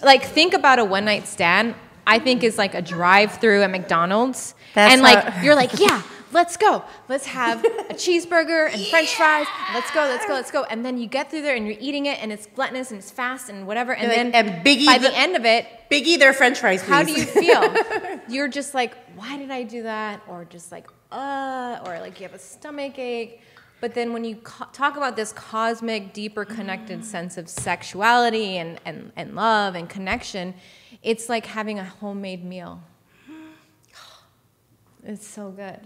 like 0.03 0.23
think 0.23 0.53
about 0.53 0.79
a 0.79 0.85
one 0.85 1.05
night 1.05 1.27
stand. 1.27 1.75
I 2.05 2.19
think 2.19 2.43
is 2.43 2.57
like 2.57 2.73
a 2.73 2.81
drive 2.81 3.33
through 3.39 3.61
at 3.61 3.69
McDonald's, 3.69 4.55
That's 4.73 4.93
and 4.93 5.01
like 5.01 5.43
you're 5.43 5.55
like 5.55 5.71
yeah. 5.79 6.01
Let's 6.31 6.55
go. 6.57 6.83
Let's 7.09 7.25
have 7.25 7.63
a 7.89 7.93
cheeseburger 7.93 8.71
and 8.73 8.81
French 8.87 9.15
fries. 9.15 9.47
Let's 9.73 9.91
go. 9.91 10.01
Let's 10.01 10.25
go. 10.25 10.33
Let's 10.33 10.51
go. 10.51 10.63
And 10.63 10.85
then 10.85 10.97
you 10.97 11.07
get 11.07 11.29
through 11.29 11.41
there 11.41 11.55
and 11.55 11.65
you're 11.67 11.77
eating 11.79 12.05
it, 12.05 12.21
and 12.21 12.31
it's 12.31 12.45
gluttonous 12.47 12.91
and 12.91 12.99
it's 12.99 13.11
fast 13.11 13.49
and 13.49 13.67
whatever. 13.67 13.93
And 13.93 14.03
You're 14.11 14.31
then 14.31 14.33
"And 14.33 14.65
Biggie 14.65 14.85
by 14.85 14.97
the- 14.97 15.09
the 15.09 15.17
end 15.17 15.35
of 15.35 15.45
it, 15.45 15.65
Biggie, 15.89 16.17
their 16.19 16.33
French 16.33 16.59
fries, 16.59 16.81
please. 16.81 16.89
how 16.89 17.03
do 17.03 17.11
you 17.11 17.25
feel? 17.25 18.19
You're 18.29 18.47
just 18.47 18.73
like, 18.73 18.95
why 19.15 19.37
did 19.37 19.51
I 19.51 19.63
do 19.63 19.83
that? 19.83 20.21
Or 20.27 20.45
just 20.45 20.71
like, 20.71 20.87
uh, 21.11 21.79
or 21.85 21.99
like 21.99 22.19
you 22.19 22.25
have 22.27 22.35
a 22.35 22.39
stomach 22.39 22.97
ache. 22.97 23.41
But 23.81 23.95
then 23.95 24.13
when 24.13 24.23
you 24.23 24.35
co- 24.37 24.67
talk 24.73 24.95
about 24.95 25.15
this 25.15 25.33
cosmic, 25.33 26.13
deeper 26.13 26.45
connected 26.45 27.03
sense 27.03 27.35
of 27.37 27.49
sexuality 27.49 28.57
and, 28.57 28.79
and, 28.85 29.11
and 29.15 29.33
love 29.35 29.73
and 29.75 29.89
connection, 29.89 30.53
it's 31.01 31.27
like 31.29 31.47
having 31.47 31.79
a 31.79 31.83
homemade 31.83 32.45
meal. 32.45 32.83
It's 35.03 35.25
so 35.27 35.49
good. 35.49 35.79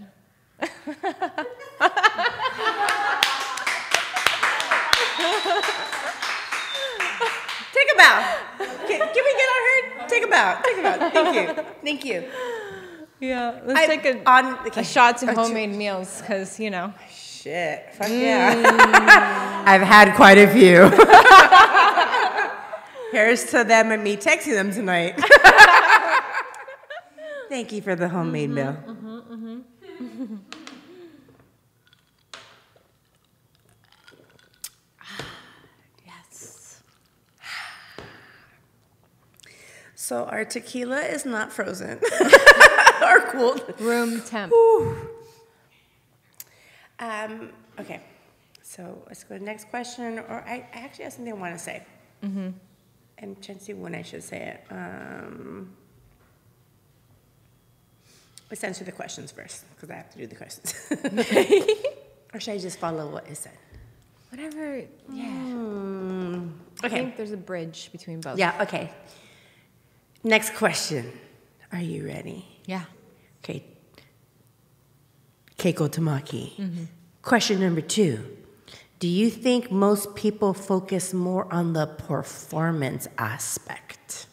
Take 0.58 0.72
a 7.92 7.96
bow. 7.96 8.38
Can, 8.86 8.98
can 8.98 9.24
we 9.24 9.32
get 9.36 9.48
on 9.54 9.60
her? 9.66 9.78
Take 10.08 10.24
a 10.24 10.28
bow. 10.28 10.60
Take 10.64 10.78
a 10.78 10.82
bow. 10.82 11.10
Thank 11.10 11.36
you. 11.36 11.46
Thank 11.82 12.04
you. 12.04 12.24
Yeah, 13.20 13.60
let's 13.64 13.80
I- 13.80 13.86
take 13.86 14.04
a, 14.04 14.22
on- 14.28 14.58
okay. 14.66 14.80
a 14.80 14.84
shot 14.84 15.18
to 15.18 15.32
homemade 15.34 15.74
meals 15.74 16.20
because, 16.20 16.58
you 16.60 16.70
know. 16.70 16.92
Shit. 17.10 17.94
Fuck 17.94 18.08
mm. 18.08 18.22
yeah. 18.22 19.62
I've 19.66 19.82
had 19.82 20.14
quite 20.16 20.38
a 20.38 20.48
few. 20.48 20.90
Here's 23.12 23.44
to 23.52 23.62
them 23.64 23.92
and 23.92 24.02
me 24.02 24.16
texting 24.16 24.54
them 24.54 24.72
tonight. 24.72 25.14
Thank 27.48 27.70
you 27.72 27.80
for 27.80 27.94
the 27.94 28.08
homemade 28.08 28.50
mm-hmm, 28.50 28.56
meal. 28.56 28.76
Mm-hmm, 28.86 29.32
mm-hmm. 29.32 29.60
Yes. 36.06 36.80
So 39.94 40.24
our 40.24 40.44
tequila 40.44 41.00
is 41.00 41.24
not 41.24 41.52
frozen 41.52 41.98
or 43.02 43.20
cooled. 43.30 43.74
Room 43.80 44.20
temp. 44.22 44.52
Um, 46.98 47.50
okay, 47.78 48.02
so 48.62 49.02
let's 49.06 49.24
go 49.24 49.34
to 49.34 49.38
the 49.40 49.44
next 49.44 49.68
question. 49.68 50.18
Or 50.18 50.44
I, 50.46 50.66
I 50.72 50.78
actually 50.78 51.04
have 51.04 51.12
something 51.12 51.32
I 51.32 51.36
want 51.36 51.54
to 51.54 51.58
say. 51.58 51.82
Mm-hmm. 52.22 52.48
I'm 53.22 53.36
trying 53.36 53.58
to 53.58 53.64
see 53.64 53.74
when 53.74 53.94
I 53.94 54.02
should 54.02 54.22
say 54.22 54.38
it. 54.38 54.72
Um, 54.72 55.74
Let's 58.50 58.62
answer 58.64 58.84
the 58.84 58.92
questions 58.92 59.32
first, 59.32 59.64
because 59.74 59.90
I 59.90 59.94
have 59.94 60.10
to 60.10 60.18
do 60.18 60.26
the 60.26 60.36
questions. 60.36 60.74
or 62.34 62.40
should 62.40 62.52
I 62.54 62.58
just 62.58 62.78
follow 62.78 63.08
what 63.10 63.26
is 63.28 63.40
said? 63.40 63.52
Whatever. 64.30 64.82
Yeah. 65.12 65.24
Hmm, 65.26 66.48
I 66.82 66.86
Okay. 66.86 66.96
think 66.96 67.16
there's 67.16 67.32
a 67.32 67.36
bridge 67.36 67.90
between 67.92 68.20
both. 68.20 68.38
Yeah, 68.38 68.62
okay. 68.62 68.90
Next 70.22 70.54
question. 70.54 71.12
Are 71.72 71.80
you 71.80 72.06
ready? 72.06 72.44
Yeah. 72.66 72.84
Okay. 73.42 73.64
Keiko 75.58 75.88
Tamaki. 75.88 76.86
Question 77.22 77.60
number 77.60 77.80
two. 77.80 78.36
Do 78.98 79.08
you 79.08 79.30
think 79.30 79.70
most 79.70 80.14
people 80.14 80.54
focus 80.54 81.12
more 81.12 81.52
on 81.52 81.72
the 81.72 81.86
performance 81.86 83.08
aspect? 83.18 84.26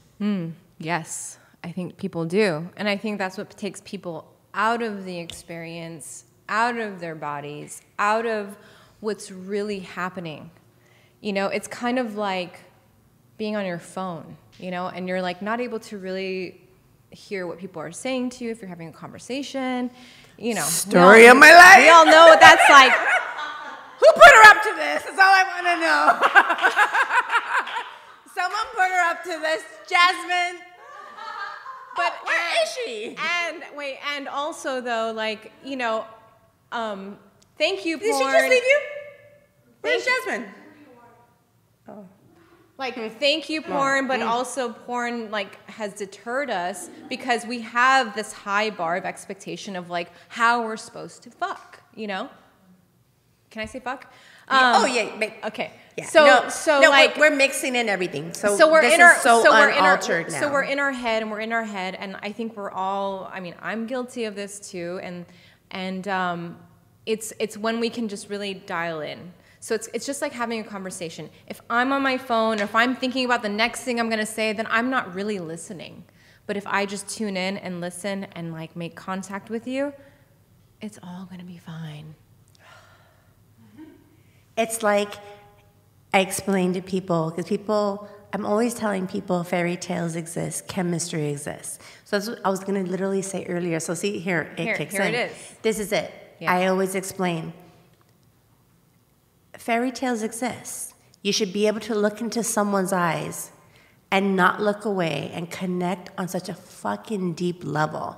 Yes, 0.80 1.38
I 1.64 1.72
think 1.72 1.98
people 1.98 2.26
do. 2.26 2.70
And 2.76 2.90
I 2.90 2.98
think 2.98 3.18
that's 3.18 3.38
what 3.38 3.50
takes 3.52 3.82
people 3.86 4.32
out 4.54 4.82
of 4.82 5.06
the 5.06 5.18
experience, 5.18 6.26
out 6.50 6.78
of 6.78 7.00
their 7.00 7.16
bodies, 7.16 7.82
out 7.98 8.26
of 8.26 8.58
what's 9.00 9.32
really 9.32 9.80
happening. 9.80 10.52
You 11.22 11.34
know, 11.34 11.48
it's 11.48 11.68
kind 11.68 12.00
of 12.00 12.16
like 12.16 12.60
being 13.38 13.56
on 13.56 13.66
your 13.66 13.80
phone, 13.80 14.38
you 14.60 14.72
know, 14.72 14.88
and 14.88 15.08
you're 15.08 15.22
like 15.22 15.42
not 15.42 15.62
able 15.62 15.80
to 15.80 15.98
really 15.98 16.60
hear 17.12 17.48
what 17.48 17.60
people 17.60 17.82
are 17.82 17.92
saying 17.92 18.30
to 18.32 18.44
you 18.44 18.52
if 18.52 18.60
you're 18.62 18.70
having 18.70 18.90
a 18.90 18.92
conversation. 18.92 19.90
You 20.38 20.56
know, 20.56 20.64
Story 20.64 21.28
all- 21.28 21.36
of 21.36 21.38
my 21.40 21.54
life. 21.54 21.78
We 21.78 21.90
all 21.90 22.06
know 22.06 22.28
what 22.28 22.42
that's 22.42 22.70
like. 22.70 22.92
Who 24.00 24.12
put 24.14 24.34
her 24.36 24.44
up 24.50 24.64
to 24.64 24.74
this? 24.76 25.04
Is 25.06 25.18
all 25.18 25.32
I 25.32 25.44
want 25.48 25.66
to 25.66 25.76
know. 25.80 26.20
Someone 28.36 28.66
put 28.76 28.90
her 28.90 29.10
up 29.10 29.24
to 29.24 29.40
this, 29.40 29.64
Jasmine. 29.88 30.73
But 31.96 32.14
Where 32.24 32.64
is 32.64 32.70
she? 32.86 33.18
And 33.18 33.64
wait, 33.76 33.98
and 34.16 34.28
also 34.28 34.82
though, 34.82 35.12
like 35.16 35.52
you 35.64 35.76
know, 35.76 36.06
um, 36.72 37.18
thank 37.58 37.86
you, 37.86 37.98
porn. 37.98 38.12
Did 38.12 38.18
she 38.18 38.24
just 38.24 38.50
leave 38.50 38.64
you? 38.64 38.80
Where's 39.82 40.04
Thank 40.04 40.26
Jasmine? 40.26 40.54
Oh, 41.88 42.06
like 42.78 42.96
thank 43.20 43.50
you, 43.50 43.62
porn, 43.62 44.08
but 44.08 44.22
also 44.22 44.70
porn 44.72 45.30
like 45.30 45.64
has 45.70 45.94
deterred 45.94 46.50
us 46.50 46.90
because 47.10 47.46
we 47.46 47.60
have 47.62 48.16
this 48.16 48.34
high 48.34 48.70
bar 48.70 48.96
of 48.96 49.06
expectation 49.06 49.76
of 49.76 49.90
like 49.90 50.12
how 50.30 50.64
we're 50.64 50.78
supposed 50.78 51.24
to 51.24 51.30
fuck. 51.30 51.82
You 51.96 52.08
know? 52.08 52.30
Can 53.52 53.62
I 53.62 53.66
say 53.66 53.80
fuck? 53.80 54.12
oh 54.50 54.86
Um, 54.86 54.92
yeah, 54.92 55.16
babe. 55.18 55.34
Okay. 55.44 55.72
Yeah. 55.98 56.06
So 56.06 56.26
no, 56.26 56.50
so 56.50 56.82
no, 56.82 56.90
like 56.90 57.18
we're, 57.18 57.30
we're 57.30 57.36
mixing 57.36 57.76
in 57.76 57.88
everything. 57.88 58.34
So, 58.34 58.58
so 58.58 58.72
we're 58.72 58.82
this 58.82 58.96
in 58.96 59.02
our 59.02 59.16
is 59.16 59.22
so, 59.22 59.44
so 59.44 59.52
we're 59.52 59.70
in 59.70 59.84
our 59.84 59.98
now. 59.98 60.40
so 60.40 60.52
we're 60.52 60.64
in 60.64 60.80
our 60.80 60.92
head 60.92 61.22
and 61.22 61.32
we're 61.32 61.40
in 61.40 61.54
our 61.54 61.64
head 61.64 61.96
and 61.96 62.18
I 62.22 62.32
think 62.32 62.58
we're 62.58 62.72
all 62.72 63.30
I 63.32 63.40
mean 63.40 63.56
I'm 63.62 63.86
guilty 63.86 64.24
of 64.26 64.36
this 64.36 64.60
too 64.60 65.00
and 65.04 65.26
and 65.70 66.08
um, 66.08 66.58
it's 67.06 67.34
it's 67.40 67.58
when 67.58 67.80
we 67.80 67.90
can 67.90 68.08
just 68.08 68.30
really 68.30 68.54
dial 68.54 69.02
in. 69.02 69.34
So 69.60 69.76
it's 69.76 69.88
it's 69.94 70.06
just 70.06 70.22
like 70.22 70.32
having 70.32 70.60
a 70.60 70.64
conversation. 70.64 71.30
If 71.48 71.62
I'm 71.70 71.92
on 71.92 72.02
my 72.02 72.18
phone 72.18 72.60
or 72.60 72.64
if 72.64 72.76
I'm 72.76 72.96
thinking 72.96 73.26
about 73.26 73.44
the 73.44 73.50
next 73.50 73.82
thing 73.82 74.00
I'm 74.00 74.10
gonna 74.10 74.26
say, 74.26 74.54
then 74.54 74.68
I'm 74.70 74.90
not 74.90 75.14
really 75.14 75.40
listening. 75.40 76.06
But 76.46 76.58
if 76.58 76.68
I 76.68 76.86
just 76.86 77.08
tune 77.08 77.38
in 77.38 77.58
and 77.58 77.82
listen 77.82 78.26
and 78.34 78.52
like 78.52 78.76
make 78.76 78.96
contact 78.96 79.50
with 79.50 79.68
you, 79.68 79.94
it's 80.82 81.00
all 81.04 81.28
gonna 81.30 81.44
be 81.44 81.58
fine. 81.58 82.16
It's 84.56 84.84
like 84.84 85.14
I 86.14 86.20
explain 86.20 86.74
to 86.74 86.82
people 86.82 87.32
because 87.32 87.48
people, 87.48 88.08
I'm 88.34 88.46
always 88.46 88.74
telling 88.74 89.08
people 89.08 89.44
fairy 89.44 89.76
tales 89.76 90.16
exist, 90.16 90.68
chemistry 90.68 91.30
exists. 91.30 91.80
So 92.06 92.18
that's 92.18 92.30
what 92.30 92.40
I 92.46 92.50
was 92.50 92.60
going 92.60 92.84
to 92.84 92.90
literally 92.90 93.22
say 93.24 93.46
earlier. 93.48 93.80
So 93.80 93.94
see 93.96 94.20
here, 94.20 94.54
it 94.58 94.64
Here- 94.64 94.76
kicks 94.76 94.94
here 94.94 95.04
in. 95.04 95.16
it 95.16 95.32
is. 95.32 95.56
This 95.64 95.80
is 95.80 95.92
it. 95.92 96.12
Yeah. 96.40 96.52
I 96.54 96.68
always 96.68 96.94
explain. 96.96 97.54
Fairy 99.58 99.92
tales 99.92 100.24
exist. 100.24 100.94
You 101.22 101.32
should 101.32 101.54
be 101.54 101.68
able 101.68 101.80
to 101.82 101.96
look 101.96 102.22
into 102.22 102.44
someone's 102.44 102.92
eyes 102.94 103.52
and 104.12 104.36
not 104.36 104.62
look 104.62 104.86
away 104.86 105.32
and 105.34 105.50
connect 105.50 106.10
on 106.18 106.28
such 106.28 106.50
a 106.50 106.54
fucking 106.54 107.34
deep 107.34 107.64
level 107.64 108.18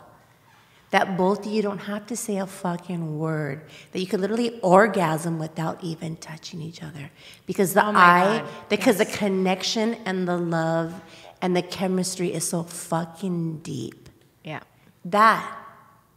that 0.91 1.17
both 1.17 1.45
of 1.45 1.51
you 1.51 1.61
don't 1.61 1.79
have 1.79 2.05
to 2.07 2.15
say 2.15 2.37
a 2.37 2.45
fucking 2.45 3.17
word. 3.17 3.63
That 3.91 3.99
you 3.99 4.07
could 4.07 4.21
literally 4.21 4.59
orgasm 4.61 5.39
without 5.39 5.83
even 5.83 6.15
touching 6.17 6.61
each 6.61 6.83
other. 6.83 7.11
Because 7.45 7.73
the 7.73 7.85
Oh 7.85 7.91
eye, 7.95 8.39
God, 8.39 8.49
because 8.69 8.97
the 8.97 9.05
connection 9.05 9.95
and 10.05 10.27
the 10.27 10.37
love 10.37 11.01
and 11.41 11.55
the 11.55 11.61
chemistry 11.61 12.33
is 12.33 12.47
so 12.47 12.63
fucking 12.63 13.59
deep. 13.59 14.09
Yeah. 14.43 14.61
That, 15.05 15.57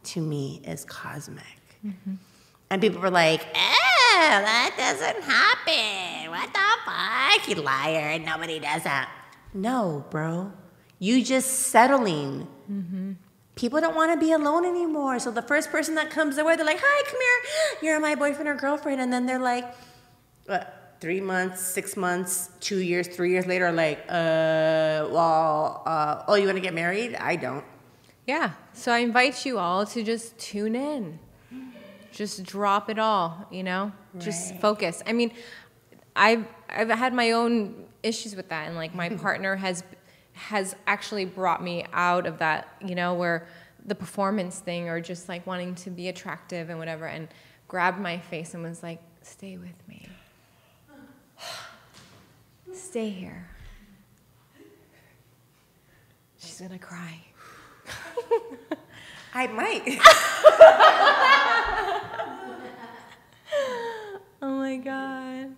to 0.05 0.21
me, 0.21 0.61
is 0.65 0.85
cosmic. 0.85 1.43
Mm-hmm. 1.85 2.15
And 2.69 2.81
people 2.81 3.01
were 3.01 3.09
like, 3.09 3.41
oh, 3.41 4.27
that 4.29 4.73
doesn't 4.77 5.23
happen. 5.23 6.31
What 6.31 6.53
the 6.53 6.59
fuck? 6.85 7.49
You 7.49 7.63
liar. 7.63 8.19
Nobody 8.19 8.59
does 8.59 8.83
that. 8.83 9.09
No, 9.53 10.05
bro. 10.09 10.51
You 10.99 11.23
just 11.23 11.49
settling. 11.67 12.47
Mm-hmm. 12.71 13.13
People 13.59 13.81
don't 13.81 13.93
want 13.93 14.09
to 14.13 14.17
be 14.17 14.31
alone 14.31 14.63
anymore. 14.63 15.19
So 15.19 15.31
the 15.31 15.41
first 15.41 15.69
person 15.69 15.95
that 15.95 16.09
comes 16.09 16.37
their 16.37 16.45
way, 16.45 16.55
they're 16.55 16.65
like, 16.65 16.79
hi, 16.81 17.03
come 17.05 17.19
here. 17.19 17.91
You're 17.91 17.99
my 17.99 18.15
boyfriend 18.15 18.47
or 18.47 18.55
girlfriend. 18.55 19.01
And 19.01 19.11
then 19.11 19.25
they're 19.25 19.37
like, 19.37 19.75
what, 20.45 20.95
three 21.01 21.19
months, 21.19 21.59
six 21.59 21.97
months, 21.97 22.51
two 22.61 22.77
years, 22.77 23.09
three 23.09 23.31
years 23.31 23.45
later, 23.45 23.69
like, 23.73 23.99
uh, 24.07 25.11
well, 25.11 25.83
uh, 25.85 26.23
oh, 26.29 26.35
you 26.35 26.45
want 26.45 26.55
to 26.55 26.61
get 26.61 26.73
married? 26.73 27.15
I 27.15 27.35
don't. 27.35 27.65
Yeah. 28.25 28.51
So 28.71 28.93
I 28.93 28.99
invite 28.99 29.45
you 29.45 29.59
all 29.59 29.85
to 29.87 30.03
just 30.03 30.39
tune 30.39 30.73
in. 30.73 31.19
Just 32.13 32.43
drop 32.43 32.89
it 32.89 32.97
all, 32.97 33.45
you 33.51 33.63
know? 33.63 33.91
Just 34.19 34.55
focus. 34.55 35.03
I 35.05 35.11
mean, 35.11 35.33
I've 36.15 36.45
I've 36.69 36.89
had 36.89 37.13
my 37.13 37.31
own 37.31 37.87
issues 38.03 38.37
with 38.37 38.47
that 38.49 38.67
and 38.67 38.77
like 38.77 38.95
my 38.95 39.09
partner 39.25 39.57
has 39.57 39.83
has 40.39 40.75
actually 40.87 41.25
brought 41.25 41.61
me 41.61 41.85
out 41.91 42.25
of 42.25 42.39
that, 42.39 42.67
you 42.85 42.95
know, 42.95 43.13
where 43.13 43.47
the 43.85 43.95
performance 43.95 44.59
thing 44.59 44.89
or 44.89 45.01
just 45.01 45.27
like 45.27 45.45
wanting 45.45 45.75
to 45.75 45.89
be 45.89 46.07
attractive 46.07 46.69
and 46.69 46.79
whatever 46.79 47.05
and 47.05 47.27
grabbed 47.67 47.99
my 47.99 48.17
face 48.17 48.53
and 48.53 48.63
was 48.63 48.81
like, 48.81 49.01
"Stay 49.21 49.57
with 49.57 49.87
me. 49.87 50.07
Stay 52.73 53.09
here." 53.09 53.47
She's 56.39 56.57
to 56.57 56.77
cry. 56.77 57.19
I 59.33 59.47
might. 59.47 59.99
Oh 64.41 64.57
my 64.57 64.77
god. 64.77 65.57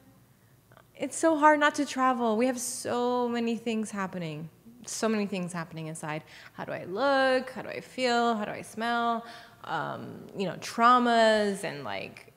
It's 0.96 1.16
so 1.16 1.38
hard 1.38 1.60
not 1.60 1.76
to 1.76 1.86
travel. 1.86 2.36
We 2.36 2.48
have 2.48 2.60
so 2.60 3.30
many 3.30 3.56
things 3.56 3.92
happening. 3.92 4.50
So 4.86 5.08
many 5.08 5.26
things 5.26 5.54
happening 5.54 5.88
inside. 5.88 6.24
How 6.54 6.66
do 6.66 6.72
I 6.72 6.86
look? 6.86 7.50
How 7.52 7.62
do 7.62 7.70
I 7.70 7.82
feel? 7.82 8.36
How 8.36 8.46
do 8.46 8.52
I 8.52 8.62
smell? 8.62 9.26
Um, 9.64 10.28
you 10.38 10.48
know, 10.48 10.56
traumas 10.56 11.64
and 11.64 11.84
like, 11.84 12.34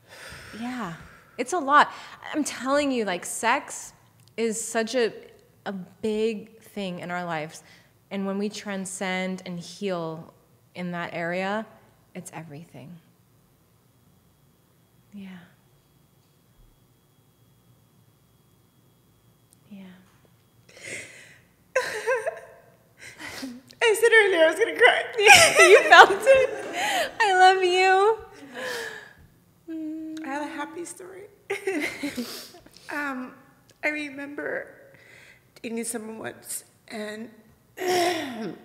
yeah, 0.60 0.94
it's 1.38 1.52
a 1.52 1.58
lot. 1.58 1.92
I'm 2.32 2.44
telling 2.44 2.92
you, 2.92 3.04
like, 3.04 3.24
sex 3.24 3.92
is 4.36 4.62
such 4.62 4.94
a, 4.94 5.12
a 5.66 5.72
big 5.72 6.60
thing 6.60 7.00
in 7.00 7.10
our 7.10 7.24
lives. 7.24 7.62
And 8.10 8.26
when 8.26 8.38
we 8.38 8.48
transcend 8.48 9.42
and 9.46 9.58
heal 9.58 10.32
in 10.74 10.92
that 10.92 11.10
area, 11.12 11.66
it's 12.14 12.30
everything. 12.34 12.96
Yeah. 15.12 15.28
Yeah. 15.30 15.53
I 23.86 23.94
said 24.00 24.10
earlier 24.12 24.44
I 24.44 24.46
was 24.48 24.58
gonna 24.58 24.76
cry. 24.76 25.02
you 25.68 25.82
felt 25.88 26.10
it. 26.12 27.12
I 27.20 27.34
love 27.38 27.62
you. 27.62 28.18
I 30.24 30.28
have 30.28 30.42
a 30.42 30.46
happy 30.52 30.84
story. 30.84 31.24
um, 32.92 33.34
I 33.82 33.88
remember 33.88 34.68
dating 35.62 35.84
someone 35.84 36.18
once, 36.18 36.64
and 36.88 37.30
and 37.78 38.56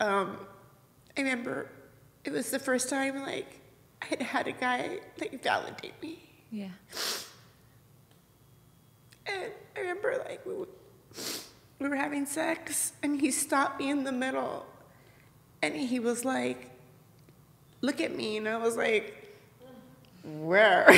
um, 0.00 0.38
I 1.16 1.20
remember 1.20 1.70
it 2.24 2.32
was 2.32 2.50
the 2.50 2.58
first 2.58 2.88
time 2.88 3.22
like 3.22 3.60
I 4.02 4.06
had 4.06 4.22
had 4.22 4.48
a 4.48 4.52
guy 4.52 4.98
like 5.20 5.42
validate 5.42 6.00
me, 6.02 6.18
Yeah. 6.50 6.68
and 9.26 9.52
I 9.76 9.80
remember 9.80 10.22
like 10.28 10.44
we 10.46 10.54
were, 10.54 10.68
we 11.78 11.88
were 11.88 11.96
having 11.96 12.26
sex, 12.26 12.92
and 13.02 13.20
he 13.20 13.30
stopped 13.30 13.80
me 13.80 13.90
in 13.90 14.04
the 14.04 14.12
middle, 14.12 14.66
and 15.62 15.74
he 15.74 15.98
was 16.00 16.24
like, 16.24 16.70
"Look 17.80 18.00
at 18.00 18.14
me," 18.14 18.36
and 18.36 18.48
I 18.48 18.56
was 18.56 18.76
like. 18.76 19.20
Where? 20.24 20.88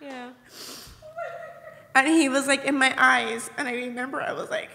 Yeah. 0.00 0.30
And 1.94 2.08
he 2.08 2.28
was 2.28 2.46
like 2.46 2.64
in 2.64 2.76
my 2.76 2.94
eyes, 2.98 3.50
and 3.56 3.66
I 3.66 3.72
remember 3.72 4.20
I 4.20 4.32
was 4.32 4.50
like, 4.50 4.68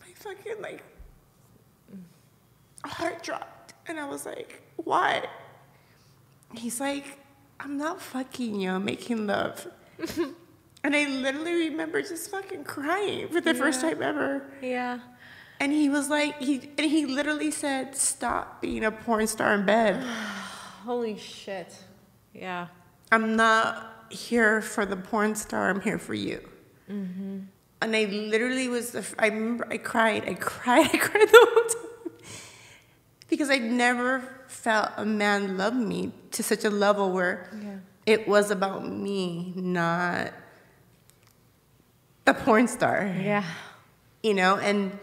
my 0.00 0.12
fucking 0.14 0.60
like 0.60 0.82
heart 2.84 3.22
dropped, 3.22 3.74
and 3.86 4.00
I 4.00 4.08
was 4.08 4.26
like, 4.26 4.60
what? 4.76 5.28
He's 6.54 6.80
like, 6.80 7.18
I'm 7.62 7.76
not 7.76 8.00
fucking 8.00 8.58
you, 8.58 8.70
I'm 8.70 8.86
making 8.86 9.26
love. 9.26 9.66
and 10.82 10.96
I 10.96 11.06
literally 11.06 11.68
remember 11.68 12.00
just 12.00 12.30
fucking 12.30 12.64
crying 12.64 13.28
for 13.28 13.42
the 13.42 13.52
first 13.52 13.82
time 13.82 14.02
ever. 14.02 14.50
Yeah. 14.62 15.00
And 15.60 15.70
he 15.70 15.90
was 15.90 16.08
like, 16.08 16.40
he 16.40 16.70
and 16.78 16.90
he 16.90 17.04
literally 17.04 17.50
said, 17.50 17.94
"Stop 17.94 18.62
being 18.62 18.82
a 18.82 18.90
porn 18.90 19.26
star 19.26 19.52
in 19.54 19.66
bed. 19.66 20.02
Holy 20.84 21.18
shit. 21.18 21.76
Yeah. 22.32 22.68
I'm 23.12 23.36
not 23.36 24.06
here 24.08 24.62
for 24.62 24.86
the 24.86 24.96
porn 24.96 25.34
star. 25.34 25.68
I'm 25.68 25.82
here 25.82 25.98
for 25.98 26.14
you." 26.14 26.40
Mm-hmm. 26.90 27.40
And 27.82 27.96
I 27.96 28.04
literally 28.04 28.68
was. 28.68 28.92
The, 28.92 29.04
I 29.18 29.26
remember 29.26 29.66
I 29.70 29.76
cried. 29.76 30.26
I 30.26 30.32
cried. 30.32 30.88
I 30.94 30.96
cried 30.96 31.28
the 31.28 31.46
whole 31.52 31.68
time 31.68 32.12
because 33.28 33.50
I 33.50 33.58
never 33.58 34.26
felt 34.48 34.92
a 34.96 35.04
man 35.04 35.58
love 35.58 35.76
me 35.76 36.12
to 36.32 36.42
such 36.42 36.64
a 36.64 36.70
level 36.70 37.10
where 37.12 37.48
Yeah. 37.62 37.76
it 38.06 38.28
was 38.28 38.50
about 38.50 38.86
me, 38.88 39.52
not 39.56 40.32
the 42.24 42.34
porn 42.34 42.68
star. 42.68 43.12
Yeah. 43.20 43.44
you 44.22 44.34
know 44.34 44.56
and 44.56 44.98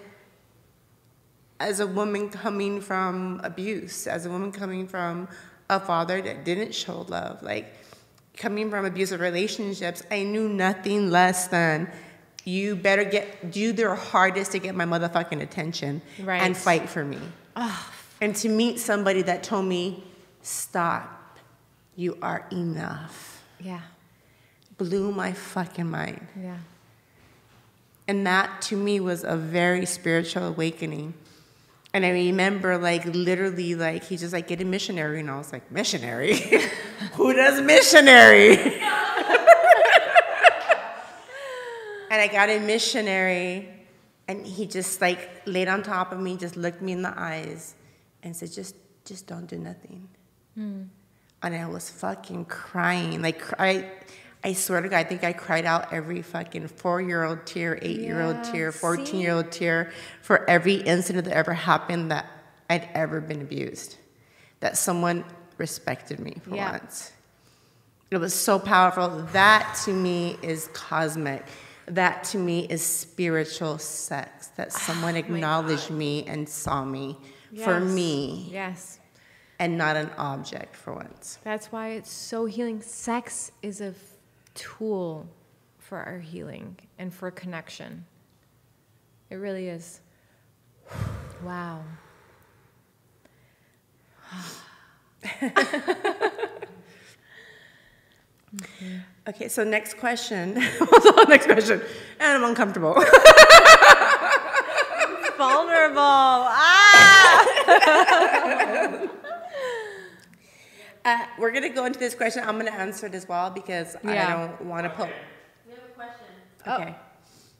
as 1.59 1.79
a 1.79 1.87
woman 1.87 2.29
coming 2.29 2.79
from 2.79 3.41
abuse 3.43 4.05
as 4.05 4.25
a 4.27 4.29
woman 4.29 4.51
coming 4.51 4.87
from 4.87 5.27
a 5.71 5.79
father 5.79 6.21
that 6.21 6.45
didn't 6.45 6.73
show 6.73 7.01
love 7.09 7.41
like 7.41 7.73
coming 8.37 8.69
from 8.69 8.85
abusive 8.85 9.19
relationships 9.19 10.03
i 10.11 10.21
knew 10.21 10.47
nothing 10.47 11.09
less 11.09 11.47
than 11.47 11.89
you 12.45 12.75
better 12.75 13.03
get 13.03 13.49
do 13.51 13.73
their 13.73 13.95
hardest 13.95 14.51
to 14.51 14.59
get 14.59 14.75
my 14.75 14.85
motherfucking 14.85 15.41
attention 15.41 15.99
Right. 16.23 16.43
and 16.43 16.55
fight 16.55 16.87
for 16.87 17.03
me 17.03 17.17
and 18.21 18.35
to 18.35 18.49
meet 18.49 18.79
somebody 18.79 19.23
that 19.23 19.41
told 19.41 19.65
me 19.65 20.03
stop 20.43 21.16
you 21.97 22.17
are 22.21 22.45
enough 22.51 23.43
Yeah. 23.59 23.81
blew 24.77 25.11
my 25.11 25.33
fucking 25.33 25.89
mind 25.89 26.25
Yeah. 26.39 26.59
and 28.07 28.25
that 28.25 28.61
to 28.69 28.77
me 28.77 28.99
was 29.01 29.23
a 29.25 29.35
very 29.35 29.85
spiritual 29.85 30.43
awakening. 30.45 31.13
And 31.93 32.05
I 32.05 32.09
remember 32.11 32.77
like 32.77 33.03
literally 33.05 33.73
like 33.75 34.03
he's 34.03 34.19
just 34.21 34.31
like 34.33 34.47
get 34.47 34.61
a 34.61 34.65
missionary 34.65 35.19
and 35.21 35.29
I 35.31 35.37
was 35.37 35.51
like, 35.51 35.71
Missionary? 35.71 36.35
Who 37.13 37.33
does 37.33 37.59
missionary? 37.61 38.51
and 42.11 42.21
I 42.21 42.27
got 42.31 42.49
a 42.49 42.59
missionary 42.59 43.69
and 44.27 44.45
he 44.45 44.65
just 44.67 45.01
like 45.01 45.41
laid 45.45 45.67
on 45.67 45.81
top 45.81 46.11
of 46.11 46.19
me, 46.19 46.37
just 46.37 46.55
looked 46.55 46.81
me 46.81 46.91
in 46.91 47.01
the 47.01 47.13
eyes 47.17 47.73
and 48.23 48.35
said, 48.35 48.51
just 48.51 48.75
just 49.05 49.25
don't 49.25 49.47
do 49.47 49.57
nothing. 49.57 50.07
Hmm. 50.55 50.83
And 51.53 51.55
I 51.63 51.67
was 51.67 51.89
fucking 51.89 52.45
crying. 52.45 53.21
Like 53.21 53.41
I 53.57 53.89
I 54.43 54.51
swear 54.51 54.81
to 54.81 54.89
God, 54.89 54.97
I 54.97 55.03
think 55.05 55.23
I 55.23 55.31
cried 55.31 55.63
out 55.65 55.93
every 55.93 56.21
fucking 56.21 56.67
four 56.67 57.01
year 57.01 57.23
old 57.23 57.45
tear, 57.45 57.79
eight 57.81 58.01
year 58.01 58.21
old 58.21 58.35
Yeah, 58.35 58.51
tear, 58.51 58.71
14 58.73 59.19
year 59.19 59.31
old 59.33 59.51
tear 59.51 59.91
for 60.21 60.47
every 60.49 60.75
incident 60.75 61.25
that 61.25 61.33
ever 61.33 61.53
happened 61.53 62.11
that 62.11 62.25
I'd 62.69 62.89
ever 62.93 63.21
been 63.21 63.41
abused. 63.41 63.95
That 64.59 64.77
someone 64.77 65.23
respected 65.57 66.19
me 66.19 66.37
for 66.43 66.55
Yeah. 66.55 66.71
once. 66.73 67.13
It 68.11 68.17
was 68.17 68.33
so 68.33 68.59
powerful. 68.59 69.07
That 69.31 69.79
to 69.85 69.93
me 69.93 70.37
is 70.41 70.69
cosmic. 70.73 71.45
That 71.85 72.25
to 72.25 72.37
me 72.37 72.67
is 72.69 72.81
spiritual 72.83 73.77
sex. 73.77 74.47
That 74.57 74.73
someone 74.87 75.15
acknowledged 75.15 75.91
me 75.91 76.25
and 76.27 76.47
saw 76.49 76.83
me 76.83 77.17
for 77.63 77.79
me 77.79 78.49
Yes. 78.51 78.99
And 79.59 79.77
not 79.77 79.95
an 79.95 80.09
object 80.17 80.75
for 80.75 80.93
once. 80.93 81.39
That's 81.43 81.71
why 81.71 81.89
it's 81.89 82.11
so 82.11 82.45
healing. 82.45 82.81
Sex 82.81 83.51
is 83.61 83.81
a 83.81 83.93
tool 84.53 85.27
for 85.79 85.99
our 85.99 86.19
healing 86.19 86.77
and 86.99 87.13
for 87.13 87.31
connection. 87.31 88.05
It 89.29 89.35
really 89.35 89.67
is. 89.67 90.01
Wow. 91.43 91.83
Okay, 99.27 99.49
so 99.49 99.65
next 99.65 99.97
question. 99.97 100.55
What's 100.77 101.05
the 101.05 101.25
next 101.27 101.47
question? 101.47 101.81
And 102.19 102.37
I'm 102.37 102.43
uncomfortable. 102.49 102.93
Vulnerable. 105.37 105.99
Ah! 105.99 107.47
Uh, 111.07 111.25
we're 111.37 111.51
gonna 111.51 111.69
go 111.69 111.85
into 111.85 111.97
this 111.97 112.13
question. 112.13 112.43
I'm 112.45 112.57
gonna 112.57 112.69
answer 112.69 113.05
it 113.05 113.15
as 113.15 113.29
well 113.29 113.49
because 113.49 113.95
Yeah. 114.03 114.11
I 114.11 114.45
don't 114.45 114.67
want 114.67 114.83
to 114.83 114.89
put. 114.89 115.07
We 115.65 115.71
have 115.71 115.83
a 115.89 115.93
question. 115.93 116.25
Okay. 116.67 116.95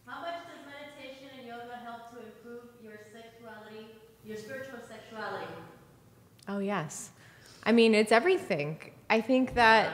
How 0.05 0.19
much 0.19 0.39
does 0.49 0.65
meditation 0.67 1.29
and 1.37 1.47
yoga 1.47 1.77
help 1.77 2.11
to 2.11 2.17
improve 2.25 2.63
your 2.83 2.99
sexuality, 3.13 3.95
your 4.25 4.35
spiritual 4.35 4.79
sexuality? 4.85 5.47
Oh, 6.49 6.59
yes. 6.59 7.11
I 7.63 7.71
mean, 7.71 7.95
it's 7.95 8.11
everything. 8.11 8.79
I 9.09 9.21
think 9.21 9.53
that. 9.53 9.93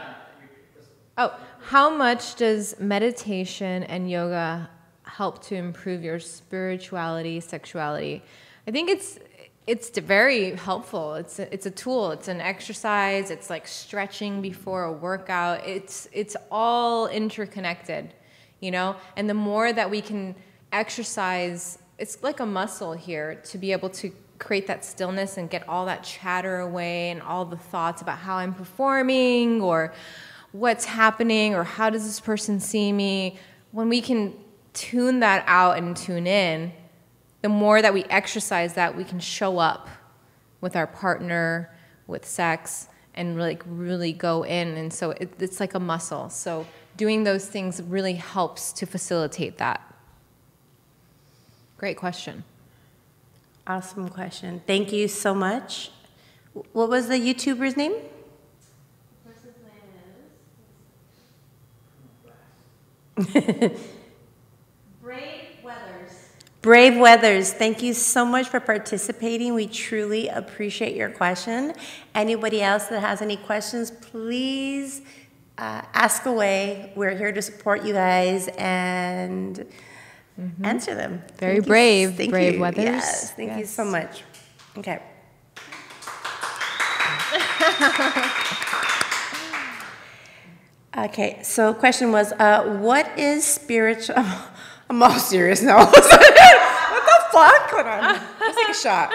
Oh, 1.19 1.39
how 1.61 1.91
much 1.95 2.33
does 2.33 2.79
meditation 2.79 3.83
and 3.83 4.09
yoga 4.09 4.67
help 5.03 5.43
to 5.43 5.55
improve 5.55 6.03
your 6.03 6.19
spirituality, 6.19 7.39
sexuality? 7.39 8.23
I 8.67 8.71
think 8.71 8.89
it's 8.89 9.19
it's 9.65 9.97
very 9.97 10.55
helpful. 10.55 11.15
It's 11.15 11.39
a, 11.39 11.53
it's 11.53 11.65
a 11.65 11.71
tool. 11.71 12.11
It's 12.11 12.27
an 12.27 12.41
exercise. 12.41 13.31
It's 13.31 13.49
like 13.49 13.65
stretching 13.67 14.41
before 14.41 14.83
a 14.83 14.91
workout. 14.91 15.65
It's 15.65 16.09
it's 16.11 16.35
all 16.51 17.07
interconnected, 17.07 18.13
you 18.59 18.71
know. 18.71 18.97
And 19.15 19.29
the 19.29 19.33
more 19.33 19.71
that 19.71 19.89
we 19.89 20.01
can 20.01 20.35
exercise, 20.73 21.77
it's 21.97 22.21
like 22.23 22.41
a 22.41 22.45
muscle 22.45 22.93
here 22.93 23.35
to 23.45 23.57
be 23.57 23.71
able 23.71 23.89
to 23.91 24.11
create 24.37 24.67
that 24.67 24.83
stillness 24.83 25.37
and 25.37 25.49
get 25.49 25.67
all 25.69 25.85
that 25.85 26.03
chatter 26.03 26.59
away 26.59 27.11
and 27.11 27.21
all 27.21 27.45
the 27.45 27.55
thoughts 27.55 28.01
about 28.01 28.17
how 28.17 28.35
I'm 28.35 28.53
performing 28.53 29.61
or 29.61 29.93
what's 30.51 30.83
happening 30.83 31.55
or 31.55 31.63
how 31.63 31.89
does 31.89 32.03
this 32.05 32.19
person 32.19 32.59
see 32.59 32.91
me. 32.91 33.39
When 33.71 33.87
we 33.87 34.01
can 34.01 34.33
tune 34.73 35.21
that 35.21 35.45
out 35.47 35.77
and 35.77 35.95
tune 35.95 36.27
in, 36.27 36.73
the 37.43 37.49
more 37.49 37.81
that 37.81 37.93
we 37.93 38.05
exercise 38.05 38.73
that, 38.75 38.95
we 38.95 39.03
can 39.03 39.19
show 39.19 39.59
up 39.59 39.89
with 40.61 40.77
our 40.77 40.87
partner, 40.87 41.69
with 42.07 42.25
sex, 42.25 42.87
and 43.15 43.37
like 43.37 43.61
really 43.67 44.13
go 44.13 44.43
in. 44.43 44.77
And 44.77 44.93
so 44.93 45.11
it, 45.11 45.33
it's 45.39 45.59
like 45.59 45.73
a 45.73 45.79
muscle. 45.79 46.29
So 46.29 46.65
doing 46.95 47.25
those 47.25 47.45
things 47.45 47.81
really 47.83 48.13
helps 48.13 48.71
to 48.73 48.85
facilitate 48.85 49.57
that. 49.57 49.81
Great 51.77 51.97
question. 51.97 52.45
Awesome 53.67 54.07
question. 54.07 54.61
Thank 54.65 54.93
you 54.93 55.09
so 55.09 55.35
much. 55.35 55.91
What 56.71 56.87
was 56.87 57.09
the 57.09 57.15
YouTuber's 57.15 57.75
name? 57.75 57.95
Person's 59.25 59.57
name 63.17 63.71
is 63.73 63.79
Brave 66.63 66.97
Weathers. 66.97 67.51
Thank 67.51 67.83
you 67.83 67.93
so 67.93 68.23
much 68.23 68.47
for 68.47 68.61
participating. 68.61 69.53
We 69.53 69.67
truly 69.67 70.29
appreciate 70.29 70.95
your 70.95 71.09
question. 71.09 71.73
Anybody 72.15 72.61
else 72.61 72.85
that 72.85 73.01
has 73.01 73.21
any 73.21 73.35
questions, 73.35 73.91
please 73.91 75.01
uh, 75.57 75.81
ask 75.93 76.25
away. 76.25 76.93
We're 76.95 77.17
here 77.17 77.33
to 77.33 77.41
support 77.41 77.83
you 77.83 77.91
guys 77.93 78.47
and 78.57 79.65
answer 80.63 80.95
them. 80.95 81.21
Very 81.37 81.55
Thank 81.55 81.65
you- 81.65 81.69
brave, 81.69 82.15
thank 82.15 82.29
Brave 82.31 82.53
you. 82.53 82.61
Weathers. 82.61 82.83
Yes, 82.85 83.33
thank 83.33 83.59
you 83.59 83.65
so 83.65 83.83
much. 83.83 84.23
Okay. 84.77 85.01
Okay, 90.95 91.39
so 91.41 91.73
question 91.73 92.11
was, 92.11 92.33
uh, 92.33 92.77
what 92.79 93.17
is 93.17 93.43
spiritual? 93.43 94.15
I'm 94.93 95.01
all 95.01 95.17
serious 95.17 95.63
now. 95.63 95.77
what 95.85 95.91
the 95.91 96.01
fuck? 97.31 97.71
Hold 97.71 97.87
on. 97.87 98.21
Let's 98.39 98.55
take 98.55 98.69
a 98.69 98.73
shot. 98.75 99.11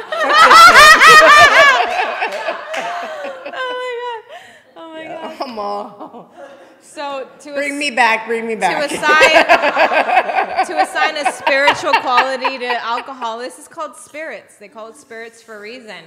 Oh 4.74 4.92
my 4.92 5.04
God. 5.04 5.36
I'm 5.40 5.56
all. 5.56 6.34
So 6.80 7.28
to 7.42 7.54
Bring 7.54 7.78
me 7.78 7.92
back. 7.92 8.26
Bring 8.26 8.48
me 8.48 8.56
back. 8.56 8.88
to 8.88 8.96
assign 8.96 10.66
to 10.66 10.82
assign 10.82 11.16
a 11.16 11.30
spiritual 11.30 11.92
quality 12.00 12.58
to 12.58 12.84
alcohol. 12.84 13.38
This 13.38 13.60
is 13.60 13.68
called 13.68 13.94
spirits. 13.94 14.56
They 14.56 14.66
call 14.66 14.88
it 14.88 14.96
spirits 14.96 15.40
for 15.40 15.58
a 15.58 15.60
reason. 15.60 16.02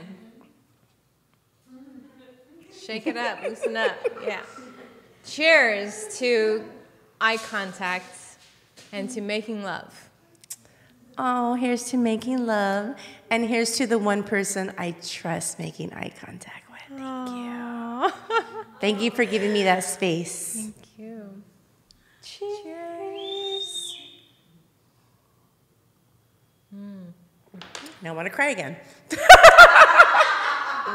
Shake 2.78 3.08
it 3.08 3.16
up, 3.16 3.42
loosen 3.42 3.78
up. 3.78 3.96
Yeah. 4.22 4.42
Cheers 5.24 6.18
to 6.20 6.66
eye 7.22 7.38
contact 7.38 8.18
and 8.92 9.10
to 9.12 9.22
making 9.22 9.64
love. 9.64 10.10
Oh, 11.18 11.56
here's 11.56 11.84
to 11.86 11.98
making 11.98 12.46
love. 12.46 12.96
And 13.30 13.46
here's 13.46 13.78
to 13.78 13.88
the 13.88 14.00
one 14.00 14.24
person 14.24 14.74
I 14.78 14.92
trust 15.02 15.60
making 15.60 15.94
eye 15.94 16.12
contact 16.20 16.70
with. 16.70 17.00
Thank 17.00 17.30
you. 17.30 18.12
Thank 18.80 19.02
you 19.02 19.12
for 19.12 19.26
giving 19.26 19.54
me 19.54 19.64
that 19.64 19.84
space. 19.84 20.54
Thank 20.56 20.76
you. 20.98 21.44
Cheers. 22.22 23.98
Now 28.02 28.14
I 28.14 28.16
want 28.16 28.26
to 28.26 28.32
cry 28.32 28.50
again. 28.50 28.76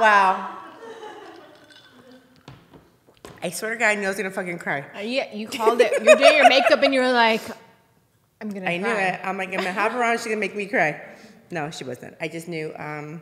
wow. 0.00 0.58
I 3.42 3.50
swear 3.50 3.74
to 3.74 3.76
God, 3.76 3.88
I 3.90 3.94
knew 3.94 4.06
I 4.06 4.08
was 4.08 4.16
going 4.16 4.28
to 4.28 4.34
fucking 4.34 4.58
cry. 4.58 4.84
Uh, 4.96 5.00
yeah, 5.00 5.32
you 5.32 5.46
called 5.46 5.80
it. 5.80 6.02
You're 6.02 6.16
doing 6.16 6.36
your 6.36 6.48
makeup 6.48 6.82
and 6.82 6.92
you're 6.92 7.12
like, 7.12 7.42
I'm 8.40 8.50
gonna. 8.50 8.68
I 8.68 8.76
knew 8.76 8.86
it. 8.88 9.20
I'm 9.24 9.38
like, 9.38 9.48
I'm 9.48 9.56
gonna 9.56 9.72
have 9.72 9.92
her 9.92 10.02
on. 10.02 10.16
She's 10.18 10.26
gonna 10.26 10.36
make 10.36 10.54
me 10.56 10.66
cry. 10.66 11.00
No, 11.50 11.70
she 11.70 11.84
wasn't. 11.84 12.16
I 12.20 12.28
just 12.28 12.48
knew 12.48 12.72
um, 12.76 13.20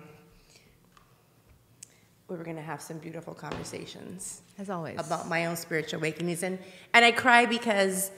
we 2.29 2.37
were 2.37 2.45
gonna 2.45 2.63
have 2.63 2.81
some 2.83 2.99
beautiful 2.99 3.35
conversations 3.35 4.43
As 4.59 4.71
always. 4.71 4.99
about 4.99 5.29
my 5.29 5.47
own 5.47 5.57
spiritual 5.57 6.01
awakenings, 6.01 6.43
and 6.43 6.59
and 6.93 7.05
I 7.05 7.13
cry 7.13 7.47
because 7.47 8.11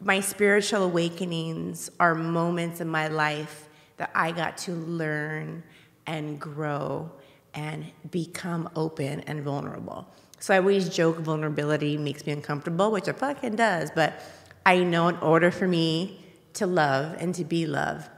my 0.00 0.20
spiritual 0.20 0.84
awakenings 0.84 1.90
are 1.98 2.14
moments 2.14 2.80
in 2.80 2.88
my 2.88 3.08
life 3.08 3.68
that 3.96 4.10
I 4.14 4.32
got 4.32 4.58
to 4.58 4.72
learn 4.72 5.62
and 6.06 6.38
grow 6.38 7.10
and 7.54 7.86
become 8.10 8.68
open 8.76 9.20
and 9.20 9.42
vulnerable. 9.42 10.06
So 10.40 10.52
I 10.52 10.58
always 10.58 10.88
joke 10.90 11.18
vulnerability 11.18 11.96
makes 11.96 12.26
me 12.26 12.32
uncomfortable, 12.32 12.90
which 12.90 13.08
it 13.08 13.16
fucking 13.18 13.56
does, 13.56 13.90
but 13.94 14.20
I 14.66 14.82
know 14.82 15.08
in 15.08 15.16
order 15.18 15.50
for 15.50 15.68
me 15.68 16.24
to 16.54 16.66
love 16.66 17.16
and 17.18 17.34
to 17.34 17.44
be 17.44 17.66
loved, 17.66 18.08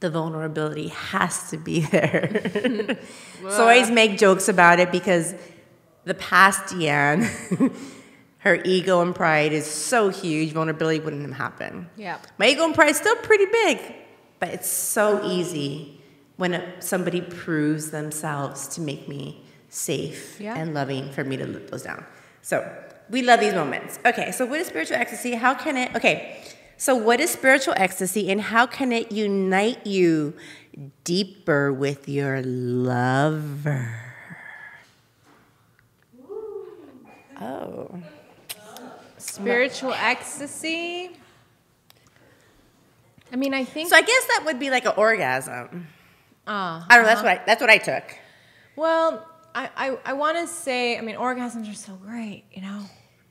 the 0.00 0.10
vulnerability 0.10 0.88
has 0.88 1.50
to 1.50 1.56
be 1.58 1.80
there. 1.96 2.98
so 3.42 3.66
I 3.66 3.74
always 3.74 3.90
make 3.90 4.16
jokes 4.18 4.48
about 4.48 4.78
it 4.80 4.92
because 4.92 5.34
the 6.04 6.14
past 6.14 6.74
Deanne, 6.74 7.26
her 8.38 8.54
ego 8.64 9.02
and 9.02 9.14
pride 9.14 9.52
is 9.52 9.66
so 9.66 10.08
huge, 10.08 10.52
vulnerability 10.52 11.00
wouldn't 11.00 11.22
have 11.26 11.36
happened. 11.36 11.86
Yeah. 11.96 12.18
My 12.38 12.48
ego 12.48 12.64
and 12.64 12.74
pride 12.74 12.90
is 12.90 12.96
still 12.98 13.16
pretty 13.16 13.46
big, 13.46 13.94
but 14.38 14.50
it's 14.50 14.68
so 14.70 15.24
easy 15.26 16.00
when 16.36 16.54
a, 16.54 16.80
somebody 16.80 17.20
proves 17.20 17.90
themselves 17.90 18.68
to 18.68 18.80
make 18.80 19.08
me 19.08 19.44
safe 19.68 20.40
Yeah. 20.40 20.54
and 20.56 20.72
loving 20.72 21.10
for 21.10 21.24
me 21.24 21.36
to 21.36 21.46
let 21.46 21.68
those 21.68 21.82
down. 21.82 22.04
So 22.42 22.64
we 23.10 23.22
love 23.22 23.40
these 23.40 23.54
moments. 23.54 23.98
Okay, 24.04 24.30
so 24.32 24.44
what 24.46 24.60
is 24.60 24.66
spiritual 24.66 24.96
ecstasy? 24.96 25.34
How 25.34 25.54
can 25.54 25.76
it, 25.76 25.94
okay, 25.96 26.42
so 26.76 26.94
what 26.94 27.20
is 27.20 27.30
spiritual 27.30 27.74
ecstasy 27.76 28.30
and 28.30 28.40
how 28.40 28.66
can 28.66 28.92
it 28.92 29.10
unite 29.10 29.86
you 29.86 30.34
deeper 31.04 31.72
with 31.72 32.08
your 32.08 32.42
lover? 32.42 33.94
Oh. 37.40 38.02
Spiritual 39.16 39.92
ecstasy. 39.94 41.10
I 43.32 43.36
mean, 43.36 43.52
I 43.54 43.64
think. 43.64 43.90
So 43.90 43.96
I 43.96 44.02
guess 44.02 44.26
that 44.26 44.42
would 44.46 44.58
be 44.58 44.70
like 44.70 44.84
an 44.86 44.94
orgasm. 44.96 45.88
Ah, 46.46 46.86
I 46.88 46.96
don't 46.96 47.04
know, 47.04 47.08
that's 47.10 47.22
what 47.22 47.30
I, 47.30 47.42
that's 47.44 47.60
what 47.60 47.70
I 47.70 47.78
took. 47.78 48.04
Well, 48.74 49.27
I, 49.54 49.70
I, 49.76 49.98
I 50.04 50.12
want 50.12 50.36
to 50.36 50.46
say, 50.46 50.98
I 50.98 51.00
mean, 51.00 51.16
orgasms 51.16 51.70
are 51.70 51.74
so 51.74 51.94
great, 51.94 52.44
you 52.52 52.62
know, 52.62 52.82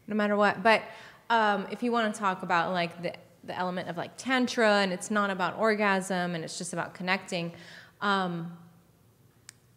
no 0.07 0.15
matter 0.15 0.35
what. 0.35 0.63
But 0.63 0.81
um, 1.29 1.67
if 1.71 1.83
you 1.83 1.91
want 1.91 2.13
to 2.13 2.19
talk 2.19 2.43
about 2.43 2.71
like 2.73 3.01
the, 3.01 3.13
the 3.43 3.57
element 3.57 3.89
of 3.89 3.97
like 3.97 4.17
tantra 4.17 4.81
and 4.81 4.91
it's 4.91 5.11
not 5.11 5.29
about 5.29 5.57
orgasm 5.57 6.35
and 6.35 6.43
it's 6.43 6.57
just 6.57 6.73
about 6.73 6.93
connecting, 6.93 7.53
um, 8.01 8.57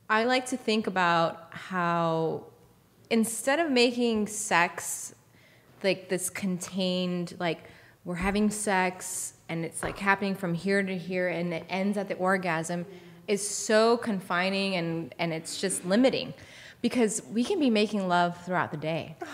I 0.09 0.25
like 0.25 0.47
to 0.47 0.57
think 0.57 0.87
about 0.87 1.49
how 1.51 2.47
instead 3.11 3.59
of 3.61 3.71
making 3.71 4.27
sex 4.27 5.15
like 5.83 6.09
this 6.09 6.31
contained, 6.31 7.37
like 7.39 7.61
we're 8.05 8.17
having 8.17 8.51
sex 8.51 9.35
and 9.49 9.65
it's 9.65 9.83
like 9.83 9.99
happening 9.99 10.35
from 10.35 10.55
here 10.55 10.83
to 10.83 10.97
here 10.97 11.29
and 11.29 11.53
it 11.53 11.65
ends 11.69 11.97
at 11.97 12.09
the 12.09 12.15
orgasm 12.15 12.87
is 13.31 13.47
so 13.49 13.97
confining 13.97 14.75
and, 14.75 15.15
and 15.21 15.33
it's 15.33 15.61
just 15.61 15.85
limiting 15.85 16.35
because 16.83 17.23
we 17.33 17.45
can 17.45 17.61
be 17.61 17.71
making 17.71 18.09
love 18.09 18.37
throughout 18.45 18.71
the 18.71 18.77
day. 18.77 19.17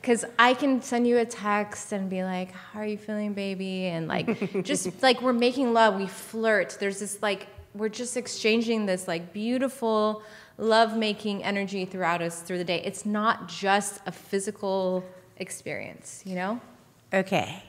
Because 0.00 0.24
I 0.38 0.54
can 0.54 0.80
send 0.80 1.08
you 1.08 1.18
a 1.18 1.24
text 1.24 1.92
and 1.92 2.08
be 2.08 2.22
like, 2.22 2.52
How 2.52 2.80
are 2.80 2.86
you 2.86 2.96
feeling, 2.96 3.34
baby? 3.34 3.86
And 3.86 4.06
like, 4.06 4.62
just 4.62 5.02
like 5.02 5.20
we're 5.20 5.32
making 5.32 5.74
love, 5.74 5.96
we 5.96 6.06
flirt. 6.06 6.76
There's 6.78 7.00
this 7.00 7.20
like, 7.20 7.48
we're 7.74 7.88
just 7.88 8.16
exchanging 8.16 8.86
this 8.86 9.08
like 9.08 9.32
beautiful 9.32 10.22
love 10.56 10.96
making 10.96 11.42
energy 11.42 11.84
throughout 11.84 12.22
us 12.22 12.40
through 12.40 12.58
the 12.58 12.64
day. 12.64 12.80
It's 12.84 13.04
not 13.04 13.48
just 13.48 14.00
a 14.06 14.12
physical 14.12 15.04
experience, 15.36 16.22
you 16.24 16.36
know? 16.36 16.60
Okay. 17.12 17.64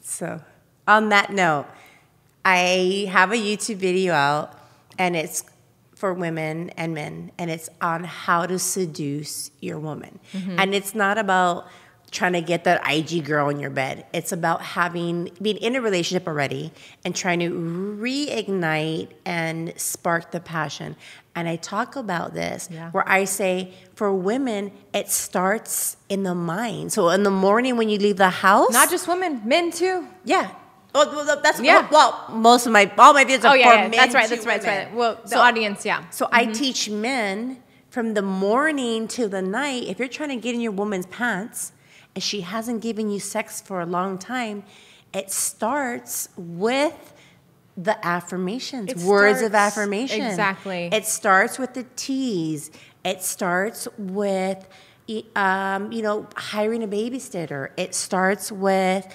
So, 0.00 0.40
on 0.86 1.08
that 1.08 1.32
note, 1.32 1.66
I 2.44 3.08
have 3.10 3.32
a 3.32 3.36
YouTube 3.36 3.76
video 3.76 4.14
out 4.14 4.63
and 4.98 5.16
it's 5.16 5.44
for 5.94 6.12
women 6.12 6.70
and 6.70 6.92
men 6.94 7.30
and 7.38 7.50
it's 7.50 7.68
on 7.80 8.04
how 8.04 8.46
to 8.46 8.58
seduce 8.58 9.50
your 9.60 9.78
woman. 9.78 10.18
Mm-hmm. 10.32 10.58
And 10.58 10.74
it's 10.74 10.94
not 10.94 11.18
about 11.18 11.66
trying 12.10 12.32
to 12.34 12.40
get 12.40 12.62
that 12.64 12.80
IG 12.88 13.24
girl 13.24 13.48
in 13.48 13.58
your 13.58 13.70
bed. 13.70 14.06
It's 14.12 14.30
about 14.30 14.62
having 14.62 15.30
being 15.42 15.56
in 15.56 15.74
a 15.76 15.80
relationship 15.80 16.28
already 16.28 16.72
and 17.04 17.14
trying 17.14 17.40
to 17.40 17.50
reignite 17.50 19.08
and 19.24 19.72
spark 19.76 20.30
the 20.30 20.40
passion. 20.40 20.96
And 21.34 21.48
I 21.48 21.56
talk 21.56 21.96
about 21.96 22.34
this 22.34 22.68
Yeah. 22.70 22.90
where 22.90 23.08
I 23.08 23.24
say 23.24 23.72
for 23.94 24.12
women 24.12 24.70
it 24.92 25.10
starts 25.10 25.96
in 26.08 26.22
the 26.22 26.34
mind. 26.34 26.92
So 26.92 27.08
in 27.10 27.22
the 27.24 27.30
morning 27.30 27.76
when 27.76 27.88
you 27.88 27.98
leave 27.98 28.16
the 28.16 28.30
house, 28.30 28.72
Not 28.72 28.90
just 28.90 29.08
women, 29.08 29.42
men 29.44 29.70
too. 29.72 30.06
yeah. 30.24 30.50
Well, 30.94 31.10
well, 31.12 31.40
that's 31.42 31.60
Yeah. 31.60 31.88
well, 31.90 32.24
most 32.30 32.66
of 32.66 32.72
my 32.72 32.90
all 32.98 33.12
my 33.14 33.24
videos 33.24 33.44
are 33.44 33.48
Oh, 33.48 33.54
yeah, 33.54 33.68
for 33.70 33.74
yeah. 33.74 33.80
men 33.88 33.90
That's 33.92 34.14
right, 34.14 34.28
that's 34.30 34.46
right, 34.46 34.62
that's 34.62 34.86
right. 34.86 34.94
Well, 34.94 35.18
the 35.22 35.28
So- 35.28 35.40
audience, 35.40 35.84
yeah. 35.84 36.04
So 36.10 36.28
I 36.30 36.46
teach 36.46 36.88
men 36.88 37.62
from 37.90 38.14
the 38.14 38.22
morning 38.22 39.08
till 39.08 39.28
the 39.28 39.42
night. 39.42 39.84
If 39.88 39.98
you're 39.98 40.08
trying 40.08 40.28
to 40.30 40.36
get 40.36 40.54
in 40.54 40.60
your 40.60 40.72
woman's 40.72 41.06
pants 41.06 41.72
and 42.14 42.22
she 42.22 42.42
hasn't 42.42 42.80
given 42.80 43.10
you 43.10 43.18
sex 43.20 43.60
for 43.60 43.80
a 43.80 43.86
long 43.86 44.18
time, 44.18 44.62
it 45.12 45.32
starts 45.32 46.28
with 46.36 47.12
the 47.76 47.96
affirmations, 48.06 48.88
It 48.92 48.98
words 48.98 49.42
of 49.42 49.52
affirmation. 49.52 50.22
exactly. 50.24 50.88
It 50.92 51.06
starts 51.06 51.58
with 51.58 51.74
the 51.74 51.84
T's. 51.96 52.70
It 53.04 53.20
starts 53.22 53.88
with, 53.98 54.64
um, 55.34 55.90
you 55.90 56.02
know, 56.02 56.28
hiring 56.36 56.84
a 56.84 56.88
babysitter. 56.88 57.70
It 57.76 57.94
starts 57.96 58.52
with 58.52 59.06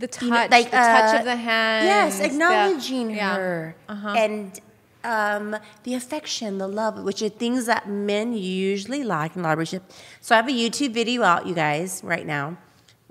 The 0.00 0.08
touch, 0.08 0.22
you 0.22 0.30
know, 0.30 0.46
like 0.50 0.70
the 0.70 0.84
touch 0.94 1.14
uh, 1.14 1.18
of 1.18 1.24
the 1.26 1.36
hand. 1.36 1.86
Yes, 1.92 2.20
acknowledging 2.20 3.10
yeah. 3.10 3.36
her 3.36 3.76
Uh-huh. 3.88 4.14
and 4.24 4.58
um, 5.04 5.56
the 5.84 5.94
affection, 5.94 6.58
the 6.58 6.66
love, 6.80 6.94
which 7.08 7.20
are 7.22 7.28
things 7.28 7.66
that 7.66 7.88
men 7.88 8.32
usually 8.32 9.02
lack 9.04 9.36
in 9.36 9.40
a 9.42 9.44
lot 9.44 9.52
of 9.52 9.58
relationships. 9.58 9.94
So 10.20 10.34
I 10.34 10.36
have 10.40 10.48
a 10.48 10.52
YouTube 10.62 10.92
video 11.00 11.22
out, 11.22 11.46
you 11.46 11.54
guys, 11.54 12.00
right 12.02 12.26
now. 12.26 12.56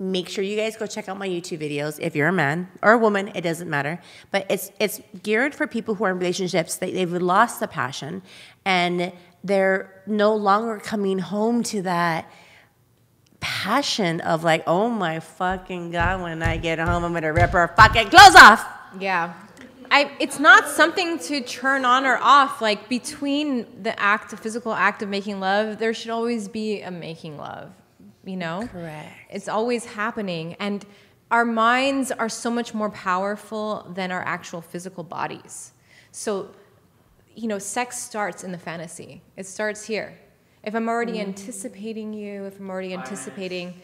Make 0.00 0.28
sure 0.28 0.42
you 0.42 0.56
guys 0.56 0.76
go 0.76 0.86
check 0.86 1.08
out 1.10 1.18
my 1.18 1.28
YouTube 1.28 1.60
videos. 1.66 1.98
If 2.00 2.16
you're 2.16 2.28
a 2.28 2.32
man 2.32 2.68
or 2.82 2.92
a 2.92 2.98
woman, 2.98 3.30
it 3.34 3.42
doesn't 3.42 3.68
matter. 3.68 4.00
But 4.32 4.46
it's 4.48 4.72
it's 4.80 5.00
geared 5.22 5.54
for 5.54 5.66
people 5.66 5.94
who 5.96 6.04
are 6.04 6.12
in 6.12 6.18
relationships. 6.18 6.76
They, 6.76 6.90
they've 6.90 7.12
lost 7.12 7.60
the 7.60 7.68
passion, 7.68 8.22
and 8.64 9.12
they're 9.44 10.02
no 10.06 10.34
longer 10.34 10.78
coming 10.78 11.18
home 11.18 11.62
to 11.64 11.82
that 11.82 12.30
passion 13.40 14.20
of 14.20 14.44
like, 14.44 14.62
oh 14.66 14.88
my 14.88 15.20
fucking 15.20 15.90
god, 15.90 16.22
when 16.22 16.42
I 16.42 16.56
get 16.56 16.78
home, 16.78 17.04
I'm 17.04 17.12
gonna 17.12 17.32
rip 17.32 17.50
her 17.50 17.68
fucking 17.76 18.10
clothes 18.10 18.36
off. 18.36 18.66
Yeah. 18.98 19.34
I, 19.90 20.12
it's 20.20 20.38
not 20.38 20.68
something 20.68 21.18
to 21.20 21.40
turn 21.40 21.84
on 21.84 22.06
or 22.06 22.16
off. 22.18 22.62
Like 22.62 22.88
between 22.88 23.82
the 23.82 23.98
act, 23.98 24.30
the 24.30 24.36
physical 24.36 24.72
act 24.72 25.02
of 25.02 25.08
making 25.08 25.40
love, 25.40 25.78
there 25.78 25.92
should 25.92 26.10
always 26.10 26.46
be 26.48 26.80
a 26.82 26.90
making 26.90 27.36
love. 27.36 27.72
You 28.24 28.36
know, 28.36 28.68
Correct. 28.70 29.08
It's 29.30 29.48
always 29.48 29.86
happening, 29.86 30.54
and 30.60 30.84
our 31.30 31.44
minds 31.44 32.12
are 32.12 32.28
so 32.28 32.50
much 32.50 32.74
more 32.74 32.90
powerful 32.90 33.90
than 33.94 34.12
our 34.12 34.22
actual 34.22 34.60
physical 34.60 35.02
bodies. 35.02 35.72
So, 36.12 36.50
you 37.34 37.48
know, 37.48 37.58
sex 37.58 37.98
starts 37.98 38.44
in 38.44 38.52
the 38.52 38.58
fantasy. 38.58 39.22
It 39.38 39.46
starts 39.46 39.86
here. 39.86 40.18
If 40.62 40.74
I'm 40.74 40.88
already 40.88 41.14
mm. 41.14 41.20
anticipating 41.28 42.12
you, 42.12 42.44
if 42.44 42.58
I'm 42.58 42.68
already 42.68 42.92
anticipating 42.94 43.80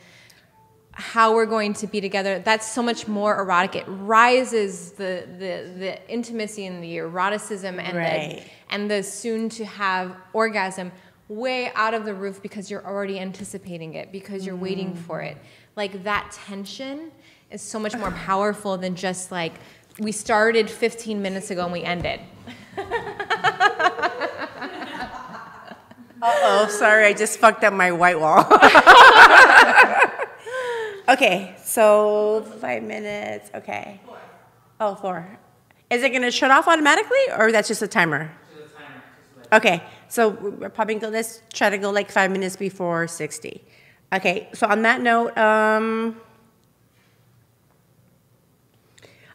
how 0.93 1.35
we're 1.35 1.47
going 1.47 1.75
to 1.75 1.87
be 1.87 2.01
together 2.01 2.39
that's 2.39 2.73
so 2.73 2.83
much 2.83 3.07
more 3.07 3.39
erotic. 3.39 3.77
It 3.77 3.85
rises 3.87 4.93
the 4.93 5.27
the, 5.39 5.71
the 5.79 6.11
intimacy 6.11 6.65
and 6.65 6.83
the 6.83 6.97
eroticism 6.97 7.79
and 7.79 7.97
Right. 7.97 8.43
the 8.43 8.75
and 8.75 8.91
the 8.91 9.03
soon 9.03 9.51
to 9.51 9.67
have 9.67 10.17
orgasm 10.33 10.91
way 11.29 11.71
out 11.75 11.93
of 11.93 12.05
the 12.05 12.15
roof 12.15 12.41
because 12.41 12.71
you're 12.71 12.87
already 12.87 13.19
anticipating 13.21 13.95
it 13.95 14.11
because 14.11 14.47
you're 14.47 14.57
waiting 14.57 14.93
mm. 14.95 14.99
for 14.99 15.21
it. 15.21 15.37
Like 15.77 16.05
that 16.05 16.33
tension 16.47 17.11
is 17.51 17.61
so 17.61 17.79
much 17.79 17.95
more 17.97 18.13
powerful 18.13 18.79
than 18.79 18.95
just 18.95 19.31
like 19.31 19.53
we 19.99 20.13
started 20.13 20.71
15 20.71 21.21
minutes 21.21 21.51
ago 21.51 21.65
and 21.65 21.73
we 21.73 21.83
ended. 21.83 22.21
Oh, 26.29 26.67
sorry, 26.69 27.07
I 27.07 27.13
just 27.13 27.39
fucked 27.39 27.63
up 27.63 27.73
my 27.73 27.93
white 27.93 28.19
wall. 28.19 28.41
okay, 31.09 31.55
so 31.63 32.45
five 32.61 32.83
minutes. 32.83 33.49
Okay. 33.55 34.01
Oh, 34.81 34.97
four. 34.97 35.39
Is 35.89 36.03
it 36.03 36.11
gonna 36.11 36.33
shut 36.33 36.51
off 36.51 36.67
automatically, 36.67 37.25
or 37.39 37.53
that's 37.53 37.69
just 37.69 37.81
a 37.83 37.87
timer? 37.89 38.33
Okay, 39.53 39.83
so 40.09 40.31
we're 40.31 40.69
probably 40.69 40.97
gonna 40.97 41.13
let's 41.13 41.43
try 41.53 41.71
to 41.71 41.79
go 41.79 41.91
like 41.91 42.11
five 42.11 42.33
minutes 42.33 42.57
before 42.57 43.07
sixty. 43.07 43.63
Okay, 44.13 44.49
so 44.53 44.67
on 44.67 44.83
that 44.83 45.01
note, 45.01 45.37
um, 45.39 46.21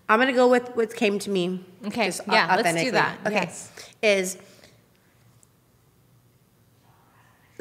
I'm 0.09 0.19
gonna 0.19 0.33
go 0.33 0.49
with 0.49 0.75
what 0.75 0.93
came 0.93 1.19
to 1.19 1.29
me. 1.29 1.63
Okay, 1.85 2.07
just 2.07 2.21
yeah, 2.27 2.53
let's 2.57 2.83
do 2.83 2.91
that, 2.91 3.17
Okay, 3.25 3.45
yes. 3.45 3.71
is 4.01 4.37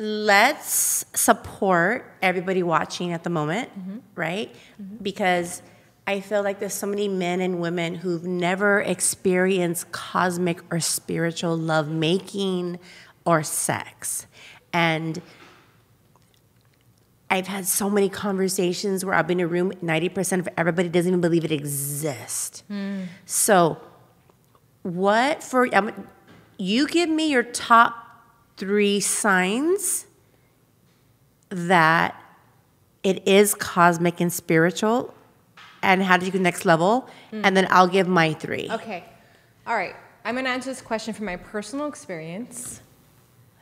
let's 0.01 1.05
support 1.15 2.11
everybody 2.23 2.63
watching 2.63 3.13
at 3.13 3.23
the 3.23 3.29
moment, 3.31 3.69
right? 4.15 4.55
Because 5.03 5.61
I 6.07 6.21
feel 6.21 6.43
like 6.43 6.59
there's 6.59 6.73
so 6.73 6.87
many 6.87 7.07
men 7.07 7.43
and 7.43 7.61
women 7.61 7.97
who've 7.97 8.25
never 8.25 8.81
experienced 8.81 9.93
cosmic 9.93 10.61
or 10.73 10.81
spiritual 10.81 11.55
love 11.57 11.89
making 11.89 12.79
or 13.27 13.43
sex. 13.43 14.27
And 14.73 15.21
I've 17.29 17.47
had 17.47 17.67
so 17.67 17.91
many 17.91 18.09
conversations 18.09 19.05
where 19.05 19.15
I've 19.15 19.27
been 19.27 19.39
in 19.39 19.45
a 19.45 19.49
room, 19.49 19.71
90% 19.85 20.39
of 20.41 20.49
everybody 20.57 20.89
doesn't 20.89 21.11
even 21.11 21.21
believe 21.21 21.45
it 21.45 21.53
exists. 21.53 22.65
So, 23.27 23.79
what 24.83 25.43
for 25.43 25.69
um, 25.77 26.09
you 26.57 26.89
give 26.89 27.11
me 27.11 27.31
your 27.31 27.43
top 27.43 28.00
three 28.61 29.01
signs 29.01 30.07
that 31.49 32.15
it 33.03 33.27
is 33.27 33.55
cosmic 33.55 34.21
and 34.21 34.33
spiritual 34.33 35.13
and 35.83 36.03
how 36.03 36.17
to 36.19 36.25
take 36.25 36.35
the 36.35 36.39
next 36.39 36.65
level 36.67 37.09
and 37.33 37.57
then 37.57 37.67
i'll 37.71 37.89
give 37.89 38.07
my 38.07 38.33
three 38.35 38.69
Okay. 38.71 39.03
All 39.67 39.75
right. 39.77 39.95
I'm 40.25 40.35
going 40.35 40.45
to 40.45 40.51
answer 40.51 40.69
this 40.71 40.83
question 40.83 41.15
from 41.15 41.27
my 41.27 41.37
personal 41.37 41.87
experience. 41.87 42.81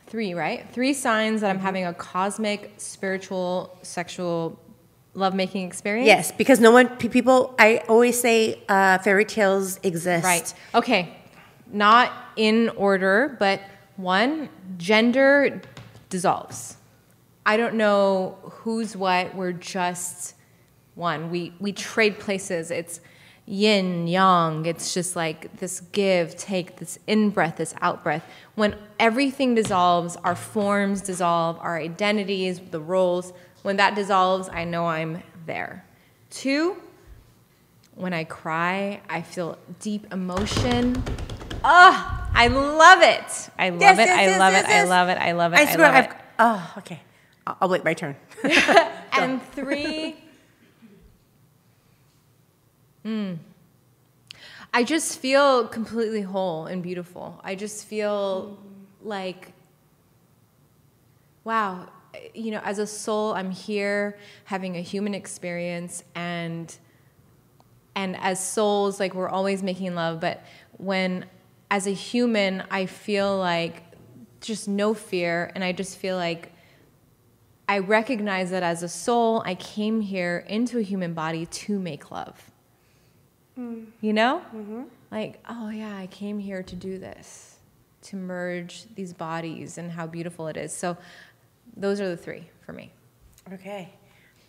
Three, 0.07 0.33
right? 0.33 0.67
Three 0.73 0.93
signs 0.93 1.41
that 1.41 1.49
I'm 1.51 1.59
having 1.59 1.85
a 1.85 1.93
cosmic, 1.93 2.73
spiritual, 2.77 3.77
sexual 3.83 4.57
lovemaking 5.13 5.65
experience. 5.67 6.07
yes 6.07 6.31
because 6.31 6.59
no 6.59 6.71
one 6.71 6.87
people 6.97 7.55
i 7.59 7.83
always 7.89 8.19
say 8.19 8.61
uh, 8.69 8.97
fairy 8.99 9.25
tales 9.25 9.79
exist 9.83 10.23
Right. 10.25 10.53
Okay. 10.75 11.15
Not 11.71 12.11
in 12.35 12.69
order, 12.69 13.35
but 13.39 13.61
one, 13.99 14.47
gender 14.77 15.61
dissolves. 16.09 16.77
I 17.45 17.57
don't 17.57 17.75
know 17.75 18.37
who's 18.43 18.95
what. 18.95 19.35
We're 19.35 19.51
just 19.51 20.35
one. 20.95 21.29
We 21.29 21.53
we 21.59 21.73
trade 21.73 22.17
places. 22.17 22.71
It's 22.71 23.01
yin 23.45 24.07
yang. 24.07 24.65
It's 24.65 24.93
just 24.93 25.17
like 25.17 25.57
this 25.57 25.81
give 25.91 26.37
take, 26.37 26.77
this 26.77 26.97
in 27.07 27.29
breath, 27.29 27.57
this 27.57 27.73
out 27.81 28.01
breath. 28.03 28.23
When 28.55 28.75
everything 28.99 29.55
dissolves, 29.55 30.15
our 30.17 30.35
forms 30.35 31.01
dissolve, 31.01 31.57
our 31.59 31.77
identities, 31.77 32.59
the 32.59 32.79
roles. 32.79 33.33
When 33.63 33.75
that 33.77 33.95
dissolves, 33.95 34.47
I 34.47 34.63
know 34.63 34.85
I'm 34.85 35.21
there. 35.45 35.83
Two, 36.29 36.77
when 37.95 38.13
I 38.13 38.23
cry, 38.23 39.01
I 39.09 39.21
feel 39.21 39.57
deep 39.79 40.13
emotion. 40.13 41.03
Oh, 41.65 42.08
I 42.39 42.47
love 42.47 43.01
it. 43.01 43.49
I 43.59 43.69
love 43.69 43.81
Yes, 43.81 43.99
it. 43.99 44.07
yes, 44.07 44.17
I 44.17 44.23
yes, 44.23 44.39
love 44.39 44.53
it. 44.53 44.65
I 44.65 44.83
love 44.83 45.09
it. 45.09 45.17
I 45.19 45.31
love 45.33 45.53
it. 45.53 45.57
i 45.57 45.61
I, 45.61 45.65
swear 45.73 45.87
love 45.87 45.95
i've 45.95 46.05
it. 46.11 46.17
oh 46.39 46.73
okay 46.77 46.99
i'll, 47.45 47.57
I'll 47.61 47.69
wait 47.69 47.83
my 47.83 47.93
turn 47.93 48.15
And 49.11 49.41
three, 49.51 50.15
mm, 53.03 53.37
I 54.73 54.83
just 54.85 55.19
feel 55.19 55.67
completely 55.67 56.21
whole 56.21 56.67
and 56.67 56.81
beautiful. 56.81 57.41
I 57.43 57.55
just 57.55 57.85
feel 57.85 58.57
like, 59.03 59.51
wow, 61.43 61.89
you 62.33 62.51
know, 62.51 62.61
as 62.63 62.79
a 62.79 62.87
soul, 62.87 63.33
I'm 63.33 63.51
here 63.51 64.17
having 64.45 64.77
a 64.77 64.81
human 64.81 65.13
experience 65.13 66.03
and 66.15 66.73
and 67.95 68.15
as 68.17 68.39
souls 68.41 68.99
like 69.01 69.13
we're 69.13 69.27
always 69.27 69.61
making 69.63 69.95
love 69.95 70.21
but 70.21 70.43
when 70.77 71.25
as 71.71 71.87
a 71.87 71.91
human 71.91 72.63
i 72.71 72.85
feel 72.85 73.37
like 73.37 73.83
just 74.41 74.67
no 74.67 74.93
fear 74.93 75.51
and 75.55 75.63
i 75.63 75.71
just 75.71 75.97
feel 75.97 76.15
like 76.15 76.51
i 77.67 77.79
recognize 77.79 78.51
that 78.51 78.63
as 78.63 78.83
a 78.83 78.89
soul 78.89 79.41
i 79.45 79.55
came 79.55 80.01
here 80.01 80.45
into 80.47 80.77
a 80.79 80.81
human 80.81 81.13
body 81.13 81.45
to 81.45 81.79
make 81.79 82.11
love. 82.11 82.51
Mm. 83.57 83.87
You 83.99 84.13
know? 84.13 84.41
Mm-hmm. 84.55 84.83
Like 85.11 85.43
oh 85.49 85.69
yeah 85.69 85.95
i 85.97 86.07
came 86.07 86.39
here 86.39 86.63
to 86.63 86.75
do 86.75 86.97
this 86.97 87.59
to 88.01 88.15
merge 88.15 88.85
these 88.95 89.13
bodies 89.13 89.77
and 89.77 89.91
how 89.91 90.07
beautiful 90.07 90.47
it 90.47 90.57
is. 90.57 90.73
So 90.73 90.97
those 91.75 91.99
are 92.01 92.09
the 92.09 92.17
three 92.17 92.49
for 92.65 92.73
me. 92.73 92.91
Okay. 93.53 93.93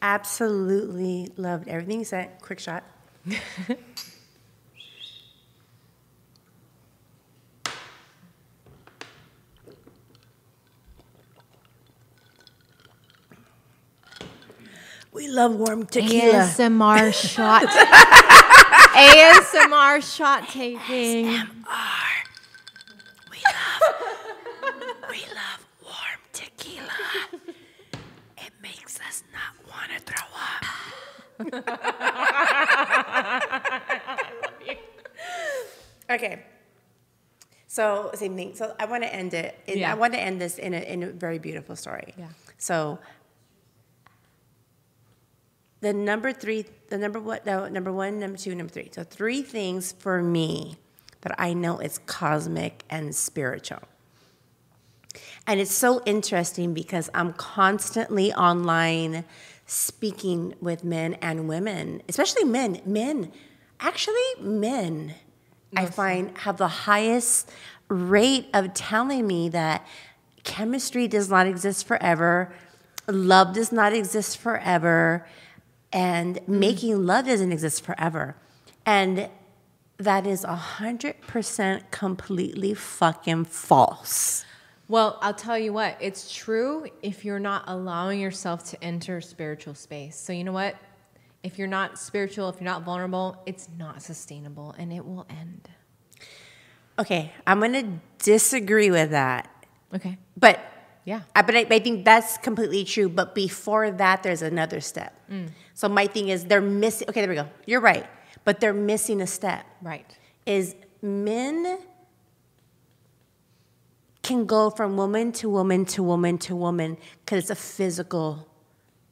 Absolutely 0.03 1.31
loved 1.37 1.69
everything 1.69 1.99
you 1.99 2.05
said. 2.05 2.31
Quick 2.41 2.59
shot 2.59 2.85
we 15.13 15.29
love 15.29 15.55
warm 15.55 15.85
tequila 15.87 16.45
ASMR 16.49 17.13
shot. 17.35 17.63
ASMR 18.95 20.03
shot 20.17 20.49
taking. 20.49 21.27
We 21.27 21.37
love, 23.47 23.83
we 25.11 25.19
love 25.35 25.67
warm 25.83 26.21
tequila. 26.33 26.93
It 28.39 28.53
makes 28.63 28.99
us 29.01 29.23
not 29.33 29.55
want 29.69 29.91
to 29.97 30.01
throw 30.05 30.29
up. 30.37 30.65
okay. 36.11 36.43
So 37.67 38.11
same 38.15 38.37
thing. 38.37 38.55
So 38.55 38.75
I 38.81 38.85
want 38.87 39.03
to 39.05 39.15
end 39.15 39.35
it. 39.35 39.57
in- 39.67 39.79
Yeah. 39.79 39.93
I 39.93 39.95
want 39.95 40.13
to 40.15 40.21
end 40.21 40.41
this 40.41 40.59
in 40.59 40.75
a 40.75 40.79
in 40.79 41.03
a 41.03 41.11
very 41.11 41.39
beautiful 41.39 41.77
story. 41.77 42.15
Yeah. 42.19 42.27
So 42.59 42.99
the 45.81 45.93
number 45.93 46.33
three, 46.33 46.67
the 46.89 46.99
number 46.99 47.21
what, 47.21 47.47
no, 47.47 47.69
number 47.69 47.93
one, 47.93 48.19
number 48.19 48.37
two, 48.37 48.55
number 48.55 48.73
three. 48.73 48.91
So 48.93 49.05
three 49.05 49.43
things 49.43 49.93
for 49.93 50.23
me 50.23 50.77
that 51.23 51.35
I 51.39 51.55
know 51.55 51.79
is 51.79 51.99
cosmic 51.99 52.85
and 52.91 53.15
spiritual. 53.15 53.83
And 55.47 55.59
it's 55.59 55.73
so 55.73 56.03
interesting 56.05 56.75
because 56.75 57.11
I'm 57.15 57.33
constantly 57.33 58.33
online 58.33 59.25
speaking 59.67 60.55
with 60.61 60.85
men 60.85 61.15
and 61.15 61.49
women, 61.49 62.03
especially 62.09 62.45
men. 62.45 62.81
Men, 62.85 63.33
actually, 63.81 64.15
men, 64.41 65.15
I 65.77 65.87
find 65.87 66.37
have 66.39 66.57
the 66.57 66.69
highest 66.69 67.51
rate 67.89 68.49
of 68.53 68.75
telling 68.75 69.27
me 69.27 69.49
that 69.51 69.87
chemistry 70.45 71.09
does 71.09 71.31
not 71.31 71.47
exist 71.47 71.87
forever, 71.87 72.53
love 73.09 73.55
does 73.55 73.73
not 73.73 73.93
exist 73.93 74.39
forever, 74.39 75.27
and 75.93 76.37
mm. 76.37 76.49
making 76.49 77.07
love 77.07 77.27
doesn't 77.27 77.53
exist 77.53 77.85
forever. 77.85 78.37
And 78.87 79.29
that 79.99 80.27
is 80.27 80.45
100% 80.45 81.91
completely 81.91 82.75
fucking 82.75 83.45
false. 83.45 84.45
Well, 84.89 85.19
I'll 85.21 85.35
tell 85.35 85.59
you 85.59 85.73
what, 85.73 85.97
it's 86.01 86.35
true 86.35 86.87
if 87.03 87.25
you're 87.25 87.39
not 87.39 87.65
allowing 87.67 88.19
yourself 88.19 88.65
to 88.71 88.83
enter 88.83 89.21
spiritual 89.21 89.75
space. 89.75 90.17
So, 90.17 90.33
you 90.33 90.43
know 90.43 90.53
what? 90.53 90.75
If 91.43 91.59
you're 91.59 91.69
not 91.69 91.99
spiritual, 91.99 92.49
if 92.49 92.57
you're 92.57 92.65
not 92.65 92.83
vulnerable, 92.83 93.41
it's 93.47 93.69
not 93.79 94.03
sustainable 94.03 94.75
and 94.79 94.93
it 94.93 95.05
will 95.05 95.27
end. 95.31 95.69
Okay, 96.99 97.33
I'm 97.47 97.61
gonna 97.61 98.01
disagree 98.19 98.91
with 98.91 99.11
that. 99.11 99.49
Okay. 99.95 100.19
But 100.37 100.61
Yeah. 101.05 101.23
I, 101.35 101.43
but 101.43 101.57
I, 101.57 101.67
I 101.71 101.79
think 101.79 102.05
that's 102.05 102.39
completely 102.39 102.85
true. 102.85 103.09
But 103.09 103.35
before 103.35 103.91
that, 103.91 104.23
there's 104.23 104.43
another 104.43 104.81
step. 104.81 105.15
Mm. 105.31 105.49
So 105.75 105.89
my 105.89 106.07
thing 106.07 106.29
is 106.29 106.45
they're 106.45 106.61
missing. 106.61 107.09
Okay, 107.09 107.21
there 107.21 107.31
we 107.31 107.37
go. 107.37 107.49
You're 107.67 107.81
right, 107.81 108.07
but 108.45 108.61
they're 108.61 108.75
missing 108.75 109.21
a 109.21 109.27
step. 109.27 109.65
Right. 109.83 110.07
Is 110.47 110.75
men 111.03 111.79
can 114.23 114.47
go 114.47 114.71
from 114.71 114.97
woman 114.97 115.33
to 115.33 115.49
woman 115.49 115.85
to 115.87 116.03
woman 116.03 116.39
to 116.39 116.55
woman 116.55 116.99
because 117.25 117.45
it's 117.45 117.51
a 117.51 117.55
physical 117.55 118.47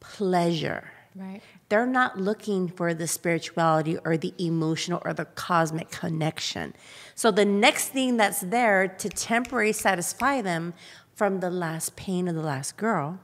pleasure. 0.00 0.90
Right. 1.14 1.40
They're 1.68 1.86
not 1.86 2.18
looking 2.18 2.68
for 2.68 2.94
the 2.94 3.06
spirituality 3.06 3.98
or 3.98 4.16
the 4.16 4.32
emotional 4.38 5.02
or 5.04 5.12
the 5.12 5.26
cosmic 5.26 5.90
connection. 5.90 6.74
So 7.14 7.30
the 7.30 7.44
next 7.44 7.88
thing 7.88 8.16
that's 8.16 8.40
there 8.40 8.88
to 8.88 9.08
temporarily 9.08 9.72
satisfy 9.72 10.40
them 10.40 10.74
from 11.18 11.40
the 11.40 11.50
last 11.50 11.96
pain 11.96 12.28
of 12.28 12.36
the 12.36 12.40
last 12.40 12.76
girl, 12.76 13.18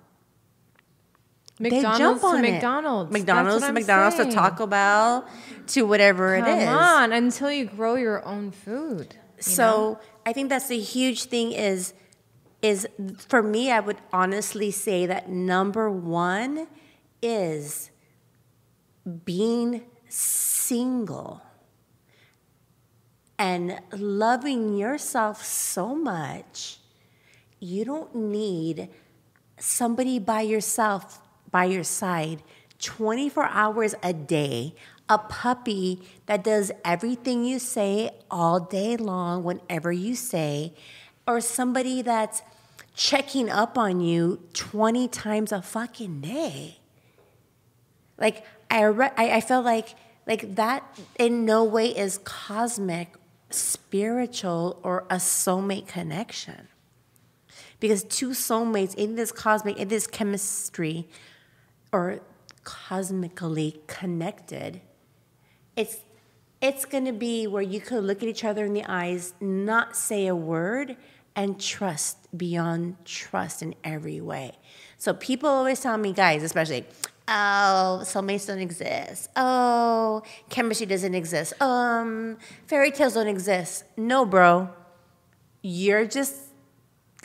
McDonald's 1.61 1.99
they 1.99 2.05
jump 2.05 2.25
on 2.25 2.43
to 2.43 2.49
it. 2.49 2.53
McDonald's. 2.53 3.13
McDonald's 3.13 3.65
to 3.65 3.73
McDonald's 3.73 4.17
saying. 4.17 4.31
to 4.31 4.35
Taco 4.35 4.67
Bell 4.67 5.29
to 5.69 5.83
whatever 5.83 6.37
Come 6.37 6.49
it 6.49 6.59
is. 6.59 6.65
Come 6.65 6.77
on, 6.77 7.13
until 7.13 7.53
you 7.53 7.67
grow 7.67 7.95
your 7.95 8.27
own 8.27 8.51
food. 8.51 9.15
you 9.37 9.43
So 9.43 9.63
know? 9.63 10.01
I 10.27 10.33
think 10.33 10.49
that's 10.49 10.67
the 10.67 10.81
huge 10.81 11.27
thing 11.27 11.53
is 11.53 11.95
is 12.63 12.89
for 13.29 13.43
me 13.43 13.71
I 13.71 13.79
would 13.79 13.99
honestly 14.13 14.73
say 14.73 15.07
that 15.07 15.29
number 15.29 15.89
1 15.89 16.67
is 17.23 17.91
being 19.25 19.85
single 20.09 21.43
and 23.39 23.79
loving 23.93 24.77
yourself 24.77 25.45
so 25.45 25.95
much 25.95 26.79
you 27.65 27.85
don't 27.85 28.15
need 28.15 28.89
somebody 29.59 30.19
by 30.19 30.41
yourself 30.41 31.21
by 31.51 31.65
your 31.65 31.85
side 31.85 32.43
24 32.81 33.45
hours 33.45 33.95
a 34.03 34.13
day 34.13 34.75
a 35.09 35.19
puppy 35.19 36.01
that 36.27 36.43
does 36.43 36.73
everything 36.85 37.45
you 37.45 37.59
say 37.59 38.11
all 38.31 38.59
day 38.61 38.97
long 38.97 39.45
whenever 39.45 39.93
you 39.93 40.15
say 40.15 40.73
or 41.27 41.41
somebody 41.41 42.03
that's 42.03 42.43
checking 42.95 43.49
up 43.49 43.77
on 43.79 44.01
you 44.01 44.41
20 44.55 45.09
times 45.09 45.53
a 45.53 45.63
fucking 45.63 46.21
day 46.21 46.79
like 48.19 48.45
I, 48.71 48.85
I 48.87 49.37
I 49.37 49.41
felt 49.41 49.65
like 49.65 49.95
like 50.27 50.55
that 50.57 50.99
in 51.19 51.45
no 51.45 51.65
way 51.65 51.89
is 51.89 52.19
cosmic, 52.19 53.15
spiritual, 53.51 54.81
or 54.83 55.05
a 55.11 55.17
soulmate 55.17 55.87
connection. 55.87 56.69
Because 57.85 58.03
two 58.05 58.31
soulmates 58.31 58.95
in 58.95 59.15
this 59.15 59.31
cosmic, 59.31 59.77
in 59.77 59.89
this 59.89 60.07
chemistry, 60.07 61.07
are 61.93 62.21
cosmically 62.63 63.83
connected, 63.87 64.81
it's 65.77 65.99
it's 66.63 66.87
gonna 66.87 67.13
be 67.13 67.47
where 67.47 67.61
you 67.61 67.83
could 67.83 68.03
look 68.03 68.23
at 68.23 68.29
each 68.31 68.43
other 68.43 68.65
in 68.65 68.73
the 68.73 68.87
eyes, 68.89 69.35
not 69.39 69.97
say 69.97 70.27
a 70.29 70.35
word, 70.35 70.97
and 71.37 71.61
trust 71.61 72.17
beyond 72.35 72.97
trust 73.05 73.61
in 73.61 73.75
every 73.85 74.19
way. 74.19 74.53
So 74.97 75.13
people 75.13 75.51
always 75.51 75.79
tell 75.79 75.99
me, 75.99 76.15
guys, 76.15 76.43
especially, 76.43 76.87
oh, 77.29 78.01
soulmates 78.05 78.47
don't 78.47 78.61
exist. 78.61 79.29
Oh, 79.37 80.23
chemistry 80.49 80.87
doesn't 80.87 81.15
exist. 81.15 81.53
Um, 81.61 82.39
fairy 82.67 82.93
tales 82.93 83.13
don't 83.13 83.29
exist. 83.29 83.85
No, 83.99 84.25
bro. 84.25 84.71
You're 85.61 86.07
just 86.07 86.44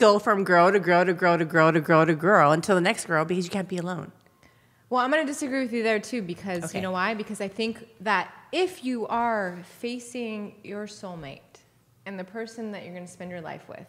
go 0.00 0.18
from 0.18 0.42
girl 0.42 0.72
to 0.72 0.80
girl 0.80 1.04
to 1.04 1.12
girl 1.14 1.38
to 1.38 1.44
girl 1.44 1.70
to 1.72 1.80
girl 1.80 2.06
to 2.06 2.14
girl 2.14 2.50
until 2.52 2.74
the 2.74 2.80
next 2.80 3.04
girl 3.06 3.24
because 3.24 3.44
you 3.44 3.50
can't 3.50 3.68
be 3.68 3.76
alone. 3.76 4.10
Well, 4.88 5.04
I'm 5.04 5.10
going 5.12 5.24
to 5.24 5.30
disagree 5.32 5.60
with 5.62 5.72
you 5.72 5.84
there 5.84 6.00
too 6.00 6.22
because 6.22 6.64
Okay. 6.64 6.78
you 6.78 6.82
know 6.82 6.90
why? 6.90 7.14
Because 7.14 7.40
I 7.40 7.46
think 7.46 7.86
that 8.00 8.32
if 8.50 8.82
you 8.84 9.06
are 9.06 9.58
facing 9.78 10.56
your 10.64 10.86
soulmate 10.86 11.40
and 12.06 12.18
the 12.18 12.24
person 12.24 12.72
that 12.72 12.82
you're 12.82 12.94
going 12.94 13.06
to 13.06 13.12
spend 13.12 13.30
your 13.30 13.42
life 13.42 13.68
with, 13.68 13.86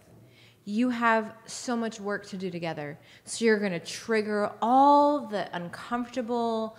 you 0.66 0.90
have 0.92 1.34
so 1.48 1.76
much 1.76 2.00
work 2.00 2.28
to 2.28 2.38
do 2.38 2.52
together. 2.52 3.00
So 3.26 3.46
you're 3.46 3.58
going 3.58 3.72
to 3.72 3.80
trigger 3.80 4.52
all 4.62 5.26
the 5.26 5.50
uncomfortable, 5.56 6.78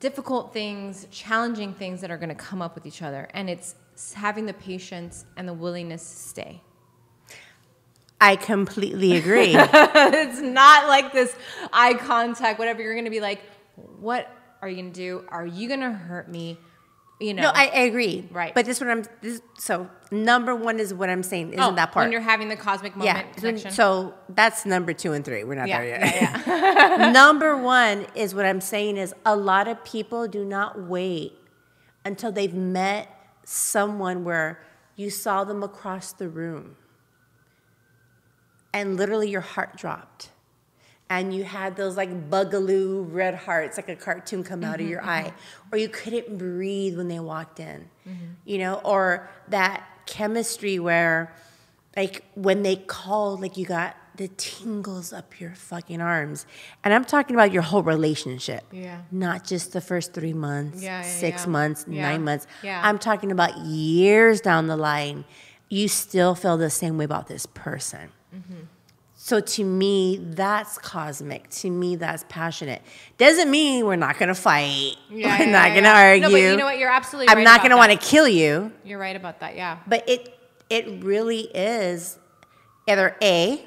difficult 0.00 0.52
things, 0.52 1.06
challenging 1.10 1.72
things 1.72 2.02
that 2.02 2.10
are 2.10 2.18
going 2.18 2.28
to 2.28 2.34
come 2.34 2.60
up 2.60 2.74
with 2.74 2.84
each 2.84 3.00
other. 3.00 3.28
And 3.32 3.48
it's 3.48 3.74
having 4.12 4.44
the 4.44 4.52
patience 4.52 5.24
and 5.38 5.48
the 5.48 5.54
willingness 5.54 6.02
to 6.02 6.16
stay. 6.28 6.60
I 8.24 8.36
completely 8.36 9.16
agree. 9.16 9.54
it's 9.54 10.40
not 10.40 10.88
like 10.88 11.12
this 11.12 11.36
eye 11.74 11.92
contact, 11.92 12.58
whatever. 12.58 12.80
You're 12.80 12.94
going 12.94 13.04
to 13.04 13.10
be 13.10 13.20
like, 13.20 13.42
what 13.76 14.30
are 14.62 14.68
you 14.68 14.76
going 14.76 14.92
to 14.92 14.98
do? 14.98 15.24
Are 15.28 15.44
you 15.44 15.68
going 15.68 15.80
to 15.80 15.92
hurt 15.92 16.30
me? 16.30 16.58
You 17.20 17.34
know. 17.34 17.42
No, 17.42 17.50
I, 17.50 17.66
I 17.66 17.80
agree. 17.80 18.26
Right. 18.30 18.54
But 18.54 18.64
this 18.64 18.80
what 18.80 18.88
I'm 18.88 19.04
this, 19.20 19.42
so 19.58 19.90
number 20.10 20.54
one 20.54 20.80
is 20.80 20.94
what 20.94 21.10
I'm 21.10 21.22
saying 21.22 21.50
isn't 21.50 21.60
Oh, 21.60 21.74
that 21.74 21.92
part. 21.92 22.04
When 22.04 22.12
you're 22.12 22.22
having 22.22 22.48
the 22.48 22.56
cosmic 22.56 22.96
moment 22.96 23.14
yeah. 23.14 23.32
connection. 23.34 23.70
So 23.72 24.14
that's 24.30 24.64
number 24.64 24.94
two 24.94 25.12
and 25.12 25.22
three. 25.22 25.44
We're 25.44 25.54
not 25.54 25.68
yeah, 25.68 25.80
there 25.80 25.88
yet. 26.00 26.46
yeah, 26.46 26.96
yeah. 26.96 27.10
number 27.12 27.58
one 27.58 28.06
is 28.14 28.34
what 28.34 28.46
I'm 28.46 28.62
saying 28.62 28.96
is 28.96 29.14
a 29.26 29.36
lot 29.36 29.68
of 29.68 29.84
people 29.84 30.26
do 30.28 30.46
not 30.46 30.80
wait 30.80 31.38
until 32.06 32.32
they've 32.32 32.54
met 32.54 33.08
someone 33.44 34.24
where 34.24 34.62
you 34.96 35.10
saw 35.10 35.44
them 35.44 35.62
across 35.62 36.12
the 36.12 36.28
room 36.28 36.76
and 38.74 38.96
literally 38.96 39.30
your 39.30 39.40
heart 39.40 39.76
dropped 39.76 40.28
and 41.08 41.32
you 41.32 41.44
had 41.44 41.76
those 41.76 41.96
like 41.96 42.28
bugaloo 42.28 43.06
red 43.10 43.34
hearts 43.34 43.78
like 43.78 43.88
a 43.88 43.96
cartoon 43.96 44.42
come 44.42 44.64
out 44.64 44.74
of 44.74 44.80
mm-hmm, 44.80 44.90
your 44.90 45.00
mm-hmm. 45.00 45.08
eye 45.28 45.32
or 45.72 45.78
you 45.78 45.88
couldn't 45.88 46.36
breathe 46.36 46.98
when 46.98 47.08
they 47.08 47.20
walked 47.20 47.60
in 47.60 47.88
mm-hmm. 48.06 48.24
you 48.44 48.58
know 48.58 48.74
or 48.84 49.30
that 49.48 49.86
chemistry 50.06 50.78
where 50.78 51.32
like 51.96 52.24
when 52.34 52.62
they 52.62 52.76
called 52.76 53.40
like 53.40 53.56
you 53.56 53.64
got 53.64 53.96
the 54.16 54.28
tingles 54.36 55.12
up 55.12 55.40
your 55.40 55.54
fucking 55.54 56.00
arms 56.00 56.46
and 56.82 56.92
i'm 56.92 57.04
talking 57.04 57.34
about 57.36 57.52
your 57.52 57.62
whole 57.62 57.82
relationship 57.82 58.64
Yeah. 58.72 59.02
not 59.10 59.44
just 59.44 59.72
the 59.72 59.80
first 59.80 60.12
three 60.12 60.32
months 60.32 60.82
Yeah, 60.82 60.98
yeah, 60.98 61.02
six 61.02 61.44
yeah. 61.44 61.50
months 61.50 61.84
Yeah. 61.88 62.02
nine 62.02 62.24
months 62.24 62.46
Yeah. 62.62 62.80
i'm 62.84 62.98
talking 62.98 63.30
about 63.30 63.56
years 63.58 64.40
down 64.40 64.66
the 64.66 64.76
line 64.76 65.24
you 65.68 65.88
still 65.88 66.34
feel 66.34 66.56
the 66.56 66.70
same 66.70 66.98
way 66.98 67.04
about 67.04 67.26
this 67.26 67.46
person 67.46 68.10
so 69.16 69.40
to 69.40 69.64
me, 69.64 70.18
that's 70.22 70.76
cosmic. 70.78 71.48
To 71.50 71.70
me, 71.70 71.96
that's 71.96 72.24
passionate. 72.28 72.82
Doesn't 73.16 73.50
mean 73.50 73.86
we're 73.86 73.96
not 73.96 74.18
gonna 74.18 74.34
fight. 74.34 74.96
Yeah, 75.08 75.38
we're 75.38 75.44
yeah, 75.46 75.50
not 75.50 75.68
yeah, 75.70 75.74
gonna 75.74 75.88
argue. 75.88 76.22
No, 76.22 76.30
but 76.30 76.40
you 76.40 76.56
know 76.56 76.64
what? 76.64 76.78
You're 76.78 76.90
absolutely 76.90 77.28
I'm 77.30 77.38
right 77.38 77.44
not 77.44 77.62
gonna 77.62 77.76
want 77.76 77.92
to 77.92 77.98
kill 77.98 78.28
you. 78.28 78.72
You're 78.84 78.98
right 78.98 79.16
about 79.16 79.40
that. 79.40 79.56
Yeah. 79.56 79.78
But 79.86 80.08
it 80.08 80.38
it 80.68 81.02
really 81.04 81.42
is 81.54 82.18
either 82.88 83.16
a, 83.22 83.64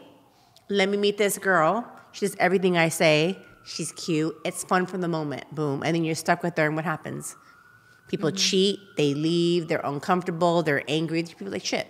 let 0.70 0.89
me 0.89 0.97
meet 0.97 1.18
this 1.18 1.38
girl. 1.38 1.89
She 2.11 2.26
does 2.26 2.36
everything 2.39 2.78
I 2.78 2.89
say. 2.89 3.39
She's 3.65 3.91
cute. 3.93 4.36
It's 4.45 4.63
fun 4.63 4.86
from 4.86 5.01
the 5.01 5.07
moment. 5.07 5.53
Boom, 5.53 5.82
and 5.84 5.95
then 5.95 6.03
you're 6.03 6.15
stuck 6.15 6.43
with 6.43 6.57
her. 6.57 6.65
And 6.68 6.76
what 6.76 6.86
happens? 6.86 7.36
People 8.07 8.30
Mm-hmm. 8.30 8.38
cheat. 8.38 8.80
They 8.95 9.13
leave. 9.13 9.68
They're 9.68 9.82
uncomfortable. 9.84 10.63
They're 10.63 10.84
angry. 10.88 11.24
People 11.24 11.47
are 11.47 11.51
like 11.51 11.65
shit. 11.65 11.88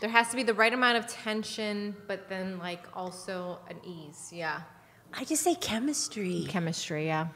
There 0.00 0.10
has 0.10 0.28
to 0.30 0.36
be 0.36 0.44
the 0.44 0.54
right 0.54 0.72
amount 0.72 0.98
of 0.98 1.06
tension, 1.08 1.96
but 2.06 2.28
then 2.28 2.58
like 2.58 2.84
also 2.94 3.58
an 3.68 3.76
ease. 3.84 4.30
Yeah. 4.32 4.60
I 5.12 5.24
just 5.24 5.42
say 5.42 5.54
chemistry. 5.54 6.46
Chemistry. 6.48 7.06
Yeah. 7.06 7.28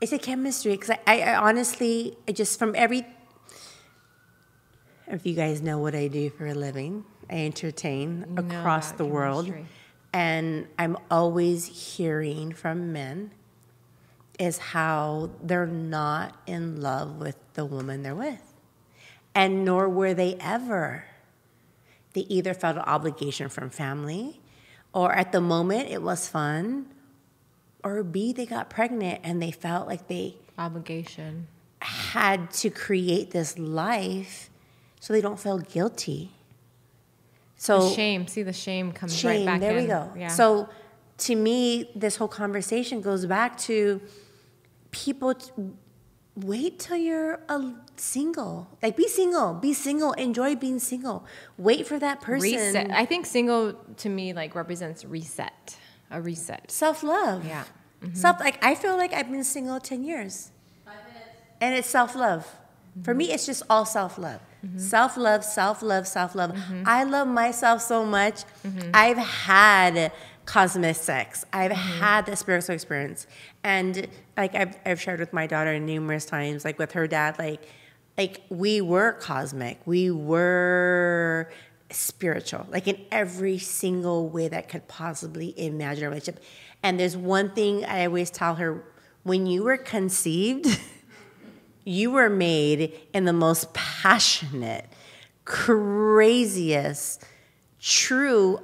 It's 0.00 0.12
a 0.12 0.18
chemistry 0.18 0.72
because 0.72 0.90
I, 0.90 1.00
I, 1.06 1.20
I 1.20 1.36
honestly, 1.36 2.16
I 2.28 2.32
just 2.32 2.58
from 2.58 2.74
every, 2.76 3.06
if 5.06 5.24
you 5.24 5.34
guys 5.34 5.62
know 5.62 5.78
what 5.78 5.94
I 5.94 6.08
do 6.08 6.28
for 6.28 6.46
a 6.46 6.54
living, 6.54 7.04
I 7.30 7.46
entertain 7.46 8.26
know 8.28 8.42
across 8.42 8.88
about 8.88 8.98
the 8.98 9.06
world. 9.06 9.52
And 10.12 10.68
I'm 10.78 10.96
always 11.10 11.96
hearing 11.96 12.52
from 12.52 12.92
men 12.92 13.30
is 14.38 14.58
how 14.58 15.30
they're 15.42 15.66
not 15.66 16.36
in 16.46 16.80
love 16.80 17.16
with 17.16 17.36
the 17.54 17.64
woman 17.64 18.02
they're 18.02 18.14
with. 18.14 18.54
And 19.34 19.64
nor 19.64 19.88
were 19.88 20.12
they 20.12 20.34
ever. 20.36 21.04
They 22.14 22.22
either 22.22 22.54
felt 22.54 22.76
an 22.76 22.82
obligation 22.82 23.48
from 23.48 23.70
family, 23.70 24.40
or 24.92 25.12
at 25.12 25.30
the 25.32 25.40
moment 25.40 25.88
it 25.90 26.02
was 26.02 26.26
fun, 26.28 26.86
or 27.82 28.02
B, 28.02 28.32
they 28.32 28.46
got 28.46 28.70
pregnant 28.70 29.20
and 29.22 29.42
they 29.42 29.50
felt 29.50 29.86
like 29.86 30.08
they 30.08 30.36
Obligation. 30.56 31.48
had 31.82 32.50
to 32.52 32.70
create 32.70 33.30
this 33.32 33.58
life 33.58 34.48
so 35.00 35.12
they 35.12 35.20
don't 35.20 35.38
feel 35.38 35.58
guilty. 35.58 36.30
So 37.56 37.88
The 37.88 37.94
shame. 37.94 38.26
See, 38.26 38.42
the 38.42 38.52
shame 38.52 38.92
comes 38.92 39.22
right 39.24 39.36
shame, 39.38 39.46
back 39.46 39.60
there 39.60 39.76
in. 39.76 39.82
we 39.82 39.86
go. 39.86 40.10
Yeah. 40.16 40.28
So 40.28 40.68
to 41.18 41.34
me, 41.36 41.90
this 41.94 42.16
whole 42.16 42.28
conversation 42.28 43.00
goes 43.00 43.26
back 43.26 43.58
to 43.58 44.00
people 44.92 45.34
wait 46.36 46.78
till 46.78 46.96
you're 46.96 47.40
a 47.48 47.72
single. 47.96 48.68
Like 48.82 48.96
be 48.96 49.08
single, 49.08 49.54
be 49.54 49.72
single, 49.72 50.12
enjoy 50.12 50.56
being 50.56 50.78
single. 50.78 51.24
Wait 51.56 51.86
for 51.86 51.98
that 51.98 52.20
person. 52.20 52.42
reset. 52.42 52.90
I 52.90 53.04
think 53.04 53.26
single 53.26 53.74
to 53.98 54.08
me 54.08 54.32
like 54.32 54.54
represents 54.54 55.04
reset. 55.04 55.76
A 56.10 56.20
reset. 56.20 56.70
Self-love. 56.70 57.44
Yeah. 57.46 57.64
Mm-hmm. 58.02 58.14
Self 58.14 58.40
like 58.40 58.62
I 58.64 58.74
feel 58.74 58.96
like 58.96 59.12
I've 59.12 59.30
been 59.30 59.44
single 59.44 59.80
10 59.80 60.04
years. 60.04 60.50
And 61.60 61.74
it's 61.74 61.88
self-love. 61.88 62.46
For 63.02 63.14
me 63.14 63.32
it's 63.32 63.46
just 63.46 63.62
all 63.70 63.84
self-love. 63.84 64.40
Mm-hmm. 64.64 64.78
Self-love, 64.78 65.44
self-love, 65.44 66.06
self-love. 66.06 66.52
Mm-hmm. 66.52 66.82
I 66.86 67.04
love 67.04 67.28
myself 67.28 67.80
so 67.82 68.04
much. 68.04 68.44
I've 68.92 69.18
had 69.18 70.12
cosmic 70.46 70.96
sex. 70.96 71.44
I've 71.52 71.72
mm-hmm. 71.72 72.00
had 72.00 72.26
the 72.26 72.36
spiritual 72.36 72.74
experience, 72.74 73.26
and 73.62 74.08
like 74.36 74.54
I've 74.54 74.76
I've 74.84 75.00
shared 75.00 75.20
with 75.20 75.32
my 75.32 75.46
daughter 75.46 75.78
numerous 75.78 76.24
times, 76.24 76.64
like 76.64 76.78
with 76.78 76.92
her 76.92 77.06
dad, 77.06 77.38
like 77.38 77.66
like 78.16 78.42
we 78.48 78.80
were 78.80 79.12
cosmic, 79.12 79.80
we 79.86 80.10
were 80.10 81.50
spiritual, 81.90 82.66
like 82.70 82.88
in 82.88 83.00
every 83.10 83.58
single 83.58 84.28
way 84.28 84.48
that 84.48 84.68
could 84.68 84.86
possibly 84.88 85.58
imagine 85.58 86.04
a 86.04 86.08
relationship. 86.08 86.42
And 86.82 87.00
there's 87.00 87.16
one 87.16 87.50
thing 87.50 87.84
I 87.84 88.06
always 88.06 88.30
tell 88.30 88.56
her: 88.56 88.84
when 89.22 89.46
you 89.46 89.62
were 89.64 89.76
conceived. 89.76 90.80
you 91.84 92.10
were 92.10 92.30
made 92.30 92.98
in 93.12 93.24
the 93.24 93.32
most 93.32 93.72
passionate, 93.74 94.86
craziest, 95.44 97.22
true, 97.78 98.58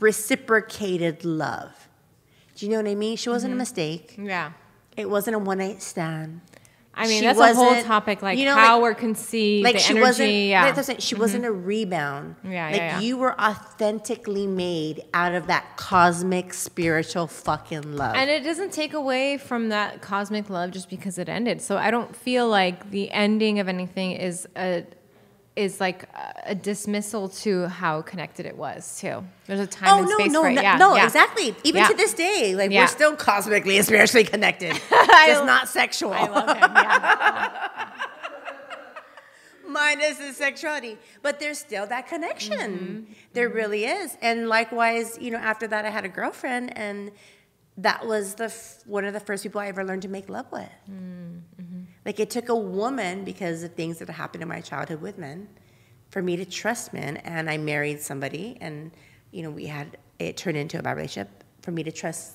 reciprocated 0.00 1.24
love. 1.24 1.88
Do 2.56 2.66
you 2.66 2.72
know 2.72 2.78
what 2.78 2.90
I 2.90 2.94
mean? 2.94 3.16
She 3.16 3.28
wasn't 3.30 3.54
a 3.54 3.56
mistake. 3.56 4.16
Yeah. 4.18 4.52
It 4.96 5.08
wasn't 5.08 5.36
a 5.36 5.38
one 5.38 5.58
night 5.58 5.80
stand. 5.82 6.40
I 6.92 7.06
mean, 7.06 7.20
She 7.20 7.26
that's 7.26 7.38
a 7.38 7.54
whole 7.54 7.80
topic, 7.84 8.22
like 8.22 8.36
you 8.40 8.44
know, 8.44 8.54
how 8.56 8.74
like- 8.78 8.82
we're 8.82 8.94
conceived, 8.94 9.62
Like 9.64 9.74
the 9.74 9.80
she 9.80 9.90
energy. 9.92 10.02
wasn't. 10.02 10.30
yeah. 10.32 10.66
Mm-hmm. 10.66 10.74
that's 10.74 10.88
what 10.88 10.94
I'm 10.96 11.00
saying, 11.00 11.06
She 11.06 11.14
wasn't 11.14 11.44
a 11.44 11.52
rebound. 11.52 12.34
Yeah, 12.42 12.66
like 12.66 12.76
yeah, 12.76 12.76
yeah. 12.94 13.00
you 13.00 13.16
were 13.16 13.40
authentically 13.40 14.48
made 14.48 15.04
out 15.14 15.32
of 15.32 15.46
that 15.46 15.76
cosmic 15.76 16.52
spiritual 16.52 17.28
fucking 17.28 17.94
love. 17.96 18.16
And 18.16 18.28
it 18.28 18.42
doesn't 18.42 18.72
take 18.72 18.94
away 18.94 19.38
from 19.38 19.68
that 19.68 20.00
cosmic 20.02 20.50
love 20.50 20.72
just 20.72 20.90
because 20.90 21.18
it 21.18 21.28
ended. 21.28 21.62
So 21.62 21.76
I 21.76 21.92
don't 21.92 22.16
feel 22.16 22.48
like 22.48 22.90
the 22.90 23.08
ending 23.12 23.60
of 23.60 23.68
anything 23.68 24.12
is 24.12 24.48
a 24.56 24.84
is 25.58 25.80
like 25.80 26.04
a 26.46 26.54
dismissal 26.54 27.28
to 27.28 27.66
how 27.68 28.00
connected 28.02 28.46
it 28.46 28.56
was 28.56 29.00
too. 29.00 29.24
There's 29.46 29.60
a 29.60 29.66
time 29.66 29.88
Oh 29.92 29.98
and 29.98 30.08
no, 30.08 30.18
space 30.18 30.32
no, 30.32 30.42
for 30.42 30.48
it. 30.50 30.54
no, 30.54 30.62
yeah, 30.62 30.76
no, 30.76 30.94
yeah. 30.94 31.04
exactly. 31.04 31.54
Even 31.64 31.80
Yeah. 31.82 31.88
to 31.88 31.94
this 31.94 32.14
day, 32.14 32.54
like 32.54 32.70
Yeah. 32.70 32.82
we're 32.82 32.86
still 32.86 33.16
cosmically 33.16 33.76
and 33.76 33.84
spiritually 33.86 34.24
connected. 34.24 34.72
Just 35.26 35.44
not 35.44 35.68
sexual. 35.68 36.12
I 36.14 36.26
love 36.26 36.48
him. 36.48 36.70
Yeah. 36.74 37.88
minus 39.68 40.18
the 40.18 40.32
sexuality. 40.32 40.96
But 41.22 41.40
there's 41.40 41.58
still 41.58 41.86
that 41.88 42.06
connection. 42.08 42.70
Mm-hmm. 42.78 43.12
There 43.34 43.48
really 43.48 43.84
is. 43.84 44.16
And 44.22 44.48
likewise, 44.48 45.18
you 45.20 45.30
know, 45.30 45.38
after 45.38 45.66
that, 45.68 45.84
I 45.84 45.90
had 45.90 46.04
a 46.04 46.08
girlfriend, 46.08 46.76
and 46.76 47.10
that 47.76 48.06
was 48.06 48.34
the 48.34 48.44
f- 48.44 48.78
one 48.86 49.04
of 49.04 49.12
the 49.12 49.20
first 49.20 49.42
people 49.42 49.60
I 49.60 49.66
ever 49.68 49.84
learned 49.84 50.02
to 50.02 50.08
make 50.08 50.28
love 50.28 50.46
with. 50.50 50.70
Mm-hmm. 50.90 51.77
Like 52.08 52.20
it 52.20 52.30
took 52.30 52.48
a 52.48 52.56
woman 52.56 53.22
because 53.22 53.62
of 53.62 53.74
things 53.74 53.98
that 53.98 54.08
happened 54.08 54.42
in 54.42 54.48
my 54.48 54.62
childhood 54.62 55.02
with 55.02 55.18
men, 55.18 55.46
for 56.08 56.22
me 56.22 56.36
to 56.36 56.46
trust 56.46 56.94
men. 56.94 57.18
And 57.18 57.50
I 57.50 57.58
married 57.58 58.00
somebody, 58.00 58.56
and 58.62 58.92
you 59.30 59.42
know, 59.42 59.50
we 59.50 59.66
had 59.66 59.98
it 60.18 60.38
turned 60.38 60.56
into 60.56 60.78
a 60.78 60.82
bad 60.82 60.96
relationship. 60.96 61.44
For 61.60 61.70
me 61.70 61.82
to 61.82 61.92
trust 61.92 62.32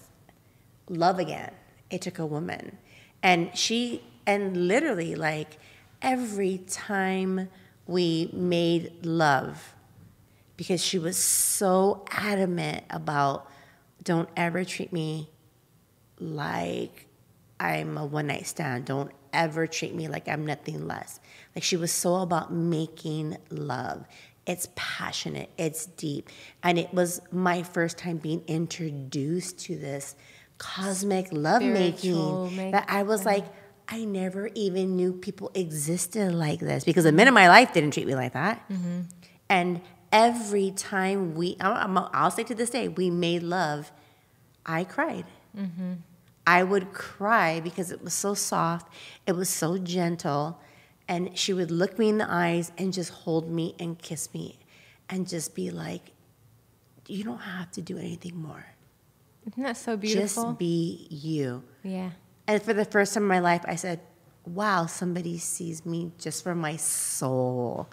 love 0.89 1.17
again. 1.17 1.51
It 1.89 2.03
took 2.03 2.19
a 2.19 2.25
woman. 2.27 2.77
And 3.23 3.57
she, 3.57 4.03
and 4.27 4.67
literally, 4.67 5.15
like, 5.15 5.57
every 6.03 6.59
time 6.67 7.49
we 7.87 8.29
made 8.31 9.03
love, 9.03 9.73
because 10.55 10.83
she 10.83 10.99
was 10.99 11.17
so 11.17 12.05
adamant 12.11 12.83
about 12.91 13.49
don't 14.03 14.29
ever 14.37 14.63
treat 14.63 14.93
me 14.93 15.31
like 16.19 17.07
I'm 17.59 17.97
a 17.97 18.05
one 18.05 18.27
night 18.27 18.45
stand. 18.45 18.85
Don't 18.85 19.11
ever 19.33 19.67
treat 19.67 19.93
me 19.95 20.07
like 20.07 20.27
I'm 20.27 20.45
nothing 20.45 20.87
less. 20.87 21.19
Like 21.55 21.63
she 21.63 21.77
was 21.77 21.91
so 21.91 22.15
about 22.15 22.53
making 22.53 23.37
love. 23.49 24.05
It's 24.45 24.67
passionate, 24.75 25.49
it's 25.57 25.85
deep. 25.85 26.29
And 26.61 26.77
it 26.77 26.93
was 26.93 27.21
my 27.31 27.63
first 27.63 27.97
time 27.97 28.17
being 28.17 28.43
introduced 28.47 29.59
to 29.59 29.77
this 29.77 30.15
cosmic 30.57 31.27
love 31.31 31.61
Spiritual 31.61 32.49
making 32.49 32.71
that 32.71 32.85
I 32.89 33.03
was 33.03 33.25
like, 33.25 33.45
I 33.87 34.05
never 34.05 34.49
even 34.55 34.95
knew 34.95 35.13
people 35.13 35.51
existed 35.53 36.33
like 36.33 36.59
this 36.59 36.83
because 36.83 37.03
the 37.03 37.11
men 37.11 37.27
in 37.27 37.33
my 37.33 37.47
life 37.47 37.73
didn't 37.73 37.91
treat 37.91 38.07
me 38.07 38.15
like 38.15 38.33
that. 38.33 38.67
Mm-hmm. 38.69 39.01
And 39.49 39.81
every 40.11 40.71
time 40.71 41.35
we, 41.35 41.57
I'm, 41.59 41.97
I'm, 41.97 42.09
I'll 42.13 42.31
say 42.31 42.43
to 42.43 42.55
this 42.55 42.69
day, 42.69 42.87
we 42.87 43.09
made 43.09 43.43
love, 43.43 43.91
I 44.65 44.83
cried. 44.83 45.25
Mm-hmm. 45.57 45.93
I 46.45 46.63
would 46.63 46.93
cry 46.93 47.59
because 47.59 47.91
it 47.91 48.03
was 48.03 48.13
so 48.13 48.33
soft, 48.33 48.91
it 49.25 49.33
was 49.33 49.49
so 49.49 49.77
gentle, 49.77 50.59
and 51.07 51.37
she 51.37 51.53
would 51.53 51.71
look 51.71 51.97
me 51.97 52.09
in 52.09 52.17
the 52.17 52.27
eyes 52.29 52.71
and 52.77 52.91
just 52.91 53.11
hold 53.11 53.49
me 53.49 53.75
and 53.79 53.97
kiss 53.97 54.33
me 54.33 54.59
and 55.09 55.27
just 55.27 55.55
be 55.55 55.71
like, 55.71 56.11
You 57.07 57.23
don't 57.23 57.39
have 57.39 57.71
to 57.71 57.81
do 57.81 57.97
anything 57.97 58.35
more. 58.41 58.65
Isn't 59.47 59.63
that 59.63 59.77
so 59.77 59.97
beautiful? 59.97 60.43
Just 60.43 60.59
be 60.59 61.07
you. 61.09 61.63
yeah. 61.83 62.11
And 62.47 62.61
for 62.61 62.73
the 62.73 62.85
first 62.85 63.13
time 63.13 63.23
in 63.23 63.29
my 63.29 63.39
life, 63.39 63.63
I 63.65 63.75
said, 63.75 64.01
wow, 64.45 64.85
somebody 64.85 65.37
sees 65.37 65.85
me 65.85 66.11
just 66.17 66.43
for 66.43 66.53
my 66.55 66.75
soul. 66.75 67.87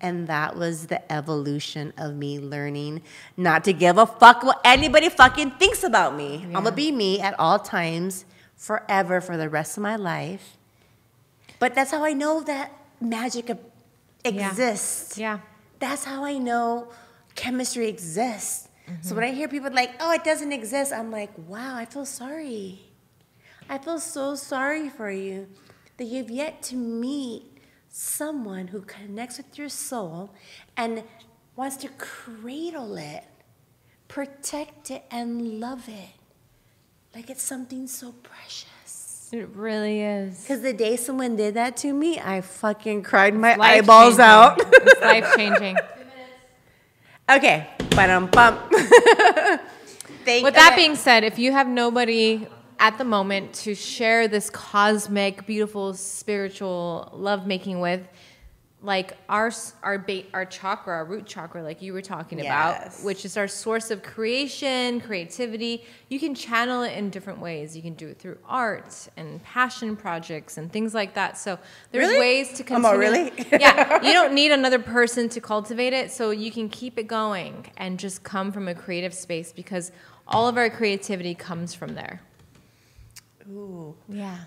And 0.00 0.26
that 0.28 0.56
was 0.56 0.86
the 0.86 1.12
evolution 1.12 1.92
of 1.98 2.14
me 2.14 2.38
learning 2.38 3.02
not 3.36 3.64
to 3.64 3.72
give 3.72 3.98
a 3.98 4.06
fuck 4.06 4.42
what 4.42 4.60
anybody 4.64 5.08
fucking 5.08 5.52
thinks 5.52 5.84
about 5.84 6.16
me. 6.16 6.42
I'm 6.46 6.64
gonna 6.64 6.72
be 6.72 6.90
me 6.90 7.20
at 7.20 7.38
all 7.38 7.58
times, 7.58 8.24
forever, 8.56 9.20
for 9.20 9.36
the 9.36 9.48
rest 9.48 9.76
of 9.76 9.82
my 9.82 9.96
life. 9.96 10.56
But 11.58 11.74
that's 11.74 11.90
how 11.90 12.04
I 12.04 12.12
know 12.14 12.40
that 12.42 12.72
magic 13.00 13.50
e- 13.50 13.54
Yeah. 14.24 14.48
exists. 14.48 15.18
Yeah. 15.18 15.40
That's 15.78 16.04
how 16.04 16.24
I 16.24 16.38
know 16.38 16.88
chemistry 17.34 17.88
exists. 17.88 18.68
So 18.86 18.92
mm-hmm. 18.92 19.14
when 19.16 19.24
I 19.24 19.32
hear 19.32 19.48
people 19.48 19.70
like, 19.72 19.94
oh, 20.00 20.12
it 20.12 20.24
doesn't 20.24 20.52
exist, 20.52 20.92
I'm 20.92 21.10
like, 21.10 21.30
wow, 21.46 21.76
I 21.76 21.84
feel 21.84 22.04
sorry. 22.06 22.80
I 23.68 23.78
feel 23.78 24.00
so 24.00 24.34
sorry 24.34 24.88
for 24.88 25.10
you 25.10 25.48
that 25.98 26.04
you've 26.04 26.30
yet 26.30 26.62
to 26.64 26.76
meet 26.76 27.44
someone 27.92 28.68
who 28.68 28.80
connects 28.80 29.36
with 29.36 29.58
your 29.58 29.68
soul 29.68 30.30
and 30.76 31.04
wants 31.54 31.76
to 31.76 31.88
cradle 31.98 32.96
it, 32.96 33.24
protect 34.08 34.90
it, 34.90 35.04
and 35.10 35.60
love 35.60 35.88
it 35.88 36.08
like 37.14 37.28
it's 37.28 37.42
something 37.42 37.86
so 37.86 38.12
precious. 38.22 39.28
It 39.32 39.48
really 39.54 40.00
is. 40.00 40.40
Because 40.40 40.62
the 40.62 40.72
day 40.72 40.96
someone 40.96 41.36
did 41.36 41.54
that 41.54 41.76
to 41.78 41.92
me, 41.92 42.18
I 42.18 42.40
fucking 42.40 43.02
cried 43.02 43.34
my 43.34 43.56
eyeballs 43.58 44.18
out. 44.18 44.56
it's 44.58 45.00
life 45.00 45.26
changing. 45.36 45.76
okay, 47.30 47.68
but 47.90 48.08
um, 48.08 48.26
bump. 48.28 48.60
Thank 50.24 50.44
With 50.44 50.54
that 50.54 50.74
being 50.76 50.96
said, 50.96 51.24
if 51.24 51.38
you 51.38 51.52
have 51.52 51.66
nobody 51.66 52.46
at 52.82 52.98
the 52.98 53.04
moment 53.04 53.52
to 53.54 53.74
share 53.76 54.26
this 54.26 54.50
cosmic, 54.50 55.46
beautiful, 55.46 55.94
spiritual 55.94 57.08
love 57.14 57.46
making 57.46 57.78
with, 57.78 58.02
like 58.84 59.16
our 59.28 59.52
our 59.84 59.96
bait, 59.96 60.28
our 60.34 60.44
chakra, 60.44 60.92
our 60.92 61.04
root 61.04 61.24
chakra, 61.24 61.62
like 61.62 61.80
you 61.80 61.92
were 61.92 62.02
talking 62.02 62.40
Yes. 62.40 62.46
about, 62.98 63.04
which 63.06 63.24
is 63.24 63.36
our 63.36 63.46
source 63.46 63.92
of 63.92 64.02
creation, 64.02 65.00
creativity. 65.00 65.84
You 66.08 66.18
can 66.18 66.34
channel 66.34 66.82
it 66.82 66.98
in 66.98 67.08
different 67.08 67.38
ways. 67.38 67.76
You 67.76 67.82
can 67.82 67.94
do 67.94 68.08
it 68.08 68.18
through 68.18 68.38
art 68.44 69.08
and 69.16 69.40
passion 69.44 69.94
projects 69.94 70.58
and 70.58 70.72
things 70.72 70.92
like 70.94 71.14
that. 71.14 71.38
So 71.38 71.60
there's 71.92 72.08
Really? 72.08 72.18
ways 72.18 72.52
to 72.54 72.74
Um, 72.74 72.84
oh, 72.84 72.90
continue. 72.90 72.98
really? 72.98 73.46
yeah, 73.60 74.02
you 74.06 74.12
don't 74.12 74.34
need 74.34 74.50
another 74.50 74.80
person 74.80 75.28
to 75.28 75.40
cultivate 75.40 75.92
it, 75.92 76.10
so 76.10 76.32
you 76.32 76.50
can 76.50 76.68
keep 76.68 76.98
it 76.98 77.06
going 77.06 77.66
and 77.76 78.00
just 78.00 78.24
come 78.24 78.50
from 78.50 78.66
a 78.66 78.74
creative 78.74 79.14
space 79.14 79.52
because 79.52 79.92
all 80.26 80.48
of 80.48 80.56
our 80.56 80.68
creativity 80.70 81.36
comes 81.36 81.72
from 81.72 81.94
there. 81.94 82.20
Ooh. 83.48 83.96
Yeah. 84.08 84.38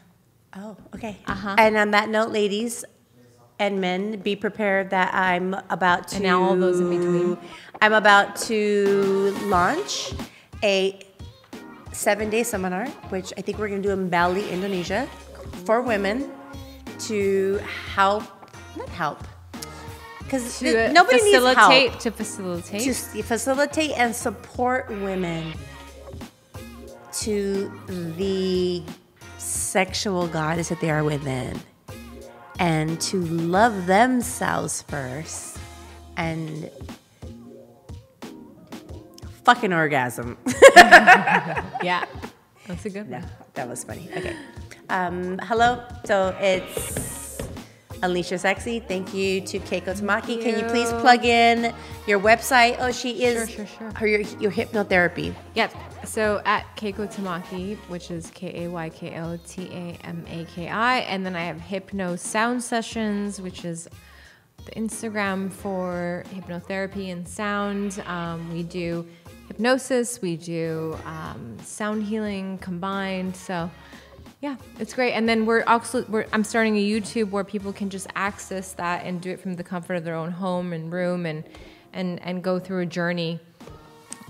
Oh, 0.55 0.77
okay. 0.95 1.17
Uh-huh. 1.27 1.55
And 1.57 1.75
on 1.77 1.91
that 1.91 2.09
note, 2.09 2.29
ladies 2.29 2.85
and 3.59 3.81
men, 3.81 4.19
be 4.19 4.35
prepared 4.35 4.89
that 4.91 5.13
I'm 5.13 5.53
about 5.69 6.09
to. 6.09 6.15
And 6.15 6.23
now 6.23 6.41
all 6.43 6.55
those 6.55 6.79
in 6.79 6.89
between. 6.89 7.37
I'm 7.81 7.93
about 7.93 8.35
to 8.47 9.35
launch 9.43 10.13
a 10.63 10.99
seven 11.91 12.29
day 12.29 12.43
seminar, 12.43 12.87
which 13.09 13.33
I 13.37 13.41
think 13.41 13.57
we're 13.57 13.69
going 13.69 13.81
to 13.81 13.87
do 13.87 13.93
in 13.93 14.09
Bali, 14.09 14.49
Indonesia, 14.49 15.07
for 15.65 15.81
women 15.81 16.31
to 16.99 17.59
help, 17.93 18.23
not 18.77 18.89
help, 18.89 19.23
because 20.19 20.61
nobody 20.61 21.21
needs 21.21 21.55
help 21.55 21.99
to 21.99 22.11
facilitate. 22.11 22.81
to 22.83 23.21
facilitate 23.21 23.91
and 23.91 24.15
support 24.15 24.89
women 24.89 25.53
to 27.21 27.71
the 28.17 28.83
sexual 29.37 30.27
goddess 30.27 30.69
that 30.69 30.79
they 30.81 30.89
are 30.89 31.03
within 31.03 31.59
and 32.59 32.99
to 33.01 33.21
love 33.21 33.85
themselves 33.85 34.81
first 34.83 35.57
and 36.17 36.69
fucking 39.43 39.73
orgasm. 39.73 40.37
yeah. 40.75 42.05
That's 42.67 42.85
a 42.85 42.89
good 42.89 43.09
no, 43.09 43.19
one. 43.19 43.29
that 43.53 43.69
was 43.69 43.83
funny. 43.83 44.09
Okay. 44.15 44.35
Um, 44.89 45.37
hello. 45.43 45.83
So 46.05 46.35
it's 46.39 47.14
Unleash 48.03 48.31
Your 48.31 48.39
Sexy. 48.39 48.79
Thank 48.79 49.13
you 49.13 49.41
to 49.41 49.59
Kayko 49.59 49.99
Tamaki. 49.99 50.41
Can 50.41 50.57
you 50.59 50.63
you. 50.63 50.69
please 50.69 50.89
plug 50.89 51.25
in 51.25 51.73
your 52.07 52.19
website? 52.19 52.77
Oh, 52.79 52.91
she 52.91 53.23
is 53.23 53.49
Sure, 53.49 53.65
sure, 53.65 53.77
sure. 53.77 53.91
her 53.95 54.07
your, 54.07 54.21
your 54.39 54.51
hypnotherapy. 54.51 55.33
Yep. 55.55 55.73
So 56.05 56.41
at 56.45 56.65
Kayko 56.75 57.13
Tamaki, 57.13 57.77
which 57.87 58.11
is 58.11 58.29
K 58.31 58.65
A 58.65 58.69
Y 58.69 58.89
K 58.89 59.19
O 59.19 59.39
T 59.47 59.69
A 59.71 60.05
M 60.05 60.25
A 60.29 60.45
K 60.45 60.69
I, 60.69 60.99
and 60.99 61.25
then 61.25 61.35
I 61.35 61.45
have 61.45 61.59
Hypno 61.59 62.15
Sound 62.15 62.63
Sessions, 62.63 63.41
which 63.41 63.65
is 63.65 63.87
the 64.65 64.71
Instagram 64.71 65.51
for 65.51 66.23
hypnotherapy 66.33 67.11
and 67.11 67.27
sound. 67.27 68.03
Um, 68.05 68.51
we 68.53 68.63
do 68.63 69.05
hypnosis, 69.47 70.21
we 70.21 70.37
do 70.37 70.97
um, 71.05 71.57
sound 71.63 72.03
healing 72.03 72.57
combined. 72.59 73.35
So 73.35 73.69
yeah, 74.41 74.57
it's 74.79 74.93
great. 74.93 75.13
And 75.13 75.27
then 75.27 75.45
we're 75.45 75.63
also 75.65 76.05
we're, 76.05 76.25
I'm 76.33 76.43
starting 76.43 76.77
a 76.77 76.85
YouTube 76.87 77.31
where 77.31 77.43
people 77.43 77.73
can 77.73 77.89
just 77.89 78.07
access 78.15 78.73
that 78.73 79.05
and 79.05 79.21
do 79.21 79.31
it 79.31 79.39
from 79.39 79.55
the 79.55 79.63
comfort 79.63 79.95
of 79.95 80.03
their 80.03 80.15
own 80.15 80.31
home 80.31 80.73
and 80.73 80.91
room 80.91 81.25
and 81.25 81.43
and 81.93 82.21
and 82.21 82.43
go 82.43 82.59
through 82.59 82.81
a 82.81 82.85
journey. 82.85 83.39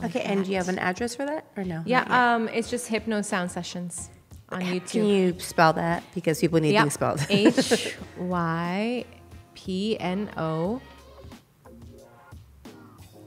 Okay, 0.04 0.22
and 0.22 0.44
do 0.46 0.52
you 0.52 0.58
have 0.58 0.70
an 0.70 0.78
address 0.80 1.16
for 1.16 1.26
that 1.26 1.46
or 1.56 1.64
no? 1.64 1.82
Yeah, 1.86 2.36
um, 2.36 2.48
it's 2.50 2.70
just 2.70 2.88
Hypno 2.88 3.22
Sound 3.22 3.50
Sessions 3.50 4.10
on 4.50 4.62
YouTube. 4.62 4.90
Can 4.92 5.06
you 5.06 5.40
spell 5.40 5.74
that 5.74 6.04
because 6.14 6.40
people 6.40 6.60
need 6.60 6.74
Yep. 6.74 6.84
things 6.84 6.94
spelled? 6.94 7.26
H 7.30 7.96
Y 8.18 9.06
P 9.54 9.98
N 10.00 10.30
O 10.38 10.82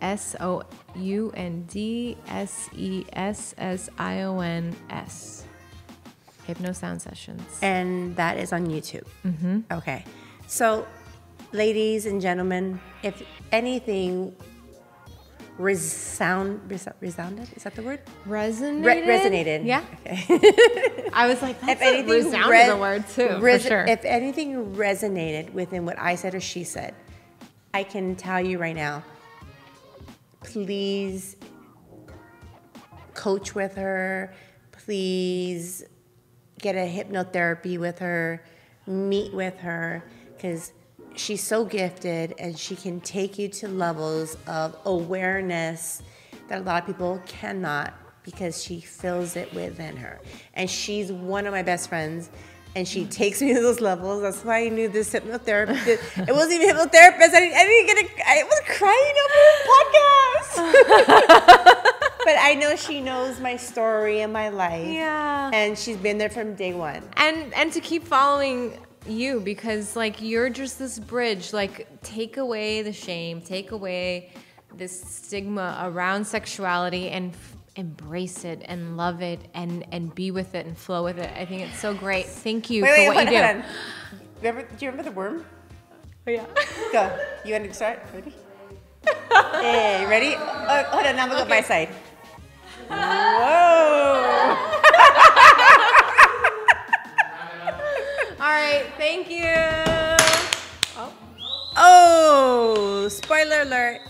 S 0.01 0.37
O 0.41 0.63
U 0.97 1.33
N 1.35 1.65
D 1.69 2.17
S 2.29 2.69
E 2.77 3.05
S 3.13 3.55
S 3.59 3.89
I 3.99 4.23
O 4.23 4.41
N 4.41 4.77
S. 4.91 5.45
Hypno 6.49 6.73
Sound 6.73 7.03
Sessions. 7.03 7.59
and 7.63 8.17
that 8.17 8.39
is 8.39 8.53
on 8.55 8.67
YouTube. 8.69 9.05
Mm-hmm. 9.25 9.61
Okay, 9.71 10.03
so 10.47 10.87
ladies 11.53 12.07
and 12.07 12.21
gentlemen, 12.23 12.81
if 13.03 13.23
anything 13.53 14.35
resound 15.59 16.61
res- 16.71 16.89
resounded 17.01 17.49
is 17.57 17.65
that 17.65 17.75
the 17.75 17.83
word? 17.83 18.01
Resonated? 18.27 18.85
Re- 18.85 19.03
resonated. 19.03 19.67
Yeah. 19.67 19.85
Okay. 20.07 21.11
I 21.13 21.27
was 21.27 21.43
like, 21.43 21.61
that's 21.61 21.73
if 21.73 21.83
anything 21.83 22.11
a 22.11 22.15
resounded 22.15 22.51
res- 22.51 22.69
a 22.71 22.77
word 22.77 23.09
too, 23.09 23.39
res- 23.41 23.63
for 23.65 23.69
sure. 23.69 23.85
If 23.87 24.05
anything 24.05 24.75
resonated 24.77 25.53
within 25.53 25.85
what 25.85 25.99
I 25.99 26.15
said 26.15 26.35
or 26.35 26.41
she 26.41 26.65
said, 26.65 26.95
I 27.75 27.83
can 27.83 28.17
tell 28.17 28.41
you 28.41 28.59
right 28.59 28.75
now. 28.77 29.03
Please 30.45 31.37
coach 33.15 33.55
with 33.55 33.75
her. 33.75 34.33
Please 34.73 35.85
get 36.59 36.75
a 36.75 36.89
hypnotherapy 36.89 37.79
with 37.79 37.99
her. 38.01 38.43
Meet 38.87 39.35
with 39.35 39.59
her 39.59 40.03
because 40.35 40.73
she's 41.15 41.43
so 41.43 41.65
gifted 41.65 42.35
and 42.39 42.59
she 42.59 42.77
can 42.77 43.01
take 43.01 43.39
you 43.39 43.49
to 43.49 43.69
levels 43.69 44.37
of 44.47 44.77
awareness 44.85 46.03
that 46.49 46.61
a 46.61 46.63
lot 46.63 46.83
of 46.83 46.87
people 46.87 47.21
cannot 47.27 47.95
because 48.23 48.63
she 48.63 48.81
fills 48.81 49.37
it 49.37 49.53
within 49.55 49.97
her. 49.97 50.21
And 50.55 50.69
she's 50.69 51.11
one 51.13 51.47
of 51.47 51.53
my 51.53 51.63
best 51.63 51.89
friends. 51.89 52.31
And 52.77 52.87
she 52.87 53.05
mm. 53.05 53.11
takes 53.11 53.41
me 53.43 53.55
to 53.55 53.61
those 53.61 53.81
levels. 53.81 54.23
That's 54.23 54.45
why 54.45 54.67
I 54.67 54.69
knew 54.69 54.89
this 54.89 55.13
hypnotherapist. 55.13 56.29
it 56.29 56.33
wasn't 56.33 56.63
even 56.63 56.77
hypnotherapist. 56.77 57.35
I 57.35 57.41
didn't, 57.41 57.57
I 57.57 57.65
didn't 57.65 57.87
get 57.87 57.99
a, 57.99 58.09
I 58.29 58.43
was 58.45 58.61
crying 58.67 59.17
over 59.25 59.35
the 59.57 59.65
podcast. 60.75 61.85
I 62.49 62.55
know 62.55 62.77
she 62.77 63.01
knows 63.03 63.41
my 63.41 63.57
story 63.57 64.21
and 64.23 64.33
my 64.33 64.49
life. 64.49 64.89
Yeah. 64.89 65.51
And 65.53 65.77
she's 65.79 65.99
been 65.99 66.17
there 66.17 66.31
from 66.31 66.55
day 66.55 66.73
one. 66.73 67.03
and 67.17 67.53
and 67.55 67.73
to 67.75 67.81
keep 67.81 68.05
following 68.05 68.79
you 69.07 69.41
because 69.41 69.95
like 69.97 70.23
you're 70.23 70.49
just 70.51 70.79
this 70.79 70.99
bridge 70.99 71.53
like 71.53 71.87
take 72.03 72.37
away 72.37 72.83
the 72.83 72.93
shame 72.93 73.41
take 73.41 73.71
away 73.73 74.31
this 74.77 75.01
stigma 75.01 75.79
around 75.87 76.27
sexuality 76.27 77.09
and 77.09 77.33
f- 77.33 77.57
embrace 77.77 78.45
it 78.45 78.61
and 78.67 78.97
love 78.99 79.23
it 79.23 79.41
and 79.55 79.87
and 79.93 80.15
be 80.15 80.31
with 80.31 80.55
it 80.55 80.67
and 80.67 80.77
flow 80.77 81.03
with 81.05 81.17
it 81.19 81.31
i 81.39 81.45
think 81.47 81.63
it's 81.63 81.79
so 81.79 81.95
great 81.95 82.27
thank 82.27 82.69
you 82.69 82.83
Wait, 82.83 82.91
for 82.91 83.01
wait, 83.01 83.09
what 83.09 83.17
hold 83.29 83.31
you 83.31 83.43
on, 83.43 83.57
do. 83.61 83.65
Remember, 84.43 84.63
do 84.77 84.85
you 84.85 84.91
remember 84.91 85.09
the 85.11 85.17
worm? 85.17 85.45
Oh, 86.27 86.31
yeah 86.31 86.45
Go. 86.93 87.19
You 87.47 87.53
want 87.55 87.65
to 87.65 87.73
start? 87.73 88.03
Ready? 88.13 88.35
hey, 89.65 90.05
ready? 90.07 90.35
Oh, 90.37 90.83
hold 90.93 91.07
on, 91.07 91.17
now 91.17 91.23
I'm 91.25 91.31
gonna 91.31 91.45
go 91.45 91.49
my 91.49 91.63
side. 91.63 91.89
Whoa! 92.89 94.57
all 98.41 98.55
right 98.55 98.87
thank 98.97 99.31
you 99.31 99.45
oh. 100.97 101.13
oh, 101.77 103.09
spoiler 103.11 103.63
alert. 103.63 104.01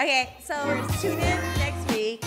Okay, 0.00 0.36
so 0.42 0.54
tune 1.00 1.18
in 1.18 1.40
next 1.58 1.90
week 1.92 2.22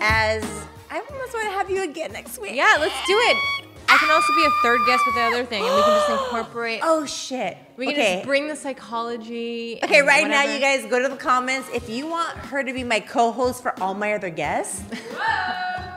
as 0.00 0.44
I 0.90 1.00
almost 1.00 1.34
want 1.34 1.46
to 1.46 1.52
have 1.52 1.68
you 1.70 1.82
again 1.82 2.12
next 2.12 2.38
week. 2.38 2.54
yeah 2.54 2.76
let's 2.78 2.94
do 3.06 3.14
it 3.14 3.57
i 3.90 3.96
can 3.98 4.10
also 4.10 4.32
be 4.34 4.44
a 4.44 4.50
third 4.62 4.80
guest 4.86 5.02
with 5.06 5.14
the 5.14 5.20
other 5.22 5.44
thing 5.44 5.62
and 5.64 5.74
we 5.74 5.82
can 5.82 5.90
just 5.90 6.10
incorporate 6.24 6.80
Oh 6.84 7.04
shit. 7.06 7.56
we 7.76 7.86
can 7.86 7.94
okay. 7.94 8.14
just 8.16 8.26
bring 8.26 8.48
the 8.48 8.56
psychology 8.56 9.78
Okay, 9.82 10.02
right 10.02 10.26
now, 10.28 10.42
you 10.42 10.60
guys 10.60 10.84
go 10.86 11.00
to 11.02 11.08
the 11.08 11.16
comments. 11.16 11.68
If 11.74 11.88
you 11.88 12.06
want 12.08 12.36
her 12.36 12.62
to 12.62 12.72
be 12.72 12.84
my 12.84 13.00
co-host 13.00 13.62
for 13.62 13.78
all 13.80 13.94
my 13.94 14.12
other 14.14 14.30
guests, 14.30 14.82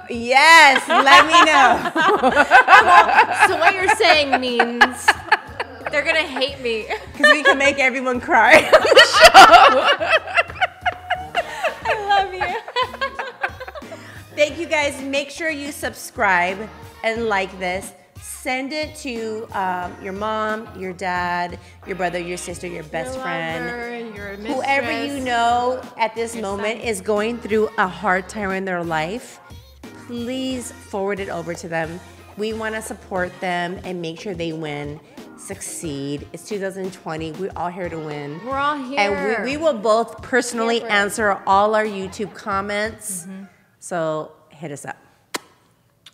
yes, 0.09 0.87
let 0.87 1.25
me 1.25 1.33
know. 1.45 1.91
so 3.47 3.57
what 3.59 3.73
you're 3.73 3.95
saying 3.95 4.39
means 4.39 5.05
they're 5.91 6.03
gonna 6.03 6.19
hate 6.19 6.59
me 6.61 6.85
Because 7.13 7.33
we 7.33 7.43
can 7.43 7.57
make 7.57 7.79
everyone 7.79 8.19
cry. 8.21 8.55
on 8.65 8.71
the 8.71 9.05
show. 9.11 9.31
I 11.83 11.95
love 12.07 12.33
you. 12.33 12.55
Thank 14.35 14.57
you 14.59 14.65
guys. 14.67 15.01
Make 15.01 15.29
sure 15.29 15.49
you 15.49 15.71
subscribe 15.71 16.69
and 17.03 17.27
like 17.27 17.57
this. 17.59 17.93
Send 18.21 18.71
it 18.73 18.95
to 18.97 19.47
um, 19.57 19.95
your 20.03 20.13
mom, 20.13 20.67
your 20.79 20.93
dad, 20.93 21.59
your 21.87 21.95
brother, 21.95 22.19
your 22.19 22.37
sister, 22.37 22.67
your 22.67 22.83
best 22.83 23.15
Your 23.15 23.23
friend. 23.23 23.65
lover, 23.65 24.15
your 24.15 24.35
Whoever 24.55 24.91
you 25.05 25.19
know 25.23 25.81
at 25.97 26.13
this 26.15 26.35
moment 26.35 26.79
son. 26.81 26.87
is 26.87 27.01
going 27.01 27.37
through 27.39 27.69
a 27.77 27.87
hard 27.87 28.29
time 28.29 28.51
in 28.51 28.65
their 28.65 28.83
life, 28.83 29.39
please 30.07 30.71
forward 30.71 31.19
it 31.19 31.29
over 31.29 31.53
to 31.55 31.67
them. 31.67 31.99
We 32.37 32.53
want 32.53 32.75
to 32.75 32.81
support 32.81 33.31
them 33.41 33.79
and 33.83 34.01
make 34.01 34.19
sure 34.19 34.33
they 34.33 34.53
win, 34.53 34.99
succeed. 35.37 36.27
It's 36.33 36.47
2020. 36.47 37.33
We're 37.33 37.51
all 37.55 37.69
here 37.69 37.89
to 37.89 37.97
win. 37.99 38.39
We're 38.45 38.57
all 38.57 38.77
here. 38.77 38.99
And 38.99 39.43
we, 39.45 39.51
we 39.51 39.57
will 39.57 39.77
both 39.77 40.21
personally 40.21 40.75
Here 40.79 40.87
for 40.87 40.87
it. 40.87 40.91
answer 40.97 41.41
all 41.45 41.75
our 41.75 41.85
YouTube 41.85 42.33
comments. 42.33 43.23
Mm-hmm. 43.23 43.43
So 43.79 44.31
hit 44.49 44.71
us 44.71 44.85
up. 44.85 44.97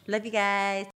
Love 0.07 0.25
you 0.25 0.31
guys. 0.31 0.85